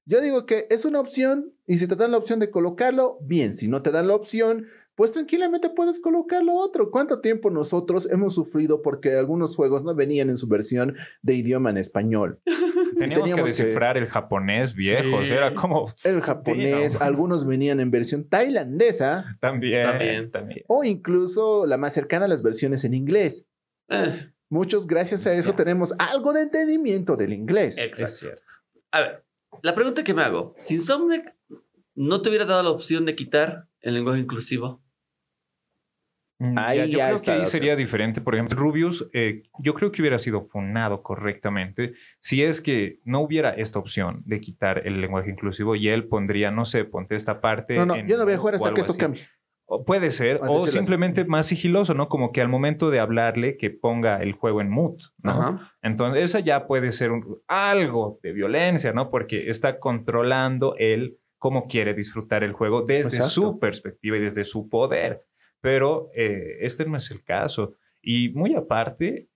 Yo 0.05 0.21
digo 0.21 0.45
que 0.45 0.67
es 0.69 0.85
una 0.85 1.01
opción 1.01 1.55
y 1.67 1.79
si 1.79 1.87
te 1.87 1.97
dan 1.97 2.11
la 2.11 2.19
opción 2.19 2.41
de 2.41 2.51
colocarlo, 2.51 3.19
bien. 3.23 3.57
Si 3.57 3.69
no 3.69 3.81
te 3.83 3.91
dan 3.91 4.09
la 4.09 4.15
opción, 4.15 4.67
pues 4.95 5.13
tranquilamente 5.13 5.71
puedes 5.71 6.01
colocarlo 6.01 6.55
otro. 6.55 6.91
¿Cuánto 6.91 7.21
tiempo 7.21 7.51
nosotros 7.51 8.11
hemos 8.11 8.35
sufrido 8.35 8.83
porque 8.83 9.15
algunos 9.15 9.57
juegos 9.57 9.85
no 9.85 9.95
venían 9.95 10.29
en 10.31 10.37
su 10.37 10.49
versión 10.49 10.95
de 11.23 11.35
idioma 11.35 11.71
en 11.71 11.79
español? 11.79 12.41
Teníamos, 12.45 12.95
teníamos 12.99 13.51
que 13.51 13.57
que- 13.57 13.63
descifrar 13.65 13.97
el 13.97 14.07
japonés 14.07 14.75
viejo. 14.75 15.17
o 15.17 15.25
sea, 15.27 15.37
era 15.37 15.55
como. 15.55 15.93
El 16.05 16.21
japonés, 16.21 16.97
algunos 17.01 17.47
venían 17.47 17.81
en 17.81 17.91
versión 17.91 18.29
tailandesa 18.29 19.37
También. 19.41 19.87
También. 19.87 20.31
También. 20.31 20.65
o 20.69 20.85
incluso 20.85 21.67
la 21.67 21.79
más 21.79 21.93
cercana 21.95 22.27
a 22.27 22.29
las 22.29 22.43
versiones 22.43 22.85
en 22.85 22.95
inglés. 22.95 23.47
Eh, 23.89 24.31
Muchos, 24.51 24.87
gracias 24.87 25.27
a 25.27 25.33
eso, 25.33 25.55
tenemos 25.55 25.95
algo 25.99 26.35
de 26.35 26.43
entendimiento 26.43 27.17
del 27.17 27.33
inglés. 27.33 27.79
exacto. 27.79 28.05
Es 28.05 28.19
cierto. 28.19 28.43
A 28.91 29.01
ver, 29.01 29.25
la 29.63 29.75
pregunta 29.75 30.05
que 30.05 30.13
me 30.13 30.21
hago, 30.21 30.55
si 30.59 30.75
Insomniac 30.75 31.35
no 31.95 32.21
te 32.21 32.29
hubiera 32.29 32.45
dado 32.45 32.63
la 32.63 32.69
opción 32.71 33.07
de 33.07 33.15
quitar 33.15 33.67
el 33.81 33.95
lenguaje 33.95 34.21
inclusivo, 34.21 34.82
Ahí 36.57 36.79
ya, 36.79 36.85
yo 36.87 36.99
ya 36.99 37.05
creo 37.07 37.17
está 37.17 37.33
que 37.35 37.39
ahí 37.41 37.45
sería 37.47 37.77
diferente. 37.77 38.21
Por 38.21 38.35
ejemplo, 38.35 38.59
Rubius, 38.59 39.09
eh, 39.13 39.43
yo 39.59 39.75
creo 39.75 39.93
que 39.93 40.03
hubiera 40.03 40.19
sido 40.19 40.43
funado 40.43 41.03
correctamente 41.03 41.93
si 42.21 42.43
es 42.43 42.61
que 42.61 42.99
no 43.05 43.21
hubiera 43.21 43.51
esta 43.51 43.79
opción 43.79 44.23
de 44.25 44.41
quitar 44.41 44.83
el 44.87 45.01
lenguaje 45.01 45.31
inclusivo 45.31 45.77
y 45.77 45.89
él 45.89 46.09
pondría, 46.09 46.51
no 46.51 46.65
sé, 46.65 46.85
ponte 46.85 47.15
esta 47.15 47.41
parte. 47.41 47.77
No, 47.77 47.87
no, 47.87 47.95
en 47.97 48.09
yo 48.09 48.17
no 48.19 48.25
voy 48.25 48.35
a 48.35 48.39
jugar 48.39 48.55
hasta 48.57 48.75
que 48.75 48.81
esto 48.81 48.93
así. 48.93 49.01
cambie. 49.01 49.23
O 49.65 49.85
puede 49.85 50.11
ser, 50.11 50.37
o 50.37 50.41
decirlo 50.41 50.65
así. 50.65 50.73
simplemente 50.73 51.25
más 51.25 51.47
sigiloso, 51.47 51.95
¿no? 51.95 52.09
Como 52.09 52.31
que 52.33 52.43
al 52.43 52.49
momento 52.49 52.91
de 52.91 52.99
hablarle, 53.01 53.57
que 53.57 53.71
ponga 53.71 54.21
el 54.23 54.33
juego 54.33 54.61
en 54.61 54.69
mute, 54.69 55.05
¿no? 55.23 55.31
Ajá. 55.31 55.73
Entonces, 55.81 56.25
esa 56.25 56.41
ya 56.41 56.67
puede 56.67 56.93
ser 56.93 57.11
un- 57.13 57.39
algo 57.47 58.19
de 58.23 58.33
violencia, 58.33 58.93
¿no? 58.93 59.09
Porque 59.11 59.49
está 59.49 59.79
controlando 59.79 60.75
él 60.79 61.17
cómo 61.39 61.67
quiere 61.67 61.95
disfrutar 61.95 62.45
el 62.45 62.53
juego 62.53 62.83
desde 62.83 63.17
Exacto. 63.17 63.31
su 63.31 63.59
perspectiva 63.59 64.17
y 64.17 64.21
desde 64.21 64.45
su 64.45 64.69
poder. 64.69 65.23
Pero 65.63 66.11
eh, 66.15 66.59
este 66.61 66.85
no 66.85 66.99
es 66.99 67.11
el 67.11 67.25
caso. 67.25 67.77
Y 68.03 68.29
muy 68.31 68.55
aparte, 68.55 69.29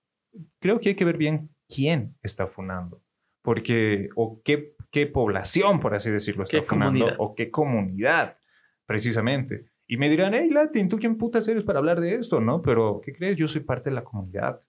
creo 0.58 0.78
que 0.78 0.90
hay 0.90 0.94
que 0.94 1.04
ver 1.06 1.16
bien 1.16 1.48
quién 1.66 2.14
está 2.22 2.46
funando. 2.46 3.00
Porque, 3.40 4.10
o 4.16 4.42
qué, 4.44 4.74
qué 4.90 5.06
población, 5.06 5.80
por 5.80 5.94
así 5.94 6.10
decirlo, 6.10 6.44
está 6.44 6.58
¿Qué 6.58 6.66
funando, 6.66 6.98
comunidad? 6.98 7.16
o 7.18 7.34
qué 7.34 7.50
comunidad, 7.50 8.36
precisamente. 8.84 9.66
Y 9.86 9.96
me 9.98 10.10
dirán, 10.10 10.34
hey, 10.34 10.50
Latin, 10.50 10.88
¿tú 10.88 10.98
quién 10.98 11.16
putas 11.16 11.46
eres 11.46 11.62
para 11.62 11.78
hablar 11.78 12.00
de 12.00 12.16
esto? 12.16 12.40
¿No? 12.40 12.60
Pero, 12.60 13.00
¿qué 13.02 13.12
crees? 13.12 13.38
Yo 13.38 13.46
soy 13.46 13.60
parte 13.60 13.88
de 13.88 13.94
la 13.94 14.04
comunidad. 14.04 14.60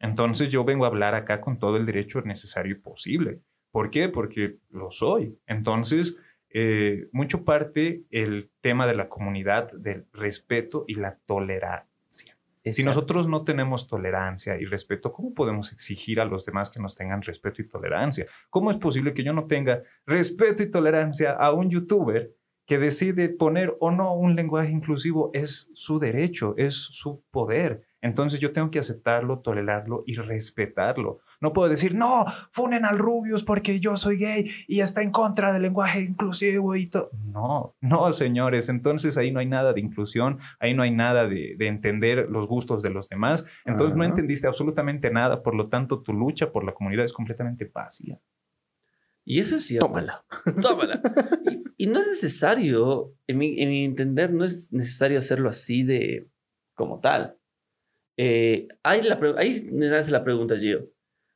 Entonces 0.00 0.50
yo 0.50 0.64
vengo 0.64 0.84
a 0.84 0.88
hablar 0.88 1.14
acá 1.14 1.40
con 1.40 1.58
todo 1.60 1.76
el 1.76 1.86
derecho 1.86 2.20
necesario 2.22 2.72
y 2.72 2.80
posible. 2.80 3.40
¿Por 3.70 3.90
qué? 3.90 4.08
Porque 4.08 4.58
lo 4.70 4.90
soy. 4.90 5.38
Entonces, 5.46 6.16
eh, 6.56 7.08
mucho 7.10 7.44
parte 7.44 8.04
el 8.10 8.50
tema 8.60 8.86
de 8.86 8.94
la 8.94 9.08
comunidad, 9.08 9.72
del 9.72 10.06
respeto 10.12 10.84
y 10.86 10.94
la 10.94 11.18
tolerancia. 11.26 12.38
Si 12.72 12.84
nosotros 12.84 13.28
no 13.28 13.44
tenemos 13.44 13.88
tolerancia 13.88 14.58
y 14.58 14.64
respeto, 14.64 15.12
¿cómo 15.12 15.34
podemos 15.34 15.72
exigir 15.72 16.20
a 16.20 16.24
los 16.24 16.46
demás 16.46 16.70
que 16.70 16.80
nos 16.80 16.94
tengan 16.94 17.20
respeto 17.22 17.60
y 17.60 17.68
tolerancia? 17.68 18.26
¿Cómo 18.48 18.70
es 18.70 18.78
posible 18.78 19.12
que 19.12 19.24
yo 19.24 19.34
no 19.34 19.46
tenga 19.46 19.82
respeto 20.06 20.62
y 20.62 20.70
tolerancia 20.70 21.32
a 21.32 21.52
un 21.52 21.68
youtuber 21.68 22.32
que 22.66 22.78
decide 22.78 23.28
poner 23.28 23.76
o 23.80 23.90
no 23.90 24.14
un 24.14 24.34
lenguaje 24.34 24.70
inclusivo? 24.70 25.30
Es 25.34 25.70
su 25.74 25.98
derecho, 25.98 26.54
es 26.56 26.74
su 26.74 27.22
poder. 27.30 27.82
Entonces 28.04 28.38
yo 28.38 28.52
tengo 28.52 28.70
que 28.70 28.78
aceptarlo, 28.78 29.38
tolerarlo 29.38 30.04
y 30.06 30.16
respetarlo. 30.16 31.20
No 31.40 31.54
puedo 31.54 31.70
decir, 31.70 31.94
no, 31.94 32.26
funen 32.50 32.84
al 32.84 32.98
Rubius 32.98 33.44
porque 33.44 33.80
yo 33.80 33.96
soy 33.96 34.18
gay 34.18 34.50
y 34.68 34.80
está 34.80 35.00
en 35.00 35.10
contra 35.10 35.54
del 35.54 35.62
lenguaje 35.62 36.02
inclusivo 36.02 36.76
y 36.76 36.86
todo. 36.86 37.08
No, 37.32 37.74
no, 37.80 38.12
señores. 38.12 38.68
Entonces 38.68 39.16
ahí 39.16 39.30
no 39.30 39.40
hay 39.40 39.46
nada 39.46 39.72
de 39.72 39.80
inclusión, 39.80 40.38
ahí 40.60 40.74
no 40.74 40.82
hay 40.82 40.90
nada 40.90 41.26
de, 41.26 41.54
de 41.56 41.66
entender 41.66 42.28
los 42.28 42.46
gustos 42.46 42.82
de 42.82 42.90
los 42.90 43.08
demás. 43.08 43.46
Entonces 43.64 43.96
no 43.96 44.04
entendiste 44.04 44.46
absolutamente 44.46 45.10
nada. 45.10 45.42
Por 45.42 45.54
lo 45.54 45.68
tanto, 45.70 46.02
tu 46.02 46.12
lucha 46.12 46.52
por 46.52 46.62
la 46.62 46.74
comunidad 46.74 47.06
es 47.06 47.12
completamente 47.14 47.70
vacía. 47.72 48.20
Y 49.24 49.40
eso 49.40 49.56
es 49.56 49.66
cierto. 49.66 49.86
Tómala. 49.86 50.26
Tómala. 50.60 51.00
Y, 51.76 51.84
y 51.84 51.86
no 51.86 52.00
es 52.00 52.06
necesario, 52.06 53.14
en 53.26 53.38
mi, 53.38 53.58
en 53.60 53.70
mi 53.70 53.84
entender, 53.84 54.30
no 54.32 54.44
es 54.44 54.70
necesario 54.72 55.16
hacerlo 55.16 55.48
así 55.48 55.84
de 55.84 56.28
como 56.74 57.00
tal. 57.00 57.38
Eh, 58.16 58.68
hay 58.82 59.02
la, 59.02 59.18
ahí 59.38 59.68
me 59.72 59.88
hace 59.88 60.10
la 60.12 60.24
pregunta, 60.24 60.56
Gio. 60.56 60.88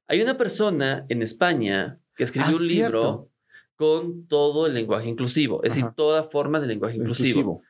Hay 0.08 0.22
una 0.22 0.36
persona 0.38 1.04
en 1.08 1.22
España 1.22 2.00
que 2.14 2.24
escribió 2.24 2.50
Ah, 2.56 2.60
un 2.60 2.66
cierto. 2.68 2.96
libro 2.96 3.30
con 3.76 4.26
todo 4.26 4.66
el 4.66 4.74
lenguaje 4.74 5.08
inclusivo, 5.08 5.62
es 5.62 5.74
decir, 5.74 5.90
toda 5.94 6.24
forma 6.24 6.58
de 6.60 6.66
lenguaje 6.66 6.96
inclusivo. 6.96 7.40
Inclusivo. 7.40 7.62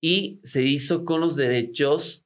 Y 0.00 0.40
se 0.44 0.62
hizo 0.62 1.04
con 1.04 1.20
los 1.20 1.34
derechos 1.36 2.24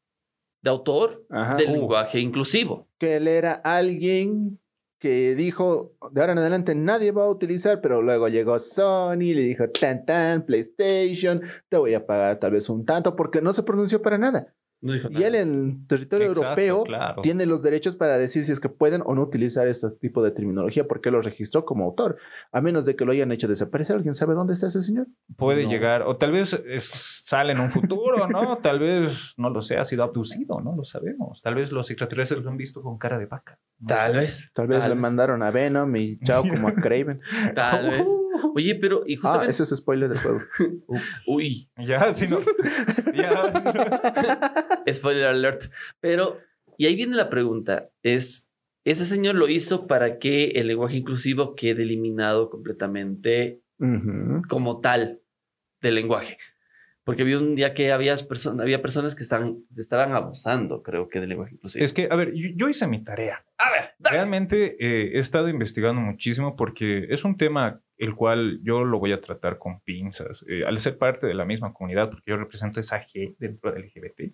de 0.62 0.70
autor 0.70 1.24
Ajá. 1.30 1.56
del 1.56 1.70
Uh, 1.70 1.72
lenguaje 1.72 2.20
inclusivo. 2.20 2.88
que 2.98 3.16
él 3.16 3.28
era 3.28 3.54
alguien 3.54 4.58
que 4.98 5.34
dijo, 5.34 5.94
de 6.12 6.20
ahora 6.20 6.32
en 6.32 6.38
adelante 6.40 6.74
nadie 6.74 7.12
va 7.12 7.24
a 7.24 7.30
utilizar, 7.30 7.80
pero 7.80 8.02
luego 8.02 8.28
llegó 8.28 8.58
Sony 8.58 9.32
le 9.32 9.42
dijo, 9.44 9.70
tan, 9.70 10.04
tan, 10.04 10.44
PlayStation, 10.44 11.40
te 11.70 11.78
voy 11.78 11.94
a 11.94 12.04
pagar 12.04 12.38
tal 12.38 12.52
vez 12.52 12.68
un 12.68 12.84
tanto, 12.84 13.16
porque 13.16 13.40
no 13.40 13.54
se 13.54 13.62
pronunció 13.62 14.02
para 14.02 14.18
nada. 14.18 14.52
No 14.82 14.94
dijo 14.94 15.08
Y 15.10 15.22
él 15.24 15.34
en 15.34 15.86
territorio 15.86 16.28
Exacto, 16.28 16.60
europeo 16.60 16.84
claro. 16.84 17.20
tiene 17.22 17.44
los 17.44 17.62
derechos 17.62 17.96
para 17.96 18.16
decir 18.16 18.44
si 18.44 18.52
es 18.52 18.60
que 18.60 18.68
pueden 18.70 19.02
o 19.04 19.14
no 19.14 19.22
utilizar 19.22 19.68
este 19.68 19.90
tipo 19.90 20.22
de 20.22 20.30
terminología, 20.30 20.88
porque 20.88 21.10
lo 21.10 21.20
registró 21.20 21.64
como 21.66 21.84
autor, 21.84 22.16
a 22.50 22.60
menos 22.62 22.86
de 22.86 22.96
que 22.96 23.04
lo 23.04 23.12
hayan 23.12 23.30
hecho 23.30 23.46
desaparecer. 23.46 23.96
¿Alguien 23.96 24.14
sabe 24.14 24.34
dónde 24.34 24.54
está 24.54 24.68
ese 24.68 24.80
señor? 24.80 25.06
Puede 25.36 25.64
No. 25.64 25.70
llegar, 25.70 26.02
o 26.02 26.16
tal 26.16 26.32
vez 26.32 26.54
es- 26.66 27.20
sale 27.24 27.52
en 27.52 27.60
un 27.60 27.70
futuro, 27.70 28.26
¿no? 28.28 28.56
Tal 28.62 28.78
vez, 28.78 29.34
no 29.36 29.50
lo 29.50 29.60
sé, 29.62 29.76
ha 29.76 29.84
sido 29.84 30.02
abducido, 30.02 30.60
no 30.60 30.74
lo 30.74 30.82
sabemos. 30.84 31.42
Tal 31.42 31.54
vez 31.54 31.72
los 31.72 31.90
extraterrestres 31.90 32.42
lo 32.42 32.50
han 32.50 32.56
visto 32.56 32.80
con 32.82 32.96
cara 32.98 33.18
de 33.18 33.26
vaca. 33.26 33.58
Tal 33.86 34.16
vez. 34.16 34.50
Tal 34.52 34.66
vez 34.66 34.86
le 34.88 34.94
mandaron 34.94 35.42
a 35.42 35.50
Venom 35.50 35.94
y 35.96 36.18
chao 36.20 36.42
como 36.46 36.68
a 36.68 36.74
Craven. 36.74 37.20
Tal 37.54 37.90
vez. 37.90 38.08
Oye, 38.54 38.74
pero 38.74 39.02
y 39.06 39.14
Ah, 39.14 39.18
justamente. 39.22 39.50
ese 39.52 39.62
es 39.62 39.70
spoiler 39.76 40.08
del 40.08 40.18
juego. 40.18 40.38
Uy, 41.26 41.68
Ya, 41.78 42.12
si 42.14 42.28
no. 42.28 42.40
Ya. 43.14 44.84
spoiler 44.92 45.26
alert. 45.28 45.62
Pero, 46.00 46.38
y 46.76 46.86
ahí 46.86 46.96
viene 46.96 47.16
la 47.16 47.30
pregunta: 47.30 47.90
es. 48.02 48.46
Ese 48.82 49.04
señor 49.04 49.34
lo 49.34 49.46
hizo 49.48 49.86
para 49.86 50.18
que 50.18 50.52
el 50.52 50.66
lenguaje 50.66 50.96
inclusivo 50.96 51.54
quede 51.54 51.82
eliminado 51.82 52.48
completamente 52.48 53.60
como 54.48 54.80
tal 54.80 55.20
del 55.82 55.96
lenguaje. 55.96 56.38
Porque 57.10 57.24
vi 57.24 57.34
un 57.34 57.56
día 57.56 57.74
que 57.74 57.90
había, 57.90 58.14
perso- 58.14 58.56
había 58.62 58.80
personas 58.80 59.16
que 59.16 59.24
estaban, 59.24 59.64
estaban 59.76 60.12
abusando, 60.12 60.80
creo 60.80 61.08
que, 61.08 61.18
del 61.18 61.30
lenguaje 61.30 61.54
inclusivo. 61.56 61.84
Es 61.84 61.92
que, 61.92 62.06
a 62.08 62.14
ver, 62.14 62.32
yo, 62.34 62.50
yo 62.54 62.68
hice 62.68 62.86
mi 62.86 63.02
tarea. 63.02 63.44
a 63.58 63.68
ver, 63.68 63.90
dale. 63.98 64.16
Realmente 64.16 64.76
eh, 64.78 65.16
he 65.16 65.18
estado 65.18 65.48
investigando 65.48 66.00
muchísimo 66.00 66.54
porque 66.54 67.06
es 67.10 67.24
un 67.24 67.36
tema 67.36 67.80
el 67.98 68.14
cual 68.14 68.60
yo 68.62 68.84
lo 68.84 69.00
voy 69.00 69.10
a 69.12 69.20
tratar 69.20 69.58
con 69.58 69.80
pinzas. 69.80 70.44
Eh, 70.48 70.62
al 70.64 70.78
ser 70.78 70.98
parte 70.98 71.26
de 71.26 71.34
la 71.34 71.44
misma 71.44 71.72
comunidad, 71.74 72.10
porque 72.10 72.30
yo 72.30 72.36
represento 72.36 72.78
esa 72.78 73.04
G 73.04 73.34
dentro 73.40 73.72
del 73.72 73.86
LGBT, 73.86 74.32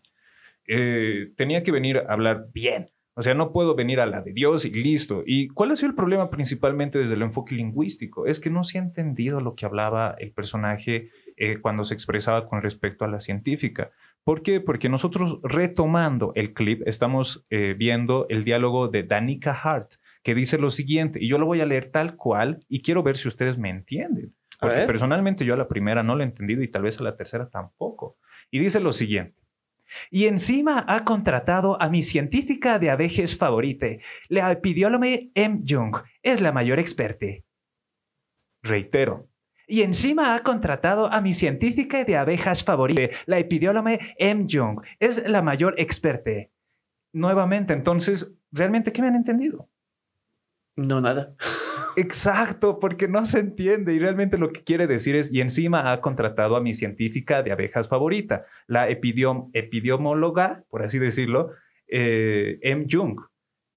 eh, 0.68 1.32
tenía 1.36 1.62
que 1.62 1.72
venir 1.72 1.98
a 1.98 2.12
hablar 2.12 2.48
bien. 2.52 2.90
O 3.14 3.22
sea, 3.22 3.32
no 3.32 3.50
puedo 3.52 3.74
venir 3.74 4.00
a 4.00 4.06
la 4.06 4.20
de 4.20 4.34
Dios 4.34 4.66
y 4.66 4.70
listo. 4.70 5.22
¿Y 5.24 5.48
cuál 5.48 5.70
ha 5.70 5.76
sido 5.76 5.88
el 5.88 5.94
problema 5.94 6.28
principalmente 6.28 6.98
desde 6.98 7.14
el 7.14 7.22
enfoque 7.22 7.54
lingüístico? 7.54 8.26
Es 8.26 8.38
que 8.40 8.50
no 8.50 8.62
se 8.62 8.76
ha 8.78 8.82
entendido 8.82 9.40
lo 9.40 9.54
que 9.54 9.64
hablaba 9.64 10.14
el 10.18 10.32
personaje 10.32 11.08
eh, 11.36 11.58
cuando 11.60 11.84
se 11.84 11.94
expresaba 11.94 12.48
con 12.48 12.62
respecto 12.62 13.04
a 13.04 13.08
la 13.08 13.20
científica. 13.20 13.90
¿Por 14.24 14.42
qué? 14.42 14.60
Porque 14.60 14.88
nosotros 14.88 15.38
retomando 15.42 16.32
el 16.34 16.52
clip 16.52 16.82
estamos 16.86 17.44
eh, 17.50 17.74
viendo 17.78 18.26
el 18.28 18.44
diálogo 18.44 18.88
de 18.88 19.04
Danica 19.04 19.52
Hart, 19.52 19.92
que 20.22 20.34
dice 20.34 20.58
lo 20.58 20.70
siguiente, 20.70 21.22
y 21.22 21.28
yo 21.28 21.38
lo 21.38 21.46
voy 21.46 21.60
a 21.60 21.66
leer 21.66 21.90
tal 21.90 22.16
cual 22.16 22.64
y 22.68 22.82
quiero 22.82 23.02
ver 23.02 23.16
si 23.16 23.28
ustedes 23.28 23.58
me 23.58 23.70
entienden. 23.70 24.34
Porque 24.58 24.82
personalmente 24.82 25.44
yo 25.44 25.54
a 25.54 25.58
la 25.58 25.68
primera 25.68 26.02
no 26.02 26.16
lo 26.16 26.22
he 26.22 26.26
entendido 26.26 26.62
y 26.62 26.68
tal 26.68 26.82
vez 26.82 26.98
a 26.98 27.04
la 27.04 27.16
tercera 27.16 27.48
tampoco. 27.48 28.16
Y 28.50 28.58
dice 28.58 28.80
lo 28.80 28.92
siguiente. 28.92 29.40
Y 30.10 30.26
encima 30.26 30.84
ha 30.88 31.04
contratado 31.04 31.80
a 31.80 31.88
mi 31.88 32.02
científica 32.02 32.78
de 32.78 32.90
abejas 32.90 33.36
favorite, 33.36 34.00
la 34.28 34.50
epidiólome 34.50 35.30
M. 35.34 35.60
Jung. 35.66 35.96
Es 36.22 36.40
la 36.40 36.52
mayor 36.52 36.78
experta. 36.78 37.26
Reitero. 38.62 39.28
Y 39.66 39.82
encima 39.82 40.34
ha 40.34 40.42
contratado 40.42 41.12
a 41.12 41.20
mi 41.20 41.32
científica 41.32 42.04
de 42.04 42.16
abejas 42.16 42.62
favorita, 42.62 43.14
la 43.26 43.38
epidiólome 43.38 44.14
M. 44.18 44.46
Jung. 44.48 44.80
Es 45.00 45.28
la 45.28 45.42
mayor 45.42 45.74
experta. 45.78 46.30
Nuevamente, 47.12 47.72
entonces, 47.72 48.32
¿realmente 48.52 48.92
qué 48.92 49.02
me 49.02 49.08
han 49.08 49.16
entendido? 49.16 49.68
No, 50.76 51.00
nada. 51.00 51.34
Exacto, 51.96 52.78
porque 52.78 53.08
no 53.08 53.24
se 53.24 53.38
entiende 53.38 53.94
y 53.94 53.98
realmente 53.98 54.36
lo 54.36 54.52
que 54.52 54.62
quiere 54.62 54.86
decir 54.86 55.16
es, 55.16 55.32
y 55.32 55.40
encima 55.40 55.90
ha 55.90 56.00
contratado 56.02 56.54
a 56.54 56.60
mi 56.60 56.74
científica 56.74 57.42
de 57.42 57.52
abejas 57.52 57.88
favorita, 57.88 58.44
la 58.66 58.88
epidiom, 58.88 59.50
epidemióloga, 59.54 60.64
por 60.68 60.82
así 60.82 60.98
decirlo, 60.98 61.52
eh, 61.88 62.58
M. 62.62 62.86
Jung. 62.88 63.20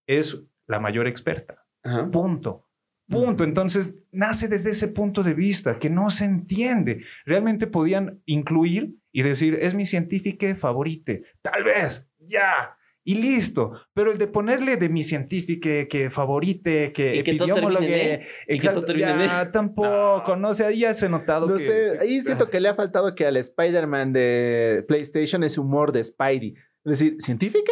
Es 0.06 0.44
la 0.68 0.80
mayor 0.80 1.08
experta. 1.08 1.66
Ajá. 1.82 2.12
Punto. 2.12 2.69
Punto. 3.10 3.44
Entonces, 3.44 3.98
nace 4.12 4.48
desde 4.48 4.70
ese 4.70 4.88
punto 4.90 5.24
de 5.24 5.34
vista 5.34 5.80
que 5.80 5.90
no 5.90 6.10
se 6.12 6.26
entiende. 6.26 7.04
Realmente 7.26 7.68
podían 7.68 8.22
incluir 8.26 8.96
y 9.12 9.24
decir, 9.24 9.58
es 9.60 9.74
mi 9.74 9.86
científica 9.86 10.56
favorita. 10.56 11.14
Tal 11.42 11.64
vez, 11.64 12.08
ya. 12.20 12.76
Y 13.04 13.16
listo. 13.16 13.72
Pero 13.96 14.12
el 14.12 14.20
de 14.20 14.28
ponerle 14.28 14.78
de 14.78 14.88
mi 14.88 15.02
científica 15.02 15.88
que 15.90 16.12
favorite, 16.12 16.92
que 16.94 17.16
Y 17.16 17.24
que 17.24 17.32
en 17.32 17.84
E. 17.84 18.28
Que 18.48 18.54
exacto, 18.54 18.82
todo 18.82 18.86
termine 18.86 19.12
en 19.12 19.22
ya, 19.22 19.52
tampoco. 19.52 20.36
No. 20.36 20.54
sé, 20.54 20.66
ahí 20.66 20.82
ya 20.82 20.94
se 20.94 21.08
ha 21.08 21.10
notado 21.10 21.48
No 21.48 21.56
que... 21.56 21.64
sé, 21.64 22.00
ahí 22.00 22.22
siento 22.22 22.52
que 22.52 22.60
le 22.60 22.70
ha 22.70 22.76
faltado 22.76 23.16
que 23.16 23.26
al 23.26 23.38
Spider-Man 23.38 24.14
de 24.14 24.86
PlayStation 24.88 25.44
ese 25.44 25.60
humor 25.60 25.92
de 25.92 26.04
Spidey. 26.04 26.54
Es 26.86 27.00
decir, 27.00 27.16
¿científica? 27.20 27.72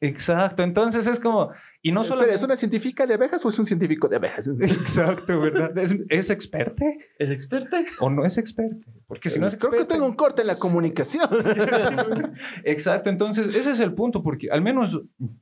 Exacto. 0.00 0.62
Entonces 0.62 1.06
es 1.06 1.18
como... 1.18 1.50
Y 1.82 1.92
no 1.92 2.04
solo... 2.04 2.20
Espera, 2.20 2.36
¿es 2.36 2.42
una 2.42 2.56
científica 2.56 3.06
de 3.06 3.14
abejas 3.14 3.42
o 3.44 3.48
es 3.48 3.58
un 3.58 3.64
científico 3.66 4.08
de 4.08 4.16
abejas? 4.16 4.48
Exacto, 4.60 5.40
¿verdad? 5.40 5.76
¿Es, 5.78 5.96
es 6.08 6.28
experta 6.30 6.84
¿Es 7.18 7.30
experta? 7.30 7.82
o 8.00 8.10
no 8.10 8.24
es 8.26 8.36
experta? 8.38 8.84
Porque 9.06 9.30
si 9.30 9.38
no 9.40 9.46
es 9.46 9.56
Creo 9.56 9.72
que 9.72 9.84
tengo 9.86 10.04
un 10.06 10.14
corte 10.14 10.42
en 10.42 10.48
la 10.48 10.56
comunicación. 10.56 11.28
Exacto, 12.64 13.10
entonces 13.10 13.48
ese 13.48 13.70
es 13.72 13.80
el 13.80 13.94
punto, 13.94 14.22
porque 14.22 14.48
al 14.50 14.62
menos, 14.62 15.00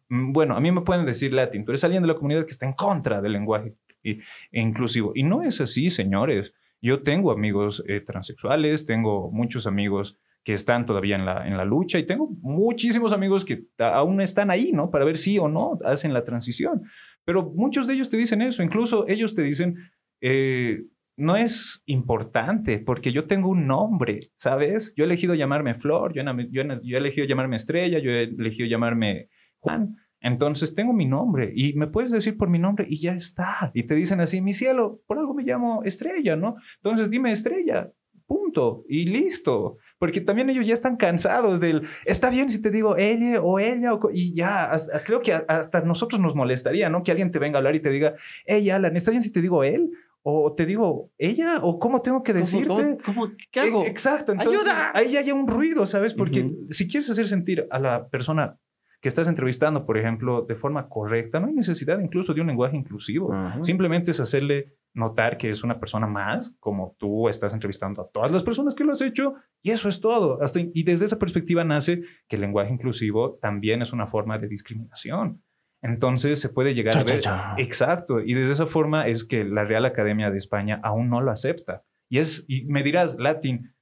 mm, 0.09 0.33
bueno, 0.33 0.57
a 0.57 0.61
mí 0.61 0.71
me 0.73 0.83
pueden 0.83 1.07
decir 1.07 1.33
latín, 1.33 1.65
pero 1.65 1.77
es 1.77 1.85
alguien 1.85 2.03
de 2.03 2.09
la 2.09 2.15
comunidad 2.15 2.45
que 2.45 2.53
está 2.53 2.67
en 2.67 2.73
contra 2.73 3.21
del 3.21 3.33
lenguaje 3.33 3.75
i- 4.03 4.19
inclusivo. 4.53 5.13
Y 5.15 5.23
no 5.25 5.43
es 5.43 5.61
así, 5.61 5.91
señores. 5.91 6.55
Yo 6.81 7.03
tengo 7.03 7.33
amigos 7.33 7.83
eh, 7.89 8.01
transexuales, 8.01 8.87
tengo 8.87 9.31
muchos 9.33 9.67
amigos 9.67 10.17
que 10.49 10.55
están 10.55 10.87
todavía 10.87 11.15
en 11.15 11.27
la, 11.27 11.47
en 11.47 11.59
la 11.59 11.67
lucha 11.67 11.99
y 11.99 12.07
tengo 12.07 12.31
muchísimos 12.41 13.13
amigos 13.13 13.45
que 13.45 13.65
aún 13.77 14.23
están 14.23 14.51
ahí, 14.51 14.73
¿no? 14.73 14.91
Para 14.91 15.05
ver 15.05 15.19
si 15.19 15.39
o 15.39 15.47
no 15.47 15.79
hacen 15.85 16.15
la 16.15 16.25
transición. 16.25 16.85
Pero 17.27 17.53
muchos 17.55 17.87
de 17.87 17.93
ellos 17.93 18.09
te 18.09 18.17
dicen 18.17 18.41
eso, 18.41 18.63
incluso 18.63 19.07
ellos 19.09 19.35
te 19.35 19.43
dicen, 19.43 19.77
eh, 20.23 20.85
no 21.19 21.37
es 21.37 21.83
importante 21.85 22.79
porque 22.79 23.13
yo 23.13 23.27
tengo 23.27 23.51
un 23.51 23.67
nombre, 23.67 24.21
¿sabes? 24.39 24.95
Yo 24.97 25.05
he 25.05 25.07
elegido 25.07 25.35
llamarme 25.35 25.75
Flor, 25.75 26.15
yo, 26.15 26.23
yo 26.51 26.63
he 26.63 26.97
elegido 26.97 27.27
llamarme 27.27 27.57
Estrella, 27.57 27.99
yo 27.99 28.11
he 28.11 28.23
elegido 28.23 28.67
llamarme 28.67 29.29
Juan. 29.59 29.97
Entonces 30.23 30.75
tengo 30.75 30.95
mi 30.95 31.05
nombre 31.05 31.53
y 31.55 31.75
me 31.75 31.89
puedes 31.89 32.11
decir 32.11 32.39
por 32.39 32.49
mi 32.49 32.59
nombre 32.59 32.87
y 32.89 33.03
ya 33.03 33.13
está. 33.13 33.71
Y 33.75 33.83
te 33.83 33.95
dicen 33.95 34.23
así, 34.23 34.41
mi 34.41 34.55
cielo, 34.55 35.03
por 35.07 35.19
algo 35.19 35.35
me 35.35 35.43
llamo 35.43 35.83
Estrella, 35.83 36.37
¿no? 36.37 36.57
Entonces 36.77 37.11
dime 37.11 37.33
Estrella, 37.33 37.93
punto, 38.27 38.85
y 38.89 39.05
listo. 39.05 39.77
Porque 39.99 40.21
también 40.21 40.49
ellos 40.51 40.67
ya 40.67 40.75
están 40.75 40.97
cansados 40.97 41.59
del, 41.61 41.83
está 42.05 42.31
bien 42.31 42.51
si 42.51 42.63
te 42.63 42.71
digo 42.71 42.97
ella 42.97 43.41
o 43.43 43.59
ella, 43.59 43.95
o 43.95 44.11
y 44.13 44.33
ya, 44.35 44.71
hasta- 44.71 45.03
creo 45.03 45.21
que 45.21 45.33
hasta 45.35 45.81
nosotros 45.83 46.21
nos 46.21 46.35
molestaría, 46.37 46.89
¿no? 46.89 47.03
Que 47.03 47.11
alguien 47.11 47.31
te 47.33 47.39
venga 47.39 47.57
a 47.57 47.59
hablar 47.59 47.75
y 47.75 47.81
te 47.81 47.91
diga, 47.91 48.15
hey, 48.47 48.71
Alan, 48.71 48.95
¿está 48.97 49.11
bien 49.11 49.23
si 49.23 49.33
te 49.33 49.41
digo 49.41 49.65
él? 49.65 49.91
O 50.23 50.53
te 50.53 50.67
digo 50.67 51.11
ella, 51.17 51.59
o 51.63 51.79
cómo 51.79 52.01
tengo 52.03 52.23
que 52.23 52.33
decirte. 52.35 52.67
¿Cómo, 52.69 52.99
cómo, 53.05 53.33
qué 53.51 53.61
hago? 53.61 53.85
E- 53.85 53.89
Exacto, 53.89 54.33
entonces 54.33 54.61
¡Ayuda! 54.67 54.91
ahí 54.95 55.13
ya 55.13 55.21
hay 55.21 55.33
un 55.33 55.47
ruido, 55.49 55.87
¿sabes? 55.87 56.13
Porque 56.15 56.51
si 56.71 56.87
quieres 56.89 57.09
hacer 57.11 57.27
sentir 57.27 57.67
a 57.71 57.79
la 57.79 58.09
persona 58.09 58.57
que 59.01 59.09
estás 59.09 59.29
entrevistando, 59.29 59.87
por 59.87 59.97
ejemplo, 59.97 60.43
de 60.43 60.55
forma 60.57 60.89
correcta, 60.89 61.39
no 61.41 61.47
hay 61.47 61.55
necesidad 61.55 61.99
incluso 62.01 62.35
de 62.35 62.41
un 62.41 62.49
lenguaje 62.49 62.77
inclusivo. 62.77 63.33
Simplemente 63.63 64.11
es 64.11 64.19
hacerle 64.21 64.75
notar 64.95 65.37
que 65.39 65.51
es 65.51 65.63
una 65.63 65.79
persona 65.79 66.07
más, 66.07 66.57
como 66.61 66.97
tú 66.99 67.29
estás 67.29 67.53
entrevistando 67.53 68.03
a 68.03 68.09
todas 68.11 68.33
las 68.33 68.43
personas 68.43 68.75
que 68.75 68.85
lo 68.85 68.93
has 68.93 69.01
hecho, 69.01 69.35
y 69.63 69.71
eso 69.71 69.89
es 69.89 70.01
todo. 70.01 70.43
Hasta, 70.43 70.61
y 70.61 70.83
desde 70.83 71.05
esa 71.05 71.19
perspectiva 71.19 71.63
nace 71.65 72.03
que 72.29 72.37
el 72.37 72.43
lenguaje 72.43 72.73
inclusivo 72.73 73.39
también 73.41 73.83
es 73.83 73.93
una 73.93 74.07
forma 74.07 74.39
de 74.39 74.49
discriminación. 74.49 75.43
Entonces 75.83 76.41
se 76.41 76.49
puede 76.49 76.75
llegar 76.75 76.95
Cha, 76.95 77.01
a 77.01 77.05
ver... 77.05 77.21
cha, 77.21 77.55
cha. 77.57 77.63
Exacto, 77.63 78.21
y 78.21 78.35
desde 78.35 78.53
esa 78.53 78.67
forma 78.67 79.07
es 79.07 79.25
que 79.25 79.45
la 79.45 79.65
Real 79.65 79.85
Academia 79.85 80.31
de 80.31 80.39
España 80.39 80.81
aún 80.83 81.09
no 81.09 81.21
lo 81.21 81.31
acepta. 81.31 81.85
Y, 82.11 82.19
es, 82.19 82.45
y 82.49 82.65
me 82.65 82.83
dirás, 82.83 83.17
Latin, 83.19 83.75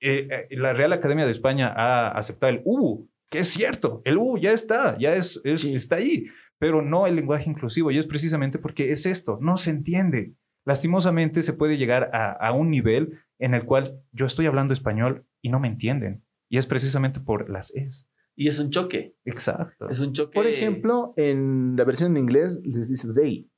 eh, 0.00 0.28
eh, 0.50 0.56
la 0.56 0.72
Real 0.72 0.92
Academia 0.94 1.26
de 1.26 1.32
España 1.32 1.68
ha 1.76 2.08
aceptado 2.12 2.50
el 2.52 2.62
UBU, 2.64 3.10
que 3.30 3.40
es 3.40 3.48
cierto, 3.48 4.00
el 4.04 4.16
UBU 4.16 4.38
ya 4.38 4.52
está, 4.52 4.96
ya 4.98 5.14
es, 5.14 5.40
es- 5.44 5.60
Sí. 5.62 5.74
está 5.74 5.96
ahí, 5.96 6.26
pero 6.58 6.80
no 6.80 7.06
el 7.06 7.16
lenguaje 7.16 7.50
inclusivo. 7.50 7.90
Y 7.90 7.98
es 7.98 8.06
precisamente 8.06 8.58
porque 8.58 8.90
es 8.92 9.04
esto, 9.04 9.38
no 9.40 9.56
se 9.56 9.70
entiende. 9.70 10.34
Lastimosamente 10.64 11.42
se 11.42 11.52
puede 11.52 11.76
llegar 11.76 12.10
a, 12.12 12.32
a 12.32 12.52
un 12.52 12.70
nivel 12.70 13.18
en 13.38 13.54
el 13.54 13.64
cual 13.64 14.00
yo 14.12 14.26
estoy 14.26 14.46
hablando 14.46 14.72
español 14.72 15.26
y 15.40 15.48
no 15.48 15.60
me 15.60 15.68
entienden. 15.68 16.24
Y 16.48 16.58
es 16.58 16.66
precisamente 16.66 17.20
por 17.20 17.50
las 17.50 17.74
es. 17.74 18.08
Y 18.34 18.48
es 18.48 18.58
un 18.58 18.70
choque. 18.70 19.16
Exacto. 19.24 19.88
Es 19.88 20.00
un 20.00 20.12
choque. 20.12 20.34
Por 20.34 20.46
ejemplo, 20.46 21.12
en 21.16 21.74
la 21.76 21.84
versión 21.84 22.12
en 22.12 22.22
inglés 22.22 22.60
les 22.64 22.88
dice 22.88 23.08
they, 23.12 23.50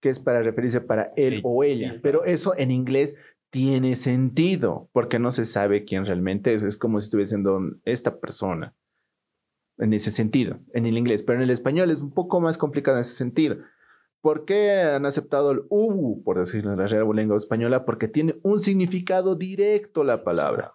que 0.00 0.08
es 0.08 0.18
para 0.18 0.42
referirse 0.42 0.80
para 0.80 1.12
él 1.16 1.40
o 1.44 1.64
ella. 1.64 1.98
Pero 2.02 2.24
eso 2.24 2.54
en 2.56 2.70
inglés 2.70 3.16
tiene 3.50 3.94
sentido, 3.94 4.88
porque 4.92 5.18
no 5.18 5.30
se 5.30 5.44
sabe 5.44 5.84
quién 5.84 6.06
realmente 6.06 6.54
es. 6.54 6.62
Es 6.62 6.76
como 6.76 7.00
si 7.00 7.04
estuviese 7.04 7.30
siendo 7.30 7.60
esta 7.84 8.18
persona. 8.18 8.74
En 9.76 9.92
ese 9.92 10.10
sentido, 10.10 10.60
en 10.72 10.86
el 10.86 10.96
inglés. 10.96 11.22
Pero 11.22 11.38
en 11.38 11.42
el 11.42 11.50
español 11.50 11.90
es 11.90 12.00
un 12.00 12.12
poco 12.12 12.40
más 12.40 12.56
complicado 12.56 12.96
en 12.96 13.02
ese 13.02 13.14
sentido. 13.14 13.56
¿Por 14.24 14.46
qué 14.46 14.72
han 14.72 15.04
aceptado 15.04 15.50
el 15.52 15.64
ubu, 15.68 16.22
por 16.24 16.38
decirlo 16.38 16.72
en 16.72 16.78
la 16.78 16.86
real 16.86 17.06
lengua 17.14 17.36
española? 17.36 17.84
Porque 17.84 18.08
tiene 18.08 18.36
un 18.42 18.58
significado 18.58 19.36
directo 19.36 20.02
la 20.02 20.24
palabra. 20.24 20.72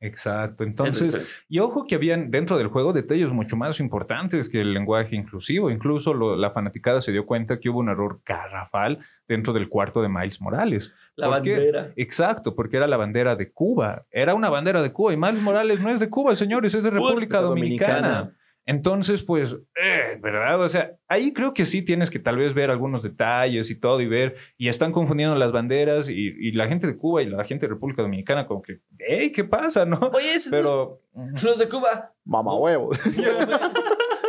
Exacto. 0.00 0.64
Entonces, 0.64 1.14
Entonces, 1.14 1.44
Y 1.48 1.60
ojo 1.60 1.86
que 1.86 1.94
habían 1.94 2.28
dentro 2.32 2.58
del 2.58 2.66
juego 2.66 2.92
detalles 2.92 3.30
mucho 3.30 3.56
más 3.56 3.78
importantes 3.78 4.48
que 4.48 4.62
el 4.62 4.74
lenguaje 4.74 5.14
inclusivo. 5.14 5.70
Incluso 5.70 6.12
lo- 6.12 6.34
la 6.34 6.50
fanaticada 6.50 7.00
se 7.00 7.12
dio 7.12 7.24
cuenta 7.24 7.60
que 7.60 7.70
hubo 7.70 7.78
un 7.78 7.88
error 7.88 8.20
garrafal 8.26 8.98
dentro 9.28 9.52
del 9.52 9.68
cuarto 9.68 10.02
de 10.02 10.08
Miles 10.08 10.40
Morales. 10.40 10.92
la 11.14 11.28
bandera. 11.28 11.92
Exacto, 11.94 12.56
porque 12.56 12.78
era 12.78 12.88
la 12.88 12.96
bandera 12.96 13.36
de 13.36 13.52
Cuba. 13.52 14.04
Era 14.10 14.34
una 14.34 14.50
bandera 14.50 14.82
de 14.82 14.92
Cuba 14.92 15.12
y 15.14 15.16
Miles 15.16 15.40
Morales 15.40 15.80
no 15.80 15.88
es 15.90 16.00
de 16.00 16.10
Cuba, 16.10 16.34
señores, 16.34 16.74
es 16.74 16.82
de 16.82 16.90
República 16.90 17.40
Dominicana. 17.40 17.94
Dominicana. 18.08 18.36
Entonces, 18.68 19.22
pues, 19.22 19.56
eh, 19.80 20.18
¿verdad? 20.20 20.60
O 20.60 20.68
sea, 20.68 20.92
ahí 21.06 21.32
creo 21.32 21.54
que 21.54 21.64
sí 21.66 21.82
tienes 21.82 22.10
que 22.10 22.18
tal 22.18 22.36
vez 22.36 22.52
ver 22.52 22.70
algunos 22.70 23.02
detalles 23.04 23.70
y 23.70 23.76
todo 23.78 24.00
y 24.00 24.08
ver, 24.08 24.34
y 24.58 24.68
están 24.68 24.90
confundiendo 24.90 25.36
las 25.36 25.52
banderas 25.52 26.08
y, 26.08 26.34
y 26.36 26.50
la 26.52 26.66
gente 26.66 26.86
de 26.88 26.96
Cuba 26.96 27.22
y 27.22 27.26
la 27.26 27.44
gente 27.44 27.66
de 27.66 27.72
República 27.74 28.02
Dominicana 28.02 28.46
como 28.46 28.62
que, 28.62 28.80
hey, 28.98 29.30
¿qué 29.32 29.44
pasa? 29.44 29.84
¿no? 29.86 29.98
Oye, 30.12 30.34
ese 30.34 30.50
Pero... 30.50 31.00
los 31.14 31.58
de 31.58 31.68
Cuba. 31.68 32.12
Mamá 32.24 32.56
huevo. 32.56 32.90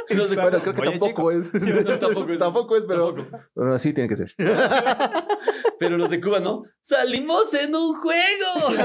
Y 0.09 0.13
los 0.13 0.29
de 0.29 0.35
Bueno, 0.41 0.59
Cuba. 0.59 0.61
creo 0.61 0.73
que 0.75 0.81
Oye, 0.81 0.91
tampoco 0.99 1.31
es. 1.31 1.51
No, 1.87 1.97
tampoco 1.99 2.31
es. 2.31 2.39
Tampoco 2.39 2.77
es, 2.77 2.85
pero 2.87 3.13
Tampoco. 3.13 3.39
bueno, 3.55 3.73
así 3.73 3.91
tiene 3.93 4.07
que 4.07 4.15
ser. 4.17 4.33
Pero 5.79 5.95
los 5.97 6.09
de 6.09 6.19
Cuba 6.19 6.39
no. 6.39 6.63
¡Salimos 6.81 7.53
en 7.53 7.75
un 7.75 7.95
juego! 7.99 8.83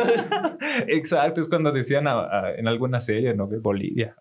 Exacto, 0.89 1.41
es 1.41 1.49
cuando 1.49 1.73
decían 1.73 2.07
a- 2.07 2.21
a- 2.23 2.55
en 2.55 2.69
alguna 2.69 3.01
serie, 3.01 3.35
¿no? 3.35 3.49
Que 3.49 3.57
Bolivia. 3.57 4.15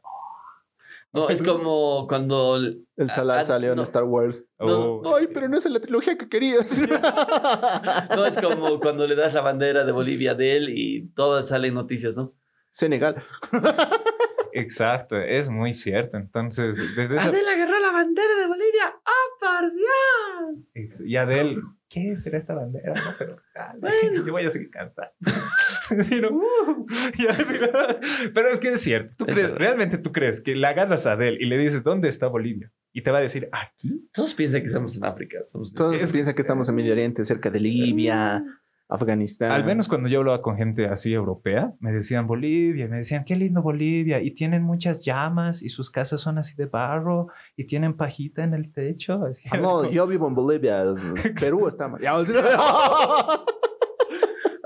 No, 1.13 1.27
es 1.29 1.41
como 1.43 2.07
cuando. 2.07 2.55
El 2.57 3.09
Salar 3.09 3.39
Ah, 3.39 3.43
salió 3.43 3.69
no. 3.75 3.81
en 3.81 3.83
Star 3.83 4.03
Wars. 4.05 4.45
No, 4.59 4.95
Oh, 5.01 5.15
Ay, 5.17 5.27
pero 5.33 5.49
no 5.49 5.57
es 5.57 5.65
en 5.65 5.73
la 5.73 5.81
trilogía 5.81 6.17
que 6.17 6.29
querías. 6.29 6.77
No, 8.15 8.25
es 8.25 8.37
como 8.37 8.79
cuando 8.79 9.05
le 9.07 9.15
das 9.15 9.33
la 9.33 9.41
bandera 9.41 9.83
de 9.83 9.91
Bolivia 9.91 10.35
de 10.35 10.55
él 10.57 10.69
y 10.69 11.09
todas 11.13 11.49
salen 11.49 11.73
noticias, 11.73 12.15
¿no? 12.15 12.33
Senegal. 12.67 13.21
Exacto, 14.53 15.17
es 15.17 15.49
muy 15.49 15.73
cierto. 15.73 16.17
Entonces, 16.17 16.77
desde 16.95 17.17
esa... 17.17 17.25
Adel 17.27 17.47
agarró 17.47 17.79
la 17.79 17.91
bandera 17.91 18.35
de 18.41 18.47
Bolivia. 18.47 18.95
¡Oh, 19.05 19.39
por 19.39 19.73
Dios! 19.73 20.71
Y 21.05 21.15
Adel, 21.15 21.61
¿qué 21.91 22.15
será 22.17 22.37
esta 22.39 22.55
bandera? 22.55 22.93
No, 22.95 23.01
pero 23.19 23.37
dale, 23.53 23.79
Bueno. 23.79 24.23
yo 24.25 24.31
voy 24.31 24.45
a 24.45 24.49
seguir 24.49 24.71
cantando. 24.71 25.11
Sí, 26.03 26.21
¿no? 26.21 26.29
Uh, 26.29 26.85
pero 28.33 28.47
es 28.47 28.61
que 28.61 28.69
es 28.69 28.79
cierto. 28.81 29.13
¿Tú 29.17 29.25
Es 29.27 29.33
crees- 29.33 29.47
verdad. 29.49 29.59
realmente 29.59 29.97
tú 29.97 30.13
crees 30.13 30.39
que 30.39 30.55
le 30.55 30.65
agarras 30.65 31.05
a 31.05 31.11
Adel 31.13 31.37
y 31.41 31.45
le 31.47 31.57
dices, 31.57 31.83
¿dónde 31.83 32.07
está 32.07 32.27
Bolivia? 32.27 32.71
Y 32.93 33.01
te 33.01 33.11
va 33.11 33.17
a 33.17 33.21
decir, 33.21 33.49
aquí. 33.51 34.07
Todos 34.13 34.33
piensan 34.33 34.61
que 34.61 34.67
estamos 34.67 34.95
en 34.95 35.03
África. 35.05 35.39
Estamos 35.41 35.73
Todos 35.73 35.95
Es- 35.99 36.13
piensan 36.13 36.33
que 36.33 36.41
estamos 36.41 36.69
en 36.69 36.75
Medio 36.75 36.93
Oriente, 36.93 37.25
cerca 37.25 37.49
de 37.49 37.59
Libia. 37.59 38.41
Afganistán. 38.91 39.51
Al 39.51 39.63
menos 39.63 39.87
cuando 39.87 40.09
yo 40.09 40.19
hablaba 40.19 40.41
con 40.41 40.57
gente 40.57 40.85
así 40.85 41.13
europea, 41.13 41.73
me 41.79 41.91
decían 41.93 42.27
Bolivia, 42.27 42.87
me 42.89 42.97
decían, 42.97 43.23
qué 43.25 43.35
lindo 43.37 43.61
Bolivia, 43.61 44.21
y 44.21 44.31
tienen 44.31 44.63
muchas 44.63 45.03
llamas, 45.05 45.63
y 45.63 45.69
sus 45.69 45.89
casas 45.89 46.19
son 46.19 46.37
así 46.37 46.55
de 46.57 46.65
barro, 46.65 47.27
y 47.55 47.63
tienen 47.65 47.95
pajita 47.95 48.43
en 48.43 48.53
el 48.53 48.71
techo. 48.71 49.21
Ah, 49.51 49.57
no, 49.57 49.63
como- 49.77 49.89
yo 49.91 50.05
vivo 50.07 50.27
en 50.27 50.35
Bolivia. 50.35 50.83
Perú 51.39 51.67
está 51.67 51.87
mal. 51.87 52.01
Ya, 52.01 52.13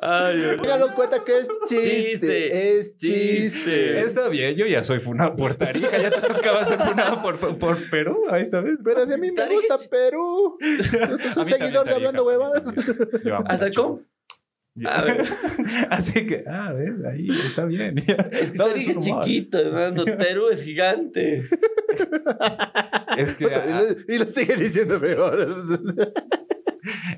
Ay, 0.08 0.58
dado 0.64 0.94
cuenta 0.94 1.24
que 1.24 1.40
es 1.40 1.48
chiste. 1.68 2.02
Chiste, 2.02 2.74
es 2.74 2.98
chiste. 2.98 3.40
chiste. 3.42 4.02
Está 4.02 4.28
bien, 4.30 4.56
yo 4.56 4.68
ya 4.68 4.84
soy 4.84 5.00
funado 5.00 5.36
por 5.36 5.56
Tarija, 5.56 5.98
ya 5.98 6.12
te 6.12 6.22
tocaba 6.28 6.64
ser 6.66 6.80
funado 6.80 7.22
por, 7.24 7.40
por, 7.40 7.58
por 7.58 7.90
Perú, 7.90 8.24
ahí 8.30 8.44
esta 8.44 8.62
vez. 8.62 8.78
Pero 8.84 9.06
si 9.08 9.14
a 9.14 9.18
mí 9.18 9.32
me 9.32 9.50
gusta 9.50 9.76
Perú. 9.90 10.58
Yo 10.62 11.18
soy 11.32 11.44
un 11.44 11.46
seguidor 11.46 11.86
de 11.88 11.94
hablando 11.94 12.24
huevadas. 12.26 12.64
¿Hasta 13.48 13.66
mucho. 13.68 13.84
cómo? 13.84 13.98
Yo- 13.98 14.04
A 14.04 14.04
ver. 14.04 14.06
Así 15.90 16.26
que, 16.28 16.44
ah, 16.48 16.74
ves, 16.74 17.02
ahí 17.06 17.30
está 17.32 17.64
bien. 17.66 17.98
Es 17.98 18.06
que 18.06 18.14
te 18.58 18.74
dije 18.74 19.00
chiquito, 19.00 19.58
hermano. 19.60 20.04
Perú 20.18 20.50
es 20.52 20.64
gigante. 20.64 21.48
Es 23.18 23.36
que, 23.36 23.46
Y 23.46 23.48
lo- 23.48 24.16
y 24.16 24.18
lo 24.18 24.28
sigue 24.28 24.56
diciendo 24.58 25.00
mejor. 25.00 26.14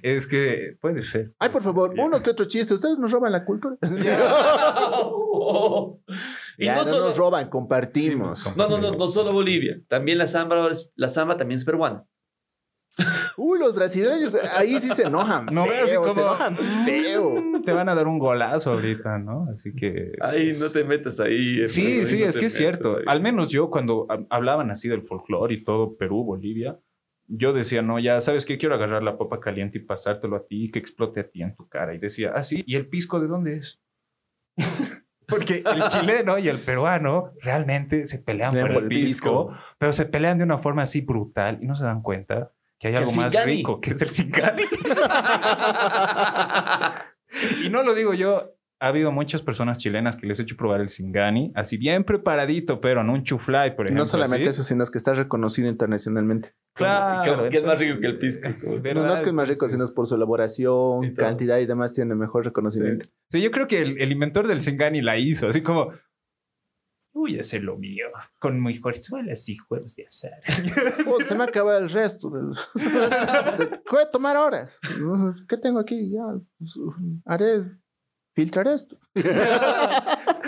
es 0.04 0.28
que 0.28 0.78
puede 0.80 1.02
ser. 1.02 1.34
Ay, 1.40 1.50
por 1.50 1.64
favor, 1.64 1.96
Ya. 1.96 2.06
uno 2.06 2.22
que 2.22 2.30
otro 2.30 2.46
chiste. 2.46 2.76
Ustedes 2.76 3.00
nos 3.00 3.12
roban 3.12 3.32
la 3.32 3.44
cultura. 3.44 3.76
y 6.60 6.66
Ya, 6.66 6.76
no 6.76 6.84
no 6.84 6.90
solo. 6.90 7.06
nos 7.08 7.18
roban, 7.18 7.50
compartimos. 7.50 8.56
No, 8.56 8.68
no, 8.70 8.78
no, 8.78 8.92
no 8.92 9.08
solo 9.08 9.32
Bolivia. 9.34 9.82
También 9.88 10.18
la 10.20 10.28
samba, 10.28 10.58
ahora 10.58 10.74
es- 10.74 10.92
la 10.96 11.10
samba 11.10 11.38
también 11.38 11.58
es 11.58 11.66
peruana. 11.66 12.06
Uy, 13.38 13.60
los 13.60 13.76
brasileños, 13.76 14.36
ahí 14.56 14.80
sí 14.80 14.90
se 14.92 15.04
enojan. 15.08 15.46
No 15.52 15.66
feo, 15.66 16.14
se 16.14 16.22
enojan 16.22 16.58
feo. 16.86 17.36
Te 17.64 17.72
van 17.72 17.90
a 17.90 17.96
dar 17.96 18.08
un 18.08 18.18
golazo 18.18 18.72
ahorita, 18.72 19.20
¿no? 19.20 19.48
Así 19.54 19.74
que. 19.76 20.14
Ay, 20.22 20.54
no 20.60 20.70
te 20.70 20.84
metas 20.84 21.20
ahí. 21.20 21.68
Sí, 21.68 22.06
sí, 22.06 22.22
no 22.24 22.30
es 22.30 22.38
que 22.38 22.46
es 22.48 22.54
cierto. 22.54 22.98
ahí. 22.98 23.04
Al 23.08 23.22
menos 23.22 23.50
yo 23.52 23.70
cuando 23.70 24.08
hab- 24.08 24.26
hablaban 24.30 24.72
así 24.72 24.88
del 24.90 25.04
folclore 25.04 25.54
y 25.54 25.64
todo, 25.64 25.96
Perú, 25.96 26.24
Bolivia, 26.24 26.80
yo 27.28 27.54
decía, 27.54 27.82
no, 27.82 28.00
ya 28.00 28.20
sabes 28.22 28.46
que 28.46 28.58
quiero 28.58 28.76
agarrar 28.76 29.04
la 29.04 29.18
papa 29.18 29.40
caliente 29.40 29.78
y 29.78 29.82
pasártelo 29.82 30.36
a 30.38 30.46
ti 30.48 30.66
y 30.66 30.72
que 30.72 30.80
explote 30.80 31.20
a 31.20 31.30
ti 31.30 31.44
en 31.44 31.56
tu 31.56 31.68
cara. 31.68 31.94
Y 31.94 32.00
decía, 32.00 32.32
ah, 32.36 32.42
sí, 32.44 32.64
¿y 32.66 32.76
el 32.78 32.88
pisco 32.88 33.20
de 33.20 33.28
dónde 33.28 33.58
es? 33.58 33.82
Porque 35.28 35.62
el 35.66 35.84
chileno 35.90 36.38
y 36.40 36.48
el 36.48 36.60
peruano 36.60 37.34
realmente 37.42 38.06
se 38.08 38.20
pelean 38.20 38.54
por 38.54 38.62
por 38.62 38.72
el 38.72 38.84
el 38.84 38.88
pisco, 38.88 39.52
pero 39.78 39.92
se 39.92 40.06
pelean 40.06 40.38
de 40.38 40.46
una 40.46 40.58
forma 40.58 40.84
así 40.84 41.02
brutal 41.02 41.60
y 41.62 41.68
no 41.68 41.76
se 41.76 41.84
dan 41.84 42.02
cuenta 42.02 42.54
que 42.80 42.90
hay 42.90 42.96
algo 42.96 43.12
más 43.14 43.34
rico 43.46 43.82
que 43.82 43.92
es 43.92 44.02
el 44.02 44.12
Singani. 44.12 44.64
y 47.64 47.70
no 47.70 47.84
lo 47.84 47.96
digo 47.96 48.14
yo. 48.14 48.54
Ha 48.80 48.90
habido 48.90 49.12
muchas 49.12 49.42
personas 49.42 49.80
chilenas 49.80 50.18
que 50.18 50.28
les 50.28 50.40
he 50.40 50.44
hecho 50.44 50.56
probar 50.56 50.82
el 50.82 50.90
Singani, 50.90 51.52
así 51.56 51.78
bien 51.78 52.04
preparadito, 52.04 52.80
pero 52.80 53.02
en 53.02 53.10
un 53.10 53.24
chuflay, 53.24 53.76
por 53.76 53.88
ejemplo. 53.88 54.02
no 54.02 54.06
solamente 54.06 54.50
así. 54.50 54.62
eso, 54.62 54.62
sino 54.62 54.86
que 54.86 55.00
está 55.00 55.16
reconocido 55.16 55.68
internacionalmente. 55.68 56.54
Claro. 56.76 57.38
Como 57.38 57.50
que 57.50 57.58
es 57.58 57.66
más 57.66 57.80
rico 57.80 58.00
que 58.00 58.06
el 58.06 58.20
pisco. 58.20 58.48
No, 58.48 59.08
no 59.08 59.12
es 59.12 59.22
que 59.22 59.30
es 59.30 59.34
más 59.34 59.50
rico, 59.50 59.68
sino 59.68 59.84
es 59.84 59.90
por 59.90 60.06
su 60.06 60.14
elaboración, 60.14 61.06
Y 61.06 61.14
cantidad 61.16 61.58
y 61.58 61.66
demás, 61.66 61.96
tiene 61.96 62.14
mejor 62.14 62.46
reconocimiento. 62.46 63.08
Sí, 63.32 63.42
yo 63.42 63.50
creo 63.50 63.66
que 63.66 63.82
el, 63.82 64.00
el 64.00 64.12
inventor 64.12 64.46
del 64.46 64.62
Singani 64.62 65.02
la 65.02 65.18
hizo, 65.18 65.48
así 65.48 65.62
como. 65.62 65.94
Voy 67.18 67.36
a 67.36 67.42
hacer 67.42 67.64
lo 67.64 67.78
mío, 67.78 68.06
con 68.38 68.62
mis 68.62 68.80
corzuelas 68.80 69.50
y 69.50 69.58
juegos 69.58 69.96
de 69.96 70.06
azar. 70.06 70.40
Oh, 71.08 71.20
se 71.24 71.34
me 71.34 71.46
acaba 71.46 71.76
el 71.78 71.90
resto. 71.90 72.30
Del... 72.30 72.54
Voy 73.92 74.02
a 74.04 74.12
tomar 74.12 74.38
horas. 74.38 74.78
¿Qué 75.50 75.58
tengo 75.58 75.80
aquí? 75.80 76.12
Ya 76.12 76.22
pues, 76.60 76.76
haré, 77.26 77.64
filtrar 78.34 78.68
esto. 78.68 78.98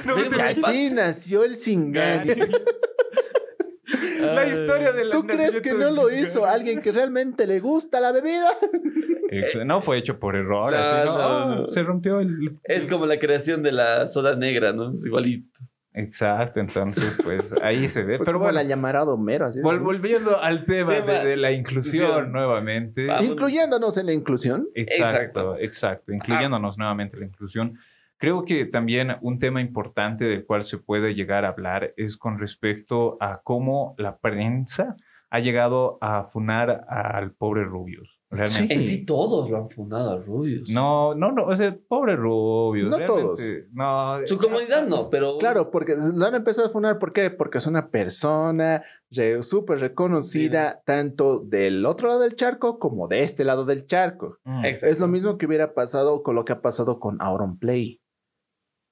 No, 0.06 0.18
Y 0.18 0.40
así 0.40 0.92
nació 0.92 1.44
el 1.44 1.58
Singani. 1.58 2.30
la 4.22 4.48
historia 4.48 4.94
de 4.94 5.04
la 5.04 5.12
¿Tú 5.12 5.28
crees 5.28 5.60
que 5.60 5.74
no 5.74 5.92
lo 5.92 6.10
hizo 6.10 6.46
alguien 6.46 6.80
que 6.80 6.94
realmente 6.94 7.46
le 7.46 7.60
gusta 7.60 8.00
la 8.00 8.14
bebida? 8.14 8.48
No 9.66 9.82
fue 9.82 9.98
hecho 9.98 10.18
por 10.18 10.38
error. 10.38 10.72
No, 10.72 10.78
así, 10.78 11.06
¿no? 11.06 11.18
no, 11.18 11.56
no. 11.56 11.68
Se 11.68 11.84
rompió 11.84 12.22
el. 12.22 12.58
Es 12.64 12.86
como 12.86 13.06
la 13.06 13.20
creación 13.20 13.62
de 13.62 13.74
la 13.74 14.08
soda 14.08 14.38
negra, 14.38 14.72
¿no? 14.72 14.92
Es 14.92 15.06
igualito. 15.06 15.60
Exacto, 15.94 16.60
entonces, 16.60 17.20
pues 17.24 17.54
ahí 17.64 17.88
se 17.88 18.04
ve. 18.04 18.18
Fue 18.18 18.26
Pero 18.26 18.38
como 18.38 18.46
bueno, 18.46 18.60
la 18.62 18.64
llamarada 18.64 19.12
Homero. 19.12 19.48
Así, 19.48 19.60
vol- 19.60 19.82
volviendo 19.84 20.40
al 20.40 20.66
tema, 20.66 20.94
Tema, 20.94 21.14
de, 21.14 21.26
de 21.30 21.38
la 21.38 21.52
inclusión 21.52 22.04
inclusión. 22.06 22.32
nuevamente. 22.32 23.08
Vamos. 23.08 23.26
Incluyéndonos 23.26 23.98
en 23.98 24.06
la 24.06 24.14
inclusión. 24.14 24.68
Exacto, 24.76 25.58
exacto, 25.58 26.14
incluyéndonos 26.14 26.78
nuevamente 26.78 27.18
la 27.18 27.26
inclusión. 27.26 27.78
Creo 28.18 28.44
que 28.44 28.66
también 28.66 29.16
un 29.22 29.40
tema 29.40 29.62
importante 29.62 30.26
del 30.26 30.46
cual 30.46 30.66
se 30.66 30.78
puede 30.78 31.16
llegar 31.16 31.46
a 31.46 31.50
hablar 31.50 31.94
es 31.98 32.18
con 32.18 32.38
respecto 32.38 33.18
a 33.22 33.42
cómo 33.44 33.96
la 33.98 34.18
prensa 34.18 34.96
ha 35.30 35.40
llegado 35.40 35.98
a 36.02 36.24
funar 36.26 36.86
al 36.90 37.32
pobre 37.32 37.64
Rubius. 37.64 38.19
Realmente. 38.32 38.76
En 38.76 38.84
sí 38.84 39.06
todos 39.06 39.50
lo 39.50 39.58
han 39.58 39.70
fundado 39.70 40.12
a 40.12 40.18
Rubius. 40.22 40.70
No, 40.70 41.16
no, 41.16 41.32
no, 41.32 41.46
o 41.46 41.56
sea, 41.56 41.76
pobre 41.88 42.16
Rubius. 42.16 42.92
No 42.92 42.98
realmente, 42.98 43.68
No, 43.74 44.20
Su 44.28 44.38
comunidad 44.38 44.86
no, 44.88 45.10
pero. 45.10 45.38
Claro, 45.40 45.72
porque 45.72 45.96
lo 46.14 46.26
han 46.26 46.36
empezado 46.36 46.68
a 46.68 46.70
funar. 46.70 47.00
¿Por 47.00 47.12
qué? 47.12 47.32
Porque 47.32 47.58
es 47.58 47.66
una 47.66 47.90
persona 47.90 48.84
re- 49.10 49.42
súper 49.42 49.80
reconocida 49.80 50.82
tanto 50.86 51.40
del 51.40 51.86
otro 51.88 52.08
lado 52.10 52.20
del 52.22 52.36
charco 52.36 52.78
como 52.78 53.08
de 53.08 53.24
este 53.24 53.44
lado 53.44 53.66
del 53.66 53.88
charco. 53.88 54.38
Mm. 54.44 54.66
Exacto. 54.66 54.94
Es 54.94 55.00
lo 55.00 55.08
mismo 55.08 55.38
que 55.40 55.48
hubiera 55.48 55.74
pasado 55.74 56.22
con 56.22 56.36
lo 56.36 56.46
que 56.46 56.54
ha 56.54 56.62
pasado 56.62 57.00
con 57.00 57.20
Auron 57.22 57.58
Play. 57.58 58.00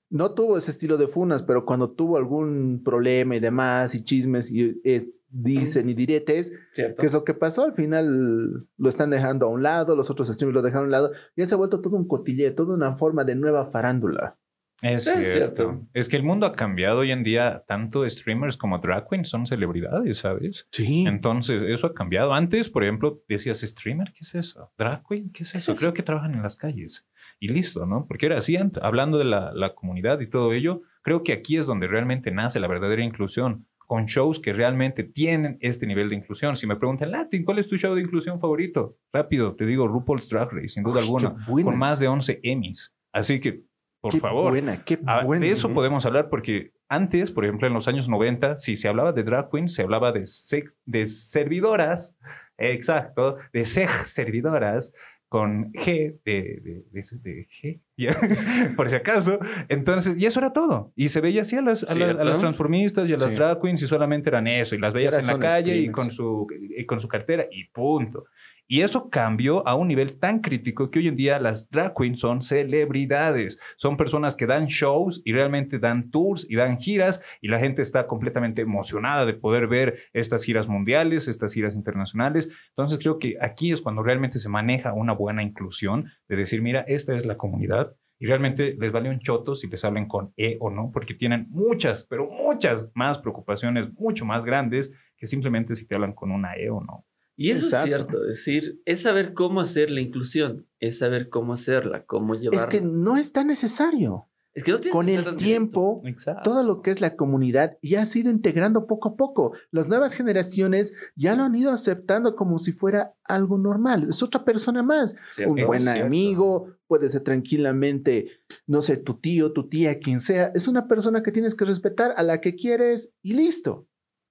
No 0.10 0.34
tuvo 0.34 0.58
ese 0.58 0.72
estilo 0.72 0.98
de 0.98 1.08
funas, 1.08 1.44
pero 1.44 1.66
cuando 1.66 1.92
tuvo 1.92 2.18
algún 2.18 2.82
problema 2.84 3.36
y 3.36 3.40
demás, 3.40 3.94
y 3.94 4.04
chismes, 4.04 4.52
y 4.52 4.80
eh, 4.86 5.10
dicen 5.30 5.90
y 5.90 5.94
diretes, 5.94 6.54
¿Cierto? 6.72 7.02
¿qué 7.02 7.08
es 7.08 7.14
lo 7.14 7.26
que 7.26 7.34
pasó? 7.34 7.64
Al 7.66 7.74
final 7.74 8.68
lo 8.78 8.90
están 8.90 9.10
dejando 9.10 9.48
a 9.48 9.50
un 9.50 9.64
lado, 9.64 9.96
los 9.96 10.10
otros 10.10 10.30
streamers 10.30 10.56
lo 10.56 10.62
dejaron 10.62 10.86
a 10.86 10.88
un 10.88 10.92
lado, 10.92 11.12
y 11.36 11.42
ya 11.42 11.48
se 11.48 11.56
ha 11.56 11.58
vuelto 11.58 11.82
todo 11.82 11.98
un 11.98 12.08
cotilleo, 12.08 12.56
toda 12.56 12.76
una 12.76 12.96
forma 12.96 13.26
de 13.26 13.36
nueva 13.36 13.66
farándula. 13.66 14.38
Es, 14.82 15.08
Es 15.08 15.34
cierto. 15.34 15.56
cierto. 15.56 15.88
Es 15.94 16.08
que 16.08 16.18
el 16.18 16.24
mundo 16.24 16.46
ha 16.46 16.52
cambiado 16.52 17.00
hoy 17.00 17.12
en 17.12 17.24
día. 17.24 17.64
Tanto 17.68 18.08
streamers 18.08 18.58
como 18.58 18.78
drag 18.78 19.08
queens 19.10 19.28
son 19.28 19.48
celebridades, 19.48 20.20
¿sabes? 20.20 20.68
Sí. 20.72 21.06
Entonces, 21.08 21.64
eso 21.64 21.88
ha 21.88 21.94
cambiado. 21.96 22.32
Antes, 22.34 22.70
por 22.70 22.84
ejemplo, 22.84 23.24
decías 23.28 23.62
streamer, 23.62 24.12
¿qué 24.14 24.20
es 24.22 24.36
eso? 24.36 24.72
Drag 24.78 25.02
queen, 25.08 25.32
¿qué 25.32 25.44
es 25.44 25.56
eso? 25.56 25.74
Creo 25.74 25.94
que 25.94 26.04
trabajan 26.04 26.36
en 26.36 26.44
las 26.44 26.58
calles. 26.58 27.08
Y 27.40 27.50
listo, 27.50 27.86
¿no? 27.86 28.06
Porque 28.08 28.26
era 28.26 28.38
así, 28.38 28.58
hablando 28.82 29.18
de 29.18 29.26
la, 29.26 29.52
la 29.54 29.76
comunidad 29.76 30.20
y 30.22 30.28
todo 30.28 30.54
ello, 30.54 30.82
creo 31.04 31.24
que 31.24 31.34
aquí 31.34 31.58
es 31.58 31.66
donde 31.66 31.88
realmente 31.88 32.32
nace 32.32 32.60
la 32.60 32.68
verdadera 32.68 33.04
inclusión, 33.04 33.68
con 33.78 34.06
shows 34.06 34.40
que 34.40 34.52
realmente 34.54 35.04
tienen 35.04 35.58
este 35.62 35.88
nivel 35.88 36.10
de 36.10 36.16
inclusión. 36.16 36.56
Si 36.56 36.68
me 36.68 36.76
preguntan, 36.76 37.12
Latin, 37.12 37.46
¿cuál 37.46 37.60
es 37.60 37.68
tu 37.68 37.78
show 37.78 37.96
de 37.96 38.02
inclusión 38.02 38.40
favorito? 38.40 38.98
Rápido, 39.14 39.56
te 39.56 39.66
digo 39.66 39.88
RuPaul's 39.88 40.30
Drag 40.30 40.52
Race, 40.52 40.70
sin 40.70 40.84
duda 40.84 41.00
Uy, 41.00 41.02
alguna, 41.02 41.36
con 41.64 41.78
más 41.78 42.00
de 42.00 42.08
11 42.08 42.40
Emmys. 42.44 42.94
Así 43.14 43.40
que, 43.40 43.62
por 44.02 44.12
Qué 44.12 44.20
favor, 44.20 44.52
Buena, 44.52 44.84
qué 44.84 44.98
buena. 44.98 45.46
de 45.46 45.52
eso 45.52 45.74
podemos 45.74 46.06
hablar 46.06 46.30
porque 46.30 46.74
antes, 46.90 47.32
por 47.32 47.46
ejemplo, 47.46 47.68
en 47.68 47.74
los 47.74 47.88
años 47.88 48.10
90, 48.10 48.58
si 48.58 48.76
se 48.76 48.88
hablaba 48.88 49.12
de 49.14 49.24
drag 49.24 49.50
queen, 49.50 49.70
se 49.70 49.84
hablaba 49.84 50.12
de, 50.12 50.28
sex, 50.28 50.78
de 50.86 51.06
servidoras, 51.06 52.18
exacto, 52.58 53.38
de 53.54 53.66
sej 53.66 53.88
servidoras 54.06 54.94
con 55.30 55.74
G 55.74 56.20
de, 56.24 56.62
de, 56.64 56.86
de- 56.92 57.20
de 57.22 57.48
G, 57.48 57.82
por 58.78 58.90
si 58.90 58.96
acaso. 58.96 59.40
Entonces, 59.68 60.18
y 60.18 60.26
eso 60.26 60.40
era 60.40 60.54
todo. 60.54 60.94
Y 60.96 61.10
se 61.10 61.20
veía 61.22 61.42
así 61.42 61.56
a 61.58 61.62
las, 61.62 61.84
a, 61.84 61.88
las- 61.88 61.96
a 61.96 61.96
Cierto. 62.06 62.24
las 62.24 62.40
transformistas 62.40 63.10
y 63.10 63.14
a 63.14 63.18
las 63.18 63.30
Sí. 63.30 63.36
drag 63.36 63.60
queens 63.62 63.82
y 63.82 63.88
solamente 63.88 64.30
eran 64.30 64.48
eso. 64.48 64.76
Y 64.76 64.80
las 64.80 64.94
veías 64.94 65.16
en 65.18 65.28
la 65.28 65.40
calle 65.40 65.76
y 65.78 65.90
con, 65.92 66.12
su, 66.12 66.48
y 66.78 66.86
con 66.86 67.02
su 67.02 67.08
cartera 67.08 67.46
y 67.52 67.66
punto. 67.66 68.26
Y 68.70 68.82
eso 68.82 69.10
cambió 69.10 69.66
a 69.66 69.76
un 69.76 69.88
nivel 69.88 70.20
tan 70.20 70.40
crítico 70.40 70.92
que 70.92 71.00
hoy 71.00 71.08
en 71.08 71.16
día 71.16 71.40
las 71.40 71.70
drag 71.70 71.94
queens 71.96 72.20
son 72.20 72.42
celebridades. 72.42 73.60
Son 73.78 73.96
personas 73.96 74.36
que 74.36 74.46
dan 74.46 74.66
shows 74.66 75.22
y 75.24 75.32
realmente 75.32 75.80
dan 75.80 76.12
tours 76.12 76.46
y 76.50 76.56
dan 76.56 76.78
giras 76.78 77.24
y 77.42 77.48
la 77.48 77.60
gente 77.60 77.82
está 77.82 78.08
completamente 78.08 78.62
emocionada 78.62 79.26
de 79.26 79.34
poder 79.34 79.68
ver 79.68 80.00
estas 80.12 80.44
giras 80.44 80.68
mundiales, 80.68 81.30
estas 81.30 81.54
giras 81.54 81.76
internacionales. 81.76 82.50
Entonces 82.70 83.00
creo 83.00 83.20
que 83.20 83.38
aquí 83.42 83.72
es 83.72 83.82
cuando 83.82 84.04
realmente 84.04 84.38
se 84.38 84.50
maneja 84.50 84.92
una 84.92 85.14
buena 85.14 85.44
inclusión 85.44 86.12
de 86.28 86.36
decir, 86.36 86.62
mira, 86.62 86.82
esta 86.88 87.16
es 87.16 87.26
la 87.26 87.38
comunidad. 87.38 87.96
Y 88.20 88.26
realmente 88.26 88.76
les 88.78 88.92
vale 88.92 89.10
un 89.10 89.20
choto 89.20 89.56
si 89.56 89.68
les 89.68 89.86
hablan 89.86 90.08
con 90.08 90.34
E 90.36 90.58
o 90.60 90.72
no, 90.72 90.92
porque 90.92 91.14
tienen 91.14 91.48
muchas, 91.50 92.04
pero 92.04 92.28
muchas 92.30 92.92
más 92.96 93.20
preocupaciones, 93.20 93.94
mucho 93.94 94.26
más 94.26 94.44
grandes 94.44 94.92
que 95.16 95.28
simplemente 95.28 95.76
si 95.76 95.88
te 95.88 95.96
hablan 95.96 96.14
con 96.14 96.32
una 96.32 96.56
E 96.56 96.70
o 96.70 96.82
no. 96.82 97.07
Y 97.38 97.52
eso 97.52 97.68
Exacto. 97.68 97.78
es 97.78 97.90
cierto, 97.90 98.22
es 98.24 98.28
decir, 98.30 98.82
es 98.86 99.02
saber 99.04 99.34
cómo 99.34 99.62
hacer 99.62 99.92
la 99.92 100.02
inclusión, 100.02 100.66
es 100.80 100.98
saber 100.98 101.30
cómo 101.30 101.54
hacerla, 101.54 102.04
cómo 102.06 102.34
llevarla. 102.34 102.64
Es 102.64 102.68
que 102.68 102.82
no 102.82 103.16
es 103.16 103.32
tan 103.32 103.48
necesario. 103.48 104.28
Es 104.56 104.64
que 104.64 104.72
no 104.72 104.80
tienes 104.80 104.94
con 104.96 105.06
que 105.06 105.14
el 105.14 105.36
tiempo, 105.36 106.02
todo 106.44 106.64
lo 106.64 106.82
que 106.82 106.90
es 106.90 107.00
la 107.00 107.16
comunidad 107.16 107.78
ya 107.84 108.04
se 108.06 108.18
ha 108.18 108.22
ido 108.24 108.32
integrando 108.32 108.88
poco 108.88 109.10
a 109.10 109.16
poco. 109.16 109.54
Las 109.70 109.88
nuevas 109.88 110.16
generaciones 110.16 110.96
ya 111.16 111.36
lo 111.36 111.44
han 111.44 111.54
ido 111.54 111.72
aceptando 111.72 112.36
como 112.36 112.58
si 112.58 112.72
fuera 112.72 113.14
algo 113.24 113.60
normal. 113.60 114.08
Es 114.10 114.24
otra 114.24 114.44
persona 114.44 114.82
más. 114.82 115.16
Un 115.46 115.64
buen 115.64 115.88
amigo, 115.88 116.74
puede 116.88 117.12
ser 117.12 117.22
tranquilamente, 117.22 118.32
no 118.66 118.82
sé, 118.82 118.98
tu 118.98 119.20
tío, 119.20 119.54
tu 119.54 119.70
tía, 119.70 120.00
quien 120.00 120.20
sea. 120.20 120.52
Es 120.56 120.68
una 120.68 120.88
persona 120.88 121.22
que 121.22 121.32
tienes 121.32 121.54
que 121.54 121.66
respetar, 121.66 122.16
a 122.18 122.24
la 122.24 122.42
que 122.42 122.56
quieres 122.56 123.14
y 123.22 123.34
listo. 123.34 123.88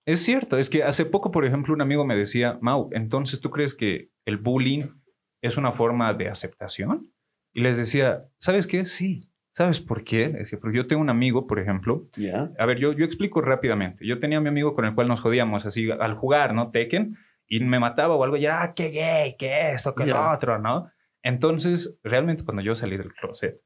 Es 0.06 0.22
cierto, 0.24 0.56
es 0.56 0.70
que 0.70 0.84
hace 0.84 1.04
poco, 1.04 1.30
por 1.32 1.44
ejemplo, 1.44 1.74
un 1.74 1.80
amigo 1.82 2.06
me 2.06 2.16
decía, 2.16 2.58
Mau, 2.60 2.88
entonces 2.92 3.40
tú 3.40 3.50
crees 3.50 3.74
que 3.74 4.10
el 4.24 4.36
bullying 4.38 4.84
es 5.42 5.56
una 5.56 5.72
forma 5.72 6.14
de 6.14 6.28
aceptación? 6.28 7.12
Y 7.52 7.60
les 7.62 7.76
decía, 7.76 8.24
¿sabes 8.38 8.66
qué? 8.66 8.86
Sí. 8.86 9.28
¿Sabes 9.52 9.80
por 9.80 10.04
qué? 10.04 10.28
Le 10.28 10.38
decía, 10.40 10.58
porque 10.60 10.76
yo 10.76 10.86
tengo 10.86 11.00
un 11.02 11.08
amigo, 11.10 11.46
por 11.46 11.58
ejemplo, 11.58 12.06
Ya. 12.16 12.50
a 12.58 12.66
ver, 12.66 12.78
yo, 12.78 12.92
yo 12.92 13.04
explico 13.04 13.40
rápidamente. 13.40 14.06
Yo 14.06 14.18
tenía 14.18 14.38
a 14.38 14.40
mi 14.42 14.48
amigo 14.48 14.74
con 14.74 14.84
el 14.84 14.94
cual 14.94 15.08
nos 15.08 15.20
jodíamos 15.20 15.64
así 15.66 15.90
al 15.90 16.14
jugar, 16.14 16.54
¿no? 16.54 16.70
Tekken, 16.70 17.16
y 17.48 17.60
me 17.60 17.80
mataba 17.80 18.14
o 18.14 18.22
algo, 18.22 18.36
ya, 18.36 18.62
ah, 18.62 18.74
qué 18.74 18.90
gay, 18.90 19.36
qué 19.38 19.72
esto, 19.72 19.94
qué 19.94 20.04
lo 20.06 20.14
Ya. 20.14 20.32
otro, 20.34 20.58
¿no? 20.58 20.90
Entonces, 21.22 21.98
realmente 22.04 22.44
cuando 22.44 22.62
yo 22.62 22.76
salí 22.76 22.96
del 22.96 23.12
closet, 23.14 23.60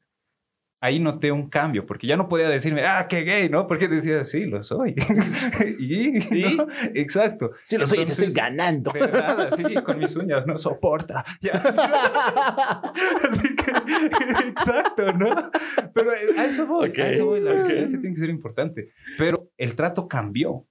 ahí 0.80 0.98
noté 0.98 1.30
un 1.30 1.46
cambio, 1.46 1.84
porque 1.84 2.06
ya 2.06 2.16
no 2.16 2.26
podía 2.28 2.48
decirme, 2.48 2.86
ah, 2.86 3.06
qué 3.08 3.22
gay, 3.22 3.50
¿no? 3.50 3.66
Porque 3.66 3.86
decía, 3.86 4.24
sí, 4.24 4.46
lo 4.46 4.62
soy. 4.62 4.94
y, 5.78 6.08
¿Y? 6.18 6.56
¿no? 6.56 6.66
Exacto. 6.94 7.52
Sí, 7.64 7.76
lo 7.76 7.86
soy, 7.86 7.98
te 7.98 8.02
Entonces, 8.02 8.28
estoy 8.28 8.42
ganando. 8.42 8.90
de 8.90 9.00
nada, 9.00 9.50
sí, 9.54 9.62
con 9.84 9.98
mis 9.98 10.16
uñas, 10.16 10.46
no 10.46 10.56
soporta. 10.58 11.24
Ya. 11.42 11.52
Así 13.28 13.56
que, 13.56 13.70
exacto, 14.48 15.12
¿no? 15.14 15.28
Pero 15.94 16.10
a 16.10 16.44
eso 16.44 16.66
voy, 16.66 16.90
Ok, 16.90 16.98
a 16.98 17.10
eso 17.10 17.26
voy. 17.26 17.40
La 17.40 17.52
ok. 17.52 17.58
resistencia 17.58 18.00
tiene 18.00 18.14
que 18.14 18.20
ser 18.20 18.30
importante. 18.30 18.90
Pero 19.16 19.50
el 19.56 19.74
trato 19.74 20.08
cambió. 20.08 20.66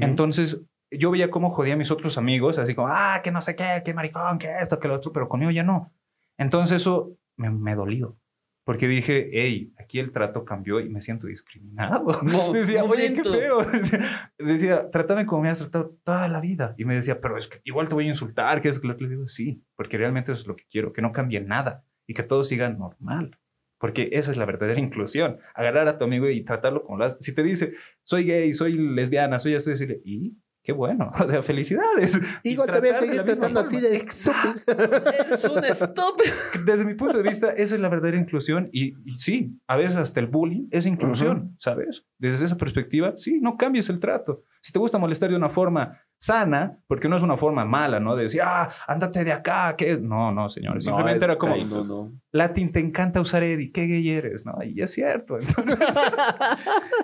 Entonces, 0.00 0.62
yo 0.90 1.10
veía 1.10 1.30
cómo 1.30 1.50
jodía 1.50 1.74
a 1.74 1.76
mis 1.76 1.90
otros 1.90 2.16
amigos, 2.16 2.58
así 2.58 2.74
como, 2.74 2.88
ah, 2.88 3.20
que 3.22 3.30
no 3.30 3.40
sé 3.42 3.54
qué, 3.56 3.82
que 3.84 3.92
maricón, 3.92 4.38
que 4.38 4.50
esto, 4.60 4.78
que 4.78 4.88
lo 4.88 4.94
otro, 4.94 5.12
pero 5.12 5.28
conmigo 5.28 5.50
ya 5.50 5.62
no. 5.62 5.92
Entonces, 6.38 6.76
eso 6.76 7.16
me, 7.36 7.50
me 7.50 7.74
dolió. 7.74 8.16
Porque 8.64 8.88
dije, 8.88 9.28
hey, 9.32 9.72
aquí 9.78 9.98
el 9.98 10.10
trato 10.10 10.44
cambió 10.44 10.80
y 10.80 10.88
me 10.88 11.02
siento 11.02 11.26
discriminado. 11.26 12.02
Mo- 12.22 12.52
decía, 12.52 12.82
oye, 12.84 13.12
qué 13.12 13.22
feo. 13.22 13.62
Decía, 13.72 14.32
decía, 14.38 14.90
trátame 14.90 15.26
como 15.26 15.42
me 15.42 15.50
has 15.50 15.58
tratado 15.58 15.96
toda 16.02 16.26
la 16.28 16.40
vida. 16.40 16.74
Y 16.78 16.84
me 16.86 16.94
decía, 16.94 17.20
pero 17.20 17.36
es 17.36 17.46
que 17.48 17.58
igual 17.64 17.88
te 17.88 17.94
voy 17.94 18.06
a 18.06 18.08
insultar, 18.08 18.62
que 18.62 18.68
es 18.70 18.78
que. 18.78 18.88
Le 18.88 19.08
digo, 19.08 19.28
sí, 19.28 19.62
porque 19.76 19.98
realmente 19.98 20.32
eso 20.32 20.40
es 20.40 20.46
lo 20.46 20.56
que 20.56 20.64
quiero, 20.70 20.92
que 20.92 21.02
no 21.02 21.12
cambie 21.12 21.40
nada 21.40 21.84
y 22.06 22.14
que 22.14 22.22
todo 22.22 22.42
siga 22.44 22.68
normal. 22.70 23.38
Porque 23.78 24.08
esa 24.12 24.30
es 24.30 24.38
la 24.38 24.46
verdadera 24.46 24.80
inclusión. 24.80 25.38
Agarrar 25.54 25.86
a 25.88 25.98
tu 25.98 26.04
amigo 26.04 26.30
y 26.30 26.42
tratarlo 26.42 26.84
como 26.84 26.96
las. 26.98 27.18
Si 27.20 27.34
te 27.34 27.42
dice, 27.42 27.74
soy 28.02 28.24
gay, 28.24 28.54
soy 28.54 28.78
lesbiana, 28.78 29.38
soy 29.38 29.54
esto, 29.54 29.68
decirle, 29.68 30.00
y 30.04 30.38
qué 30.64 30.72
bueno, 30.72 31.12
sea, 31.30 31.42
felicidades. 31.42 32.20
Y 32.42 32.52
Igual 32.52 32.72
te 32.72 32.80
voy 32.80 32.88
a 32.88 32.92
tratar 32.92 33.08
de 33.08 33.12
seguir 33.12 33.24
tratando 33.24 33.60
así 33.60 33.80
de 33.80 33.96
Exacto. 33.96 34.58
estúpido. 34.58 35.34
Es 35.34 35.44
un 35.44 35.64
stop. 35.64 36.20
Desde 36.64 36.84
mi 36.84 36.94
punto 36.94 37.18
de 37.18 37.22
vista, 37.22 37.50
esa 37.50 37.74
es 37.74 37.80
la 37.80 37.88
verdadera 37.88 38.16
inclusión. 38.16 38.70
Y, 38.72 38.94
y 39.04 39.18
sí, 39.18 39.60
a 39.66 39.76
veces 39.76 39.96
hasta 39.96 40.20
el 40.20 40.26
bullying 40.26 40.66
es 40.70 40.86
inclusión, 40.86 41.54
¿sabes? 41.58 42.06
Desde 42.18 42.46
esa 42.46 42.56
perspectiva, 42.56 43.12
sí, 43.16 43.38
no 43.40 43.56
cambies 43.56 43.88
el 43.90 44.00
trato. 44.00 44.42
Si 44.64 44.72
te 44.72 44.78
gusta 44.78 44.96
molestar 44.96 45.28
de 45.28 45.36
una 45.36 45.50
forma 45.50 46.00
sana, 46.16 46.78
porque 46.86 47.06
no 47.06 47.18
es 47.18 47.22
una 47.22 47.36
forma 47.36 47.66
mala, 47.66 48.00
¿no? 48.00 48.16
De 48.16 48.22
decir, 48.22 48.40
ah, 48.42 48.70
ándate 48.86 49.22
de 49.22 49.30
acá, 49.32 49.74
¿qué? 49.76 49.98
No, 49.98 50.32
no, 50.32 50.48
señores. 50.48 50.86
No, 50.86 50.92
Simplemente 50.92 51.18
es- 51.18 51.22
era 51.22 51.36
como, 51.36 51.54
No, 51.54 51.82
no. 51.82 52.12
Latin, 52.32 52.72
te 52.72 52.80
encanta 52.80 53.20
usar 53.20 53.42
Eddie, 53.42 53.70
qué 53.70 53.86
gay 53.86 54.08
eres, 54.08 54.46
¿no? 54.46 54.54
Y 54.64 54.80
es 54.80 54.90
cierto. 54.90 55.36
Entonces, 55.38 55.78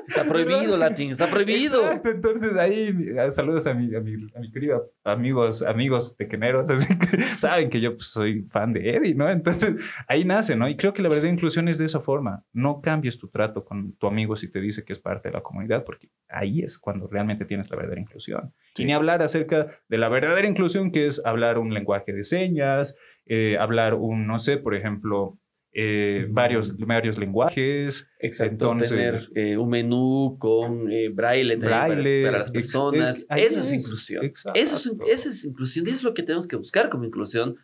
Está 0.09 0.25
prohibido, 0.25 0.77
Latin. 0.79 1.11
Está 1.11 1.29
prohibido. 1.29 1.85
Exacto, 1.85 2.09
entonces 2.09 2.57
ahí 2.57 2.95
ah, 3.19 3.31
saludos 3.31 3.67
a 3.67 3.75
mi, 3.75 3.95
a 3.95 4.01
mi, 4.01 4.15
a 4.35 4.41
mi 4.41 4.51
querido 4.51 4.87
amigos, 5.05 5.63
amigos 5.63 6.17
tequeneros, 6.17 6.71
así 6.71 6.99
que 6.99 7.07
saben 7.19 7.69
que 7.71 7.81
yo 7.81 7.95
pues, 7.95 8.07
soy 8.09 8.43
fan 8.51 8.73
de 8.73 8.97
Eddie, 8.97 9.15
¿no? 9.15 9.29
Entonces 9.29 9.77
ahí 10.09 10.25
nace, 10.25 10.57
¿no? 10.57 10.69
Y 10.69 10.77
creo 10.77 10.93
que 10.93 11.03
la 11.03 11.09
verdadera 11.11 11.33
inclusión 11.35 11.69
es 11.69 11.79
de 11.79 11.87
esa 11.87 12.01
forma. 12.01 12.43
No 12.53 12.81
cambies 12.81 13.19
tu 13.19 13.29
trato 13.29 13.65
con 13.65 13.93
tu 13.93 14.07
amigo 14.07 14.35
si 14.37 14.51
te 14.51 14.61
dice 14.61 14.83
que 14.83 14.95
es 14.95 14.99
parte 14.99 15.29
de 15.29 15.35
la 15.35 15.43
comunidad, 15.43 15.85
porque 15.85 16.09
ahí 16.29 16.61
es 16.63 16.79
cuando 16.79 17.07
realmente 17.07 17.45
tienes 17.51 17.69
la 17.69 17.77
verdadera 17.77 18.01
inclusión. 18.01 18.55
Y 18.79 18.85
ni 18.85 18.93
hablar 18.93 19.21
acerca 19.23 19.67
de 19.89 19.99
la 19.99 20.09
verdadera 20.09 20.47
inclusión, 20.47 20.93
que 20.93 21.09
es 21.09 21.21
hablar 21.25 21.59
un 21.59 21.75
lenguaje 21.75 22.13
de 22.13 22.23
señas, 22.23 22.97
eh, 23.27 23.59
hablar 23.59 23.95
un, 23.95 24.27
no 24.29 24.39
sé, 24.39 24.57
por 24.59 24.77
ejemplo, 24.77 25.37
eh, 25.73 26.27
varios, 26.31 26.77
varios 26.79 27.19
lenguajes. 27.19 28.09
Exacto, 28.21 28.53
Entonces- 28.73 28.89
tener 28.91 29.29
eh, 29.35 29.57
un 29.57 29.69
menú 29.71 30.37
con 30.39 30.91
eh, 30.93 31.09
braille, 31.09 31.53
también 31.57 31.71
para- 31.71 31.87
Braille, 31.95 32.25
para, 32.25 32.39
las 32.39 32.51
personas. 32.53 33.11
es- 33.11 33.27
ahí 33.29 33.43
eso 33.43 33.59
es 33.61 33.67
es, 33.67 33.73
inclusión. 33.73 34.25
exacto. 34.25 34.59
Eso 34.61 34.77
es, 34.77 34.87
esa 35.13 35.29
es 35.29 35.45
inclusión. 35.45 35.87
Y 35.87 35.91
eso 35.91 35.99
es 35.99 36.05
lo 36.05 36.15
que 36.15 36.23
tenemos 36.23 36.47
que 36.47 36.57
buscar 36.57 36.89
como 36.89 37.05
inclusión. 37.05 37.57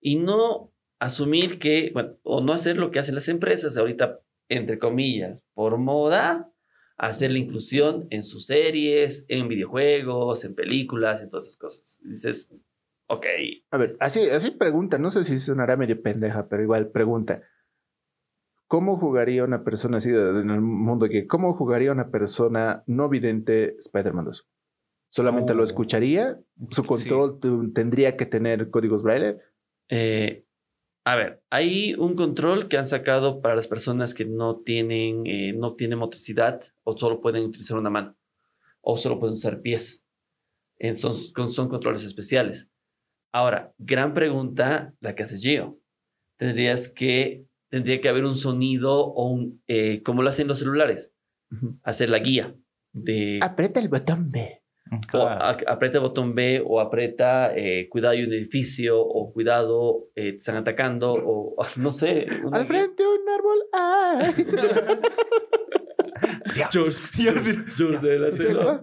Y 0.00 0.18
no 0.18 0.72
asumir 0.98 1.58
que, 1.58 1.90
bueno, 1.92 2.16
o 2.22 2.40
no 2.42 2.52
hacer 2.54 2.78
lo 2.78 2.90
que 2.90 2.98
hacen 2.98 3.14
las 3.14 3.28
empresas 3.28 3.76
ahorita, 3.76 4.20
entre 4.48 4.78
comillas, 4.78 5.42
por 5.54 5.76
moda, 5.78 6.50
hacer 6.98 7.30
la 7.32 7.38
inclusión 7.38 8.06
en 8.10 8.24
sus 8.24 8.46
series, 8.46 9.26
en 9.28 9.48
videojuegos, 9.48 10.44
en 10.44 10.54
películas, 10.54 11.22
en 11.22 11.30
todas 11.30 11.44
esas 11.46 11.56
cosas. 11.58 12.00
Dices, 12.04 12.50
ok, 13.08 13.26
A 13.70 13.76
ver, 13.78 13.90
así, 14.00 14.20
así 14.30 14.50
pregunta, 14.52 14.98
no 14.98 15.10
sé 15.10 15.24
si 15.24 15.38
sonará 15.38 15.76
medio 15.76 16.00
pendeja, 16.00 16.48
pero 16.48 16.62
igual 16.62 16.88
pregunta. 16.90 17.42
¿Cómo 18.68 18.96
jugaría 18.98 19.44
una 19.44 19.62
persona 19.62 19.98
así 19.98 20.08
en 20.10 20.50
el 20.50 20.60
mundo 20.60 21.08
que 21.08 21.26
cómo 21.28 21.54
jugaría 21.54 21.92
una 21.92 22.10
persona 22.10 22.82
no 22.86 23.08
vidente 23.08 23.76
Spider-Man 23.78 24.24
2? 24.24 24.48
¿Solamente 25.08 25.52
Oh. 25.52 25.56
lo 25.56 25.62
escucharía? 25.62 26.40
¿Su 26.70 26.82
Sí. 26.82 26.88
control 26.88 27.38
tu- 27.38 27.72
tendría 27.72 28.16
que 28.16 28.26
tener 28.26 28.70
códigos 28.70 29.04
braille? 29.04 29.38
Eh, 29.88 30.45
a 31.06 31.14
ver, 31.14 31.40
hay 31.50 31.94
un 31.94 32.16
control 32.16 32.66
que 32.66 32.78
han 32.78 32.86
sacado 32.86 33.40
para 33.40 33.54
las 33.54 33.68
personas 33.68 34.12
que 34.12 34.24
no 34.24 34.56
tienen, 34.56 35.24
eh, 35.24 35.52
no 35.52 35.76
tienen 35.76 36.00
motricidad 36.00 36.60
o 36.82 36.98
solo 36.98 37.20
pueden 37.20 37.44
utilizar 37.44 37.78
una 37.78 37.90
mano 37.90 38.18
o 38.80 38.96
solo 38.96 39.20
pueden 39.20 39.36
usar 39.36 39.62
pies. 39.62 40.04
Son, 40.94 41.14
son 41.14 41.68
controles 41.68 42.02
especiales. 42.02 42.72
Ahora, 43.32 43.72
gran 43.78 44.14
pregunta 44.14 44.94
la 44.98 45.14
que 45.14 45.22
hace 45.22 45.38
Gio. 45.38 45.78
Tendrías 46.38 46.88
que, 46.88 47.46
tendría 47.68 48.00
que 48.00 48.08
haber 48.08 48.24
un 48.24 48.36
sonido 48.36 49.06
o 49.06 49.30
un, 49.30 49.62
eh, 49.68 50.02
como 50.02 50.22
lo 50.22 50.28
hacen 50.28 50.48
los 50.48 50.58
celulares, 50.58 51.14
hacer 51.84 52.10
la 52.10 52.18
guía 52.18 52.56
de 52.92 53.38
Aprieta 53.42 53.78
el 53.78 53.88
botón 53.88 54.28
B. 54.28 54.60
o 54.92 55.00
Claro. 55.08 55.44
a- 55.44 55.56
aprieta 55.72 55.98
el 55.98 56.02
botón 56.04 56.34
B 56.34 56.62
o 56.64 56.80
aprieta 56.80 57.52
eh, 57.56 57.88
cuidado 57.88 58.12
hay 58.12 58.22
un 58.24 58.32
edificio 58.32 59.00
o 59.00 59.32
cuidado 59.32 60.08
eh, 60.14 60.30
te 60.30 60.36
están 60.36 60.56
atacando 60.56 61.12
o 61.14 61.56
no 61.76 61.90
sé. 61.90 62.26
una 62.44 62.58
Al 62.58 62.66
frente 62.66 63.02
un 63.06 63.28
árbol. 63.28 63.58
¡Ay! 63.72 64.46
George, 66.70 67.00
George 67.76 68.06
de 68.06 68.18
la 68.18 68.30
selva. 68.32 68.82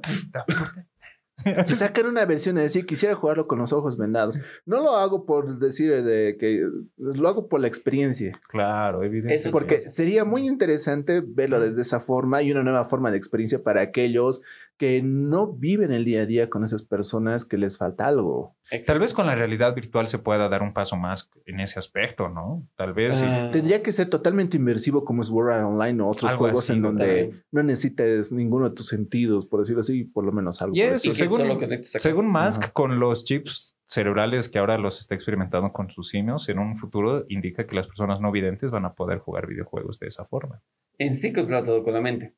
Si 1.65 1.73
sacan 1.73 2.05
una 2.05 2.25
versión 2.25 2.55
de 2.55 2.61
decir, 2.61 2.85
quisiera 2.85 3.15
jugarlo 3.15 3.47
con 3.47 3.57
los 3.59 3.73
ojos 3.73 3.97
vendados. 3.97 4.39
No 4.65 4.81
lo 4.81 4.91
hago 4.95 5.25
por 5.25 5.59
decir 5.59 5.91
de 6.03 6.37
que 6.37 6.61
lo 6.97 7.27
hago 7.27 7.49
por 7.49 7.59
la 7.59 7.67
experiencia. 7.67 8.39
Claro, 8.49 9.03
evidente. 9.03 9.35
Eso 9.35 9.49
es 9.49 9.51
Porque 9.51 9.77
sería 9.79 10.23
muy 10.25 10.47
interesante 10.47 11.21
verlo 11.25 11.59
desde 11.59 11.81
esa 11.81 11.99
forma 11.99 12.41
y 12.43 12.51
una 12.51 12.63
nueva 12.63 12.85
forma 12.85 13.11
de 13.11 13.17
experiencia 13.17 13.61
para 13.63 13.81
aquellos 13.81 14.41
que 14.83 15.01
no 15.01 15.53
viven 15.53 15.93
el 15.93 16.03
día 16.03 16.23
a 16.23 16.25
día 16.25 16.49
con 16.49 16.65
esas 16.65 16.83
personas 16.83 17.45
que 17.45 17.57
les 17.57 17.77
falta 17.77 18.05
algo. 18.05 18.57
Tal 18.85 18.99
vez 18.99 19.13
con 19.13 19.27
la 19.27 19.33
realidad 19.35 19.73
virtual 19.73 20.07
se 20.07 20.17
pueda 20.19 20.49
dar 20.49 20.61
un 20.61 20.73
paso 20.73 20.97
más 20.97 21.29
en 21.45 21.61
ese 21.61 21.79
aspecto, 21.79 22.27
¿no? 22.27 22.67
Tal 22.75 22.93
vez. 22.93 23.15
Ah, 23.23 23.49
Tendría 23.53 23.81
que 23.81 23.93
ser 23.93 24.09
totalmente 24.09 24.57
inmersivo 24.57 25.05
como 25.05 25.21
es 25.21 25.29
World 25.29 25.51
Art 25.53 25.65
Online 25.67 26.01
o 26.03 26.07
otros 26.09 26.33
juegos 26.33 26.59
así, 26.65 26.73
en 26.73 26.81
donde 26.81 27.31
no 27.51 27.63
necesites 27.63 28.33
ninguno 28.33 28.67
de 28.69 28.75
tus 28.75 28.87
sentidos, 28.87 29.45
por 29.45 29.61
decirlo 29.61 29.79
así, 29.79 30.03
por 30.03 30.25
lo 30.25 30.33
menos 30.33 30.61
algo. 30.61 30.75
Y 30.75 30.81
eso, 30.81 31.11
y 31.11 31.13
según- 31.13 31.39
solo. 31.39 31.57
Según 31.83 32.29
Musk, 32.29 32.73
con 32.73 32.99
los 32.99 33.23
chips 33.23 33.77
cerebrales 33.85 34.49
que 34.49 34.59
ahora 34.59 34.77
los 34.77 34.99
está 34.99 35.15
experimentando 35.15 35.71
con 35.71 35.89
sus 35.89 36.09
simios, 36.09 36.49
en 36.49 36.59
un 36.59 36.75
futuro 36.75 37.23
indica 37.29 37.65
que 37.65 37.75
las 37.75 37.87
personas 37.87 38.19
no 38.19 38.31
videntes 38.31 38.69
van 38.71 38.83
a 38.85 38.93
poder 38.95 39.19
jugar 39.19 39.47
videojuegos 39.47 39.99
de 39.99 40.07
esa 40.07 40.25
forma. 40.25 40.61
En 40.97 41.15
sí 41.15 41.33
controla 41.33 41.63
todo 41.63 41.83
con 41.83 41.93
la 41.93 42.01
mente. 42.01 42.35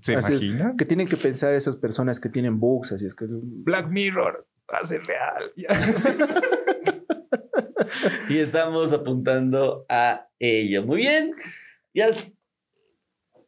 ¿Se 0.00 0.14
Así 0.14 0.34
es. 0.34 0.42
imagina? 0.42 0.74
Que 0.78 0.84
tienen 0.84 1.08
que 1.08 1.16
pensar 1.16 1.54
esas 1.54 1.76
personas 1.76 2.20
que 2.20 2.28
tienen 2.28 2.60
bugs, 2.60 2.92
así 2.92 3.06
es 3.06 3.14
que 3.14 3.26
Black 3.28 3.88
Mirror 3.88 4.46
va 4.72 4.78
a 4.78 4.86
ser 4.86 5.02
real. 5.04 5.52
Y 8.28 8.38
estamos 8.38 8.92
apuntando 8.92 9.86
a 9.88 10.28
ello. 10.38 10.84
Muy 10.84 10.98
bien. 10.98 11.32
Ya 11.94 12.08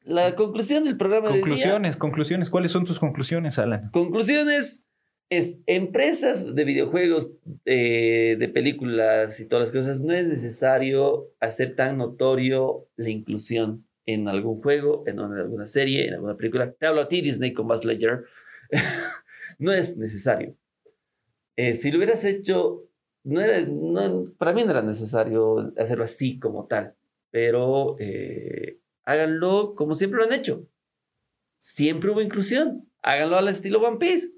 la 0.05 0.35
conclusión 0.35 0.85
del 0.85 0.97
programa 0.97 1.29
día. 1.29 1.41
conclusiones, 1.41 1.97
conclusiones. 1.97 2.51
¿Cuáles 2.51 2.71
son 2.73 2.85
tus 2.85 2.99
conclusiones, 2.99 3.59
Alan? 3.59 3.91
Conclusiones 3.93 4.87
es 5.29 5.63
empresas 5.67 6.55
de 6.55 6.65
videojuegos, 6.65 7.31
eh, 7.65 8.37
de 8.39 8.49
películas 8.49 9.39
y 9.39 9.47
todas 9.47 9.69
las 9.69 9.73
cosas, 9.73 10.01
no 10.01 10.13
es 10.13 10.27
necesario 10.27 11.29
hacer 11.39 11.77
tan 11.77 11.99
notorio 11.99 12.89
la 12.97 13.11
inclusión. 13.11 13.87
En 14.07 14.29
algún 14.29 14.61
juego, 14.63 15.05
en 15.07 15.21
una- 15.21 15.41
alguna 15.43 15.67
serie, 15.67 16.09
en 16.09 16.15
alguna 16.15 16.37
película. 16.37 16.73
Te 16.73 16.87
hablo 16.87 17.03
a 17.03 17.09
ti, 17.09 17.21
Disney, 17.21 17.53
con 17.53 17.69
Buzz 17.69 17.85
Lightyear. 17.85 18.25
no 19.59 19.73
es 19.73 19.97
necesario. 19.97 20.57
Eh, 21.57 21.75
si 21.75 21.91
lo 21.91 21.99
hubieras 21.99 22.25
hecho, 22.25 22.89
no 23.25 23.41
era, 23.41 23.61
no- 23.69 24.25
para 24.39 24.53
mí 24.53 24.65
no 24.65 24.71
era 24.71 24.83
necesario 24.83 25.73
hacerlo 25.77 26.05
así 26.05 26.39
como 26.39 26.67
tal, 26.67 26.97
pero 27.31 27.97
eh, 27.99 28.81
háganlo 29.05 29.75
como 29.75 29.95
siempre 29.95 30.19
lo 30.19 30.25
han 30.25 30.33
hecho. 30.33 30.67
Siempre 31.59 32.11
hubo 32.11 32.23
inclusión. 32.23 32.91
Háganlo 33.03 33.37
al 33.37 33.49
estilo 33.49 33.81
One 33.81 33.99
Piece. 33.99 34.31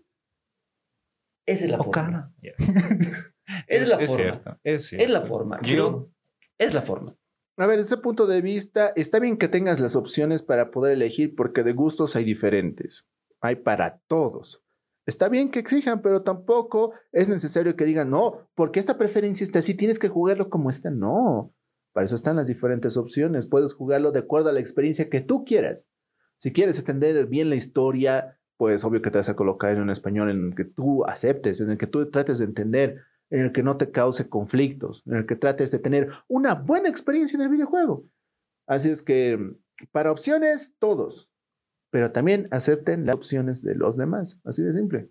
Esa 1.46 1.64
es 1.66 1.70
la 1.70 1.78
forma. 1.78 2.34
Ya. 2.42 2.52
Esa 3.68 3.82
es, 3.82 3.88
la 3.88 3.96
forma. 3.98 4.16
cierto, 4.16 4.60
es 4.64 4.84
cierto. 4.86 5.04
Es 5.04 5.10
la 5.10 5.20
forma. 5.20 5.60
Yo- 5.62 5.62
Creo- 5.62 6.12
es 6.58 6.74
la 6.74 6.82
forma. 6.82 7.16
A 7.62 7.66
ver, 7.68 7.78
ese 7.78 7.96
punto 7.96 8.26
de 8.26 8.40
vista, 8.40 8.92
está 8.96 9.20
bien 9.20 9.36
que 9.36 9.46
tengas 9.46 9.78
las 9.78 9.94
opciones 9.94 10.42
para 10.42 10.72
poder 10.72 10.94
elegir 10.94 11.36
porque 11.36 11.62
de 11.62 11.72
gustos 11.72 12.16
hay 12.16 12.24
diferentes. 12.24 13.06
Hay 13.40 13.54
para 13.54 14.00
todos. 14.08 14.64
Está 15.06 15.28
bien 15.28 15.48
que 15.48 15.60
exijan, 15.60 16.02
pero 16.02 16.22
tampoco 16.22 16.92
es 17.12 17.28
necesario 17.28 17.76
que 17.76 17.84
digan, 17.84 18.10
no, 18.10 18.48
porque 18.56 18.80
esta 18.80 18.98
preferencia 18.98 19.44
está 19.44 19.60
así, 19.60 19.74
tienes 19.74 20.00
que 20.00 20.08
jugarlo 20.08 20.50
como 20.50 20.70
está. 20.70 20.90
No, 20.90 21.54
para 21.92 22.04
eso 22.04 22.16
están 22.16 22.34
las 22.34 22.48
diferentes 22.48 22.96
opciones. 22.96 23.46
Puedes 23.46 23.74
jugarlo 23.74 24.10
de 24.10 24.18
acuerdo 24.18 24.48
a 24.48 24.52
la 24.52 24.58
experiencia 24.58 25.08
que 25.08 25.20
tú 25.20 25.44
quieras. 25.44 25.86
Si 26.38 26.52
quieres 26.52 26.80
entender 26.80 27.28
bien 27.28 27.48
la 27.48 27.54
historia, 27.54 28.40
pues 28.56 28.82
obvio 28.82 29.02
que 29.02 29.12
te 29.12 29.18
vas 29.18 29.28
a 29.28 29.36
colocar 29.36 29.70
en 29.70 29.82
un 29.82 29.90
español 29.90 30.30
en 30.30 30.46
el 30.46 30.54
que 30.56 30.64
tú 30.64 31.04
aceptes, 31.04 31.60
en 31.60 31.70
el 31.70 31.78
que 31.78 31.86
tú 31.86 32.10
trates 32.10 32.40
de 32.40 32.44
entender, 32.46 33.02
en 33.32 33.40
el 33.40 33.52
que 33.52 33.62
no 33.62 33.78
te 33.78 33.90
cause 33.90 34.28
conflictos, 34.28 35.02
en 35.06 35.14
el 35.14 35.26
que 35.26 35.36
trates 35.36 35.70
de 35.70 35.78
tener 35.78 36.10
una 36.28 36.54
buena 36.54 36.90
experiencia 36.90 37.36
en 37.36 37.42
el 37.42 37.48
videojuego. 37.48 38.04
Así 38.66 38.90
es 38.90 39.02
que 39.02 39.56
para 39.90 40.12
opciones, 40.12 40.74
todos, 40.78 41.30
pero 41.90 42.12
también 42.12 42.46
acepten 42.50 43.06
las 43.06 43.16
opciones 43.16 43.62
de 43.62 43.74
los 43.74 43.96
demás, 43.96 44.38
así 44.44 44.62
de 44.62 44.74
simple. 44.74 45.08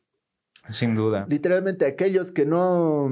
Sin 0.69 0.93
duda. 0.93 1.25
Literalmente 1.29 1.85
aquellos 1.85 2.31
que 2.31 2.45
no... 2.45 3.09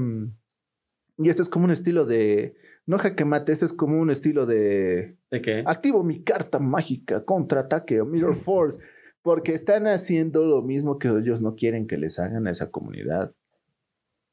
Y 1.18 1.28
esto 1.28 1.42
es 1.42 1.50
como 1.50 1.66
un 1.66 1.72
estilo 1.72 2.06
de... 2.06 2.56
No 2.86 3.00
jaque 3.00 3.26
mate, 3.26 3.52
este 3.52 3.66
es 3.66 3.74
como 3.74 4.00
un 4.00 4.12
estilo 4.12 4.46
de... 4.46 5.18
¿De 5.32 5.42
qué? 5.42 5.64
Activo 5.66 6.04
mi 6.04 6.24
carta 6.24 6.60
mágica, 6.60 7.26
contraataque 7.26 8.00
o 8.00 8.06
Mirror 8.06 8.36
Force, 8.36 8.80
porque 9.24 9.54
están 9.54 9.88
haciendo 9.88 10.46
lo 10.46 10.62
mismo 10.62 11.00
que 11.00 11.08
ellos 11.08 11.42
no 11.42 11.56
quieren 11.56 11.88
que 11.88 11.98
les 11.98 12.20
hagan 12.20 12.46
a 12.46 12.52
esa 12.52 12.70
comunidad. 12.70 13.34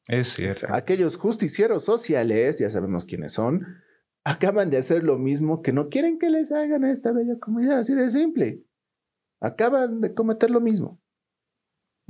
Es 0.09 0.29
cierto. 0.29 0.67
Aquellos 0.71 1.17
justicieros 1.17 1.85
sociales, 1.85 2.59
ya 2.59 2.71
sabemos 2.71 3.05
quiénes 3.05 3.33
son, 3.33 3.67
acaban 4.25 4.71
de 4.71 4.79
hacer 4.79 5.03
lo 5.03 5.19
mismo 5.19 5.63
que 5.63 5.73
no 5.73 5.89
quieren 5.89 6.19
que 6.19 6.31
les 6.31 6.53
hagan 6.53 6.85
a 6.85 6.91
esta 6.91 7.13
bella 7.13 7.39
comunidad, 7.41 7.81
así 7.81 7.95
de 7.95 8.09
simple. 8.11 8.63
Acaban 9.41 10.01
de 10.01 10.15
cometer 10.15 10.51
lo 10.51 10.61
mismo. 10.61 11.01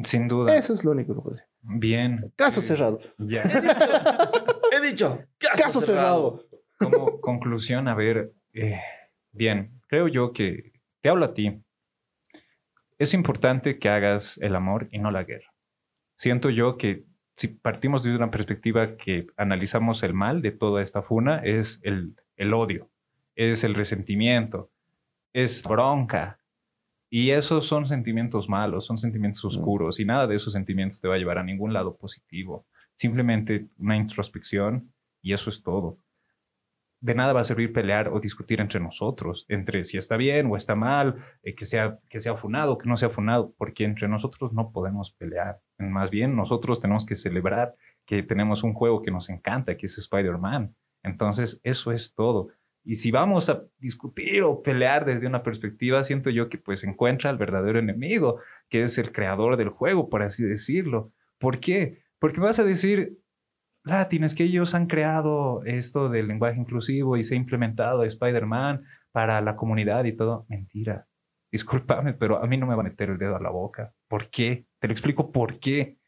Sin 0.02 0.28
duda. 0.28 0.56
Eso 0.56 0.74
es 0.74 0.84
lo 0.84 0.90
único 0.90 1.14
que 1.14 1.20
puedo 1.20 1.36
decir. 1.36 1.48
Bien. 1.62 2.32
Caso 2.36 2.60
cerrado. 2.60 3.00
Ya. 3.18 3.42
He 4.72 4.80
dicho. 4.86 5.24
Caso, 5.38 5.62
Caso 5.62 5.80
cerrado. 5.80 6.38
cerrado. 6.38 6.64
Como 6.78 7.20
conclusión, 7.20 7.88
a 7.88 7.94
ver, 7.94 8.34
eh, 8.52 8.80
bien, 9.32 9.80
creo 9.88 10.08
yo 10.08 10.32
que 10.32 10.72
te 11.00 11.08
hablo 11.08 11.24
a 11.24 11.34
ti. 11.34 11.62
Es 12.98 13.14
importante 13.14 13.78
que 13.78 13.88
hagas 13.88 14.38
el 14.42 14.54
amor 14.54 14.88
y 14.90 14.98
no 14.98 15.10
la 15.10 15.24
guerra. 15.24 15.54
Siento 16.18 16.50
yo 16.50 16.76
que 16.76 17.06
si 17.36 17.48
partimos 17.48 18.02
de 18.02 18.14
una 18.14 18.30
perspectiva 18.30 18.96
que 18.96 19.26
analizamos 19.36 20.02
el 20.02 20.14
mal 20.14 20.42
de 20.42 20.52
toda 20.52 20.82
esta 20.82 21.02
funa, 21.02 21.38
es 21.44 21.80
el, 21.82 22.14
el 22.36 22.54
odio, 22.54 22.90
es 23.34 23.64
el 23.64 23.74
resentimiento, 23.74 24.70
es 25.32 25.62
bronca. 25.62 26.38
Y 27.08 27.30
esos 27.30 27.66
son 27.66 27.86
sentimientos 27.86 28.48
malos, 28.48 28.86
son 28.86 28.98
sentimientos 28.98 29.44
oscuros 29.44 30.00
y 30.00 30.04
nada 30.04 30.26
de 30.26 30.36
esos 30.36 30.52
sentimientos 30.52 31.00
te 31.00 31.08
va 31.08 31.14
a 31.14 31.18
llevar 31.18 31.38
a 31.38 31.44
ningún 31.44 31.72
lado 31.72 31.96
positivo. 31.96 32.66
Simplemente 32.96 33.68
una 33.78 33.96
introspección 33.96 34.92
y 35.22 35.32
eso 35.32 35.50
es 35.50 35.62
todo 35.62 35.98
de 37.00 37.14
nada 37.14 37.32
va 37.32 37.40
a 37.40 37.44
servir 37.44 37.72
pelear 37.72 38.08
o 38.08 38.20
discutir 38.20 38.60
entre 38.60 38.80
nosotros, 38.80 39.44
entre 39.48 39.84
si 39.84 39.98
está 39.98 40.16
bien 40.16 40.46
o 40.50 40.56
está 40.56 40.74
mal, 40.74 41.16
eh, 41.42 41.54
que, 41.54 41.66
sea, 41.66 41.98
que 42.08 42.20
sea 42.20 42.36
funado 42.36 42.78
que 42.78 42.88
no 42.88 42.96
sea 42.96 43.10
funado, 43.10 43.54
porque 43.56 43.84
entre 43.84 44.08
nosotros 44.08 44.52
no 44.52 44.72
podemos 44.72 45.12
pelear. 45.12 45.60
Más 45.78 46.10
bien, 46.10 46.36
nosotros 46.36 46.80
tenemos 46.80 47.04
que 47.04 47.14
celebrar 47.14 47.74
que 48.06 48.22
tenemos 48.22 48.62
un 48.62 48.72
juego 48.72 49.02
que 49.02 49.10
nos 49.10 49.28
encanta, 49.28 49.76
que 49.76 49.86
es 49.86 49.98
Spider-Man. 49.98 50.74
Entonces, 51.02 51.60
eso 51.62 51.92
es 51.92 52.14
todo. 52.14 52.48
Y 52.84 52.94
si 52.94 53.10
vamos 53.10 53.50
a 53.50 53.64
discutir 53.78 54.42
o 54.44 54.62
pelear 54.62 55.04
desde 55.04 55.26
una 55.26 55.42
perspectiva, 55.42 56.04
siento 56.04 56.30
yo 56.30 56.48
que 56.48 56.56
pues 56.56 56.84
encuentra 56.84 57.30
al 57.30 57.36
verdadero 57.36 57.80
enemigo, 57.80 58.40
que 58.68 58.82
es 58.84 58.96
el 58.98 59.10
creador 59.10 59.56
del 59.56 59.70
juego, 59.70 60.08
por 60.08 60.22
así 60.22 60.44
decirlo. 60.44 61.12
¿Por 61.38 61.58
qué? 61.58 61.98
Porque 62.20 62.40
vas 62.40 62.60
a 62.60 62.64
decir, 62.64 63.18
Latin, 63.86 64.24
es 64.24 64.34
que 64.34 64.42
ellos 64.42 64.74
han 64.74 64.88
creado 64.88 65.62
esto 65.64 66.08
del 66.08 66.26
lenguaje 66.26 66.58
inclusivo 66.58 67.16
y 67.16 67.22
se 67.22 67.34
ha 67.34 67.38
implementado 67.38 68.02
Spider-Man 68.02 68.82
para 69.12 69.40
la 69.40 69.54
comunidad 69.54 70.04
y 70.06 70.12
todo. 70.12 70.44
Mentira. 70.48 71.06
Discúlpame, 71.52 72.12
pero 72.12 72.42
a 72.42 72.46
mí 72.48 72.56
no 72.56 72.66
me 72.66 72.74
va 72.74 72.80
a 72.80 72.84
meter 72.84 73.10
el 73.10 73.18
dedo 73.18 73.36
a 73.36 73.40
la 73.40 73.50
boca. 73.50 73.94
¿Por 74.08 74.28
qué? 74.28 74.66
Te 74.80 74.88
lo 74.88 74.92
explico 74.92 75.30
por 75.30 75.60
qué. 75.60 75.98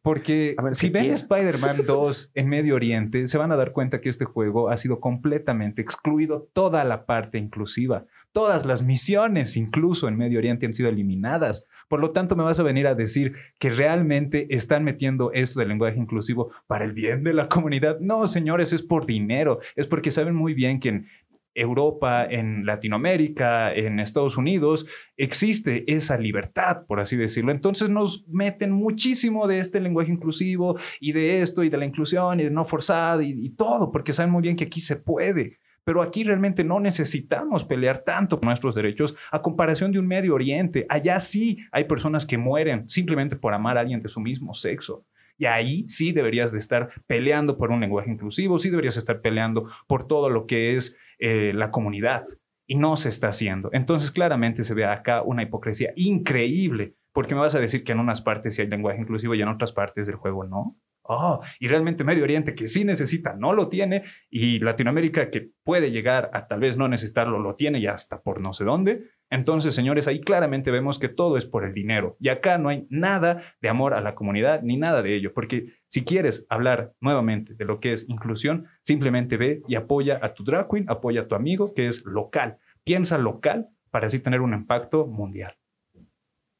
Porque 0.00 0.54
ver, 0.62 0.76
si 0.76 0.92
¿qué 0.92 1.00
ven? 1.00 1.12
Spider-Man 1.12 1.84
2 1.84 2.30
en 2.34 2.48
Medio 2.48 2.76
Oriente, 2.76 3.26
se 3.26 3.38
van 3.38 3.50
a 3.50 3.56
dar 3.56 3.72
cuenta 3.72 4.00
que 4.00 4.10
este 4.10 4.26
juego 4.26 4.68
ha 4.68 4.76
sido 4.76 5.00
completamente 5.00 5.82
excluido 5.82 6.48
toda 6.52 6.84
la 6.84 7.04
parte 7.04 7.38
inclusiva. 7.38 8.04
Todas 8.34 8.66
las 8.66 8.82
misiones, 8.82 9.56
incluso 9.56 10.08
en 10.08 10.16
Medio 10.16 10.40
Oriente, 10.40 10.66
han 10.66 10.74
sido 10.74 10.88
eliminadas. 10.88 11.68
Por 11.88 12.00
lo 12.00 12.10
tanto, 12.10 12.34
me 12.34 12.42
vas 12.42 12.58
a 12.58 12.64
venir 12.64 12.88
a 12.88 12.96
decir 12.96 13.34
que 13.60 13.70
realmente 13.70 14.48
están 14.50 14.82
metiendo 14.82 15.30
esto 15.30 15.60
del 15.60 15.68
lenguaje 15.68 16.00
inclusivo 16.00 16.50
para 16.66 16.84
el 16.84 16.94
bien 16.94 17.22
de 17.22 17.32
la 17.32 17.48
comunidad. 17.48 18.00
No, 18.00 18.26
señores, 18.26 18.72
es 18.72 18.82
por 18.82 19.06
dinero. 19.06 19.60
Es 19.76 19.86
porque 19.86 20.10
saben 20.10 20.34
muy 20.34 20.52
bien 20.52 20.80
que 20.80 20.88
en 20.88 21.06
Europa, 21.54 22.26
en 22.28 22.66
Latinoamérica, 22.66 23.72
en 23.72 24.00
Estados 24.00 24.36
Unidos, 24.36 24.84
existe 25.16 25.84
esa 25.86 26.18
libertad, 26.18 26.86
por 26.88 26.98
así 26.98 27.16
decirlo. 27.16 27.52
Entonces 27.52 27.88
nos 27.88 28.26
meten 28.26 28.72
muchísimo 28.72 29.46
de 29.46 29.60
este 29.60 29.78
lenguaje 29.78 30.10
inclusivo 30.10 30.76
y 30.98 31.12
de 31.12 31.40
esto 31.40 31.62
y 31.62 31.68
de 31.68 31.76
la 31.76 31.86
inclusión 31.86 32.40
y 32.40 32.42
de 32.42 32.50
no 32.50 32.64
forzada 32.64 33.22
y, 33.22 33.30
y 33.30 33.50
todo, 33.50 33.92
porque 33.92 34.12
saben 34.12 34.32
muy 34.32 34.42
bien 34.42 34.56
que 34.56 34.64
aquí 34.64 34.80
se 34.80 34.96
puede. 34.96 35.58
Pero 35.84 36.02
aquí 36.02 36.24
realmente 36.24 36.64
no 36.64 36.80
necesitamos 36.80 37.64
pelear 37.64 37.98
tanto 37.98 38.40
por 38.40 38.46
nuestros 38.46 38.74
derechos 38.74 39.14
a 39.30 39.42
comparación 39.42 39.92
de 39.92 39.98
un 39.98 40.06
Medio 40.06 40.34
Oriente. 40.34 40.86
Allá 40.88 41.20
sí 41.20 41.58
hay 41.70 41.84
personas 41.84 42.24
que 42.24 42.38
mueren 42.38 42.88
simplemente 42.88 43.36
por 43.36 43.52
amar 43.52 43.76
a 43.76 43.80
alguien 43.80 44.02
de 44.02 44.08
su 44.08 44.20
mismo 44.20 44.54
sexo. 44.54 45.04
Y 45.36 45.46
ahí 45.46 45.84
sí 45.88 46.12
deberías 46.12 46.52
de 46.52 46.58
estar 46.58 46.90
peleando 47.06 47.58
por 47.58 47.70
un 47.70 47.80
lenguaje 47.80 48.10
inclusivo, 48.10 48.58
sí 48.58 48.70
deberías 48.70 48.96
estar 48.96 49.20
peleando 49.20 49.68
por 49.86 50.06
todo 50.06 50.30
lo 50.30 50.46
que 50.46 50.76
es 50.76 50.96
eh, 51.18 51.52
la 51.54 51.70
comunidad. 51.70 52.26
Y 52.66 52.76
no 52.76 52.96
se 52.96 53.10
está 53.10 53.28
haciendo. 53.28 53.68
Entonces 53.72 54.10
claramente 54.10 54.64
se 54.64 54.72
ve 54.72 54.86
acá 54.86 55.20
una 55.22 55.42
hipocresía 55.42 55.92
increíble, 55.96 56.94
porque 57.12 57.34
me 57.34 57.42
vas 57.42 57.54
a 57.54 57.60
decir 57.60 57.84
que 57.84 57.92
en 57.92 58.00
unas 58.00 58.22
partes 58.22 58.54
sí 58.54 58.62
hay 58.62 58.68
lenguaje 58.68 59.00
inclusivo 59.00 59.34
y 59.34 59.42
en 59.42 59.48
otras 59.48 59.72
partes 59.72 60.06
del 60.06 60.16
juego 60.16 60.44
no. 60.44 60.78
Oh, 61.06 61.40
y 61.60 61.68
realmente 61.68 62.02
Medio 62.02 62.24
Oriente 62.24 62.54
que 62.54 62.66
sí 62.66 62.82
necesita 62.82 63.34
no 63.34 63.52
lo 63.52 63.68
tiene 63.68 64.04
y 64.30 64.58
Latinoamérica 64.58 65.28
que 65.28 65.50
puede 65.62 65.90
llegar 65.90 66.30
a 66.32 66.46
tal 66.46 66.60
vez 66.60 66.78
no 66.78 66.88
necesitarlo 66.88 67.38
lo 67.38 67.56
tiene 67.56 67.82
ya 67.82 67.92
hasta 67.92 68.22
por 68.22 68.40
no 68.40 68.54
sé 68.54 68.64
dónde. 68.64 69.10
Entonces, 69.28 69.74
señores, 69.74 70.08
ahí 70.08 70.20
claramente 70.20 70.70
vemos 70.70 70.98
que 70.98 71.10
todo 71.10 71.36
es 71.36 71.44
por 71.44 71.64
el 71.64 71.72
dinero 71.72 72.16
y 72.20 72.30
acá 72.30 72.56
no 72.56 72.70
hay 72.70 72.86
nada 72.88 73.42
de 73.60 73.68
amor 73.68 73.92
a 73.92 74.00
la 74.00 74.14
comunidad 74.14 74.62
ni 74.62 74.78
nada 74.78 75.02
de 75.02 75.14
ello, 75.14 75.34
porque 75.34 75.74
si 75.88 76.04
quieres 76.04 76.46
hablar 76.48 76.94
nuevamente 77.00 77.54
de 77.54 77.66
lo 77.66 77.80
que 77.80 77.92
es 77.92 78.08
inclusión, 78.08 78.66
simplemente 78.80 79.36
ve 79.36 79.60
y 79.68 79.74
apoya 79.74 80.18
a 80.22 80.32
tu 80.32 80.42
drag 80.42 80.68
queen, 80.70 80.86
apoya 80.88 81.22
a 81.22 81.28
tu 81.28 81.34
amigo 81.34 81.74
que 81.74 81.86
es 81.86 82.04
local. 82.06 82.56
Piensa 82.82 83.18
local 83.18 83.68
para 83.90 84.06
así 84.06 84.20
tener 84.20 84.40
un 84.40 84.54
impacto 84.54 85.06
mundial. 85.06 85.54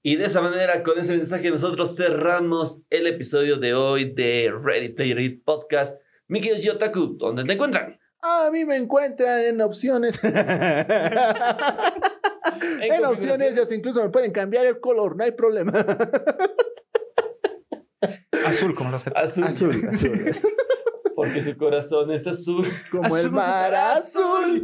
Y 0.07 0.17
de 0.17 0.27
esa 0.27 0.43
manera, 0.43 0.83
con 0.83 0.99
ese 0.99 1.17
mensaje, 1.17 1.49
nosotros 1.49 1.97
cerramos 1.97 2.83
el 2.91 3.07
episodio 3.07 3.57
de 3.57 3.73
hoy 3.73 4.13
de 4.13 4.53
Ready 4.55 4.91
Player 4.91 5.19
It 5.19 5.43
Podcast. 5.47 5.99
Mi 6.29 6.43
querido 6.43 6.59
Yotaku, 6.63 7.17
¿dónde 7.17 7.43
te 7.45 7.55
encuentran? 7.55 7.99
A 8.21 8.51
mí 8.53 8.67
me 8.67 8.77
encuentran 8.77 9.41
en 9.41 9.63
opciones. 9.63 10.23
en 10.23 10.35
opciones, 13.07 13.57
hasta 13.57 13.75
incluso 13.75 14.03
me 14.03 14.11
pueden 14.11 14.31
cambiar 14.31 14.67
el 14.67 14.79
color, 14.79 15.17
no 15.17 15.25
hay 15.25 15.33
problema. 15.33 15.73
Azul 18.45 18.75
como 18.75 18.91
los 18.91 19.07
Azul. 19.07 19.45
azul, 19.45 19.89
azul. 19.89 20.13
Porque 21.15 21.43
su 21.43 21.57
corazón 21.57 22.11
es 22.11 22.27
azul. 22.27 22.67
Como 22.91 23.17
el 23.17 23.31
mar 23.31 23.75
azul. 23.75 24.63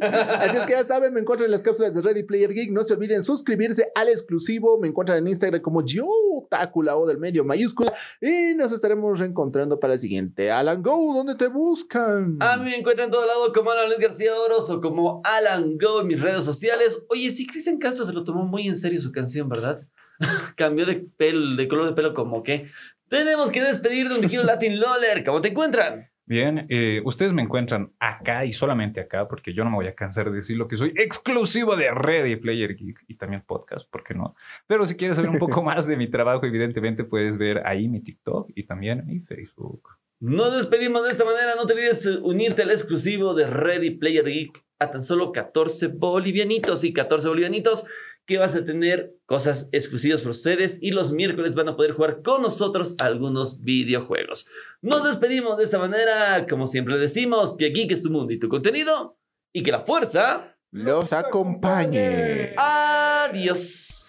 Así 0.00 0.56
es 0.56 0.64
que 0.64 0.72
ya 0.72 0.84
saben, 0.84 1.12
me 1.12 1.20
encuentran 1.20 1.46
en 1.46 1.52
las 1.52 1.62
cápsulas 1.62 1.94
de 1.94 2.02
Ready 2.02 2.22
Player 2.22 2.52
Geek. 2.52 2.70
No 2.70 2.82
se 2.82 2.94
olviden 2.94 3.24
suscribirse 3.24 3.90
al 3.94 4.08
exclusivo. 4.08 4.78
Me 4.78 4.88
encuentran 4.88 5.18
en 5.18 5.28
Instagram 5.28 5.60
como 5.60 5.84
yo, 5.84 6.06
Tácula 6.48 6.96
o 6.96 7.06
del 7.06 7.18
medio 7.18 7.44
mayúscula. 7.44 7.92
Y 8.20 8.54
nos 8.54 8.72
estaremos 8.72 9.18
reencontrando 9.18 9.80
para 9.80 9.94
el 9.94 9.98
siguiente. 9.98 10.50
Alan 10.50 10.82
Go, 10.82 11.14
¿dónde 11.14 11.34
te 11.34 11.48
buscan? 11.48 12.36
A 12.40 12.56
mí 12.56 12.64
me 12.64 12.76
encuentran 12.76 13.06
en 13.06 13.12
todo 13.12 13.26
lado 13.26 13.52
como 13.52 13.70
Alan 13.70 13.88
Luis 13.88 14.00
García 14.00 14.34
Oros 14.34 14.70
o 14.70 14.80
como 14.80 15.20
Alan 15.24 15.76
Go 15.78 16.00
en 16.00 16.06
mis 16.06 16.20
redes 16.20 16.44
sociales. 16.44 17.02
Oye, 17.08 17.30
sí, 17.30 17.46
Cristian 17.46 17.78
Castro 17.78 18.04
se 18.04 18.12
lo 18.12 18.24
tomó 18.24 18.46
muy 18.46 18.68
en 18.68 18.76
serio 18.76 19.00
su 19.00 19.12
canción, 19.12 19.48
¿verdad? 19.48 19.78
Cambió 20.56 20.86
de 20.86 21.06
pelo, 21.16 21.56
de 21.56 21.68
color 21.68 21.86
de 21.86 21.92
pelo 21.94 22.14
como 22.14 22.42
que. 22.42 22.68
Tenemos 23.10 23.50
que 23.50 23.60
despedir 23.60 24.08
de 24.08 24.14
un 24.14 24.20
querido 24.20 24.44
Latin 24.44 24.78
Loller. 24.78 25.24
¿Cómo 25.24 25.40
te 25.40 25.48
encuentran? 25.48 26.08
Bien, 26.26 26.66
eh, 26.68 27.02
ustedes 27.04 27.32
me 27.32 27.42
encuentran 27.42 27.92
acá 27.98 28.44
y 28.44 28.52
solamente 28.52 29.00
acá, 29.00 29.26
porque 29.26 29.52
yo 29.52 29.64
no 29.64 29.70
me 29.70 29.76
voy 29.78 29.88
a 29.88 29.96
cansar 29.96 30.30
de 30.30 30.36
decirlo 30.36 30.68
que 30.68 30.76
soy 30.76 30.92
exclusivo 30.94 31.74
de 31.74 31.90
Ready 31.90 32.36
Player 32.36 32.76
Geek 32.76 33.04
y 33.08 33.16
también 33.16 33.42
podcast, 33.44 33.90
¿por 33.90 34.04
qué 34.04 34.14
no? 34.14 34.36
Pero 34.68 34.86
si 34.86 34.94
quieres 34.94 35.16
saber 35.16 35.28
un 35.28 35.40
poco 35.40 35.60
más 35.64 35.88
de 35.88 35.96
mi 35.96 36.08
trabajo, 36.08 36.46
evidentemente 36.46 37.02
puedes 37.02 37.36
ver 37.36 37.66
ahí 37.66 37.88
mi 37.88 37.98
TikTok 37.98 38.52
y 38.54 38.62
también 38.62 39.04
mi 39.04 39.18
Facebook. 39.18 39.88
Nos 40.20 40.54
despedimos 40.54 41.02
de 41.02 41.10
esta 41.10 41.24
manera. 41.24 41.56
No 41.56 41.66
te 41.66 41.72
olvides 41.72 42.06
unirte 42.06 42.62
al 42.62 42.70
exclusivo 42.70 43.34
de 43.34 43.48
Ready 43.48 43.90
Player 43.90 44.24
Geek 44.24 44.62
a 44.78 44.88
tan 44.88 45.02
solo 45.02 45.32
14 45.32 45.88
bolivianitos 45.88 46.84
y 46.84 46.92
14 46.92 47.26
bolivianitos 47.26 47.86
que 48.30 48.38
vas 48.38 48.54
a 48.54 48.64
tener 48.64 49.16
cosas 49.26 49.68
exclusivas 49.72 50.20
para 50.20 50.30
ustedes 50.30 50.78
y 50.80 50.92
los 50.92 51.10
miércoles 51.10 51.56
van 51.56 51.68
a 51.68 51.74
poder 51.74 51.90
jugar 51.90 52.22
con 52.22 52.42
nosotros 52.42 52.94
algunos 52.98 53.60
videojuegos. 53.64 54.46
Nos 54.82 55.04
despedimos 55.04 55.58
de 55.58 55.64
esta 55.64 55.80
manera, 55.80 56.46
como 56.48 56.68
siempre 56.68 56.96
decimos, 56.96 57.56
que 57.58 57.70
Geek 57.70 57.90
es 57.90 58.04
tu 58.04 58.10
mundo 58.12 58.32
y 58.32 58.38
tu 58.38 58.48
contenido 58.48 59.18
y 59.52 59.64
que 59.64 59.72
la 59.72 59.80
fuerza 59.80 60.56
los 60.70 61.12
acompañe. 61.12 62.54
Adiós. 62.56 64.06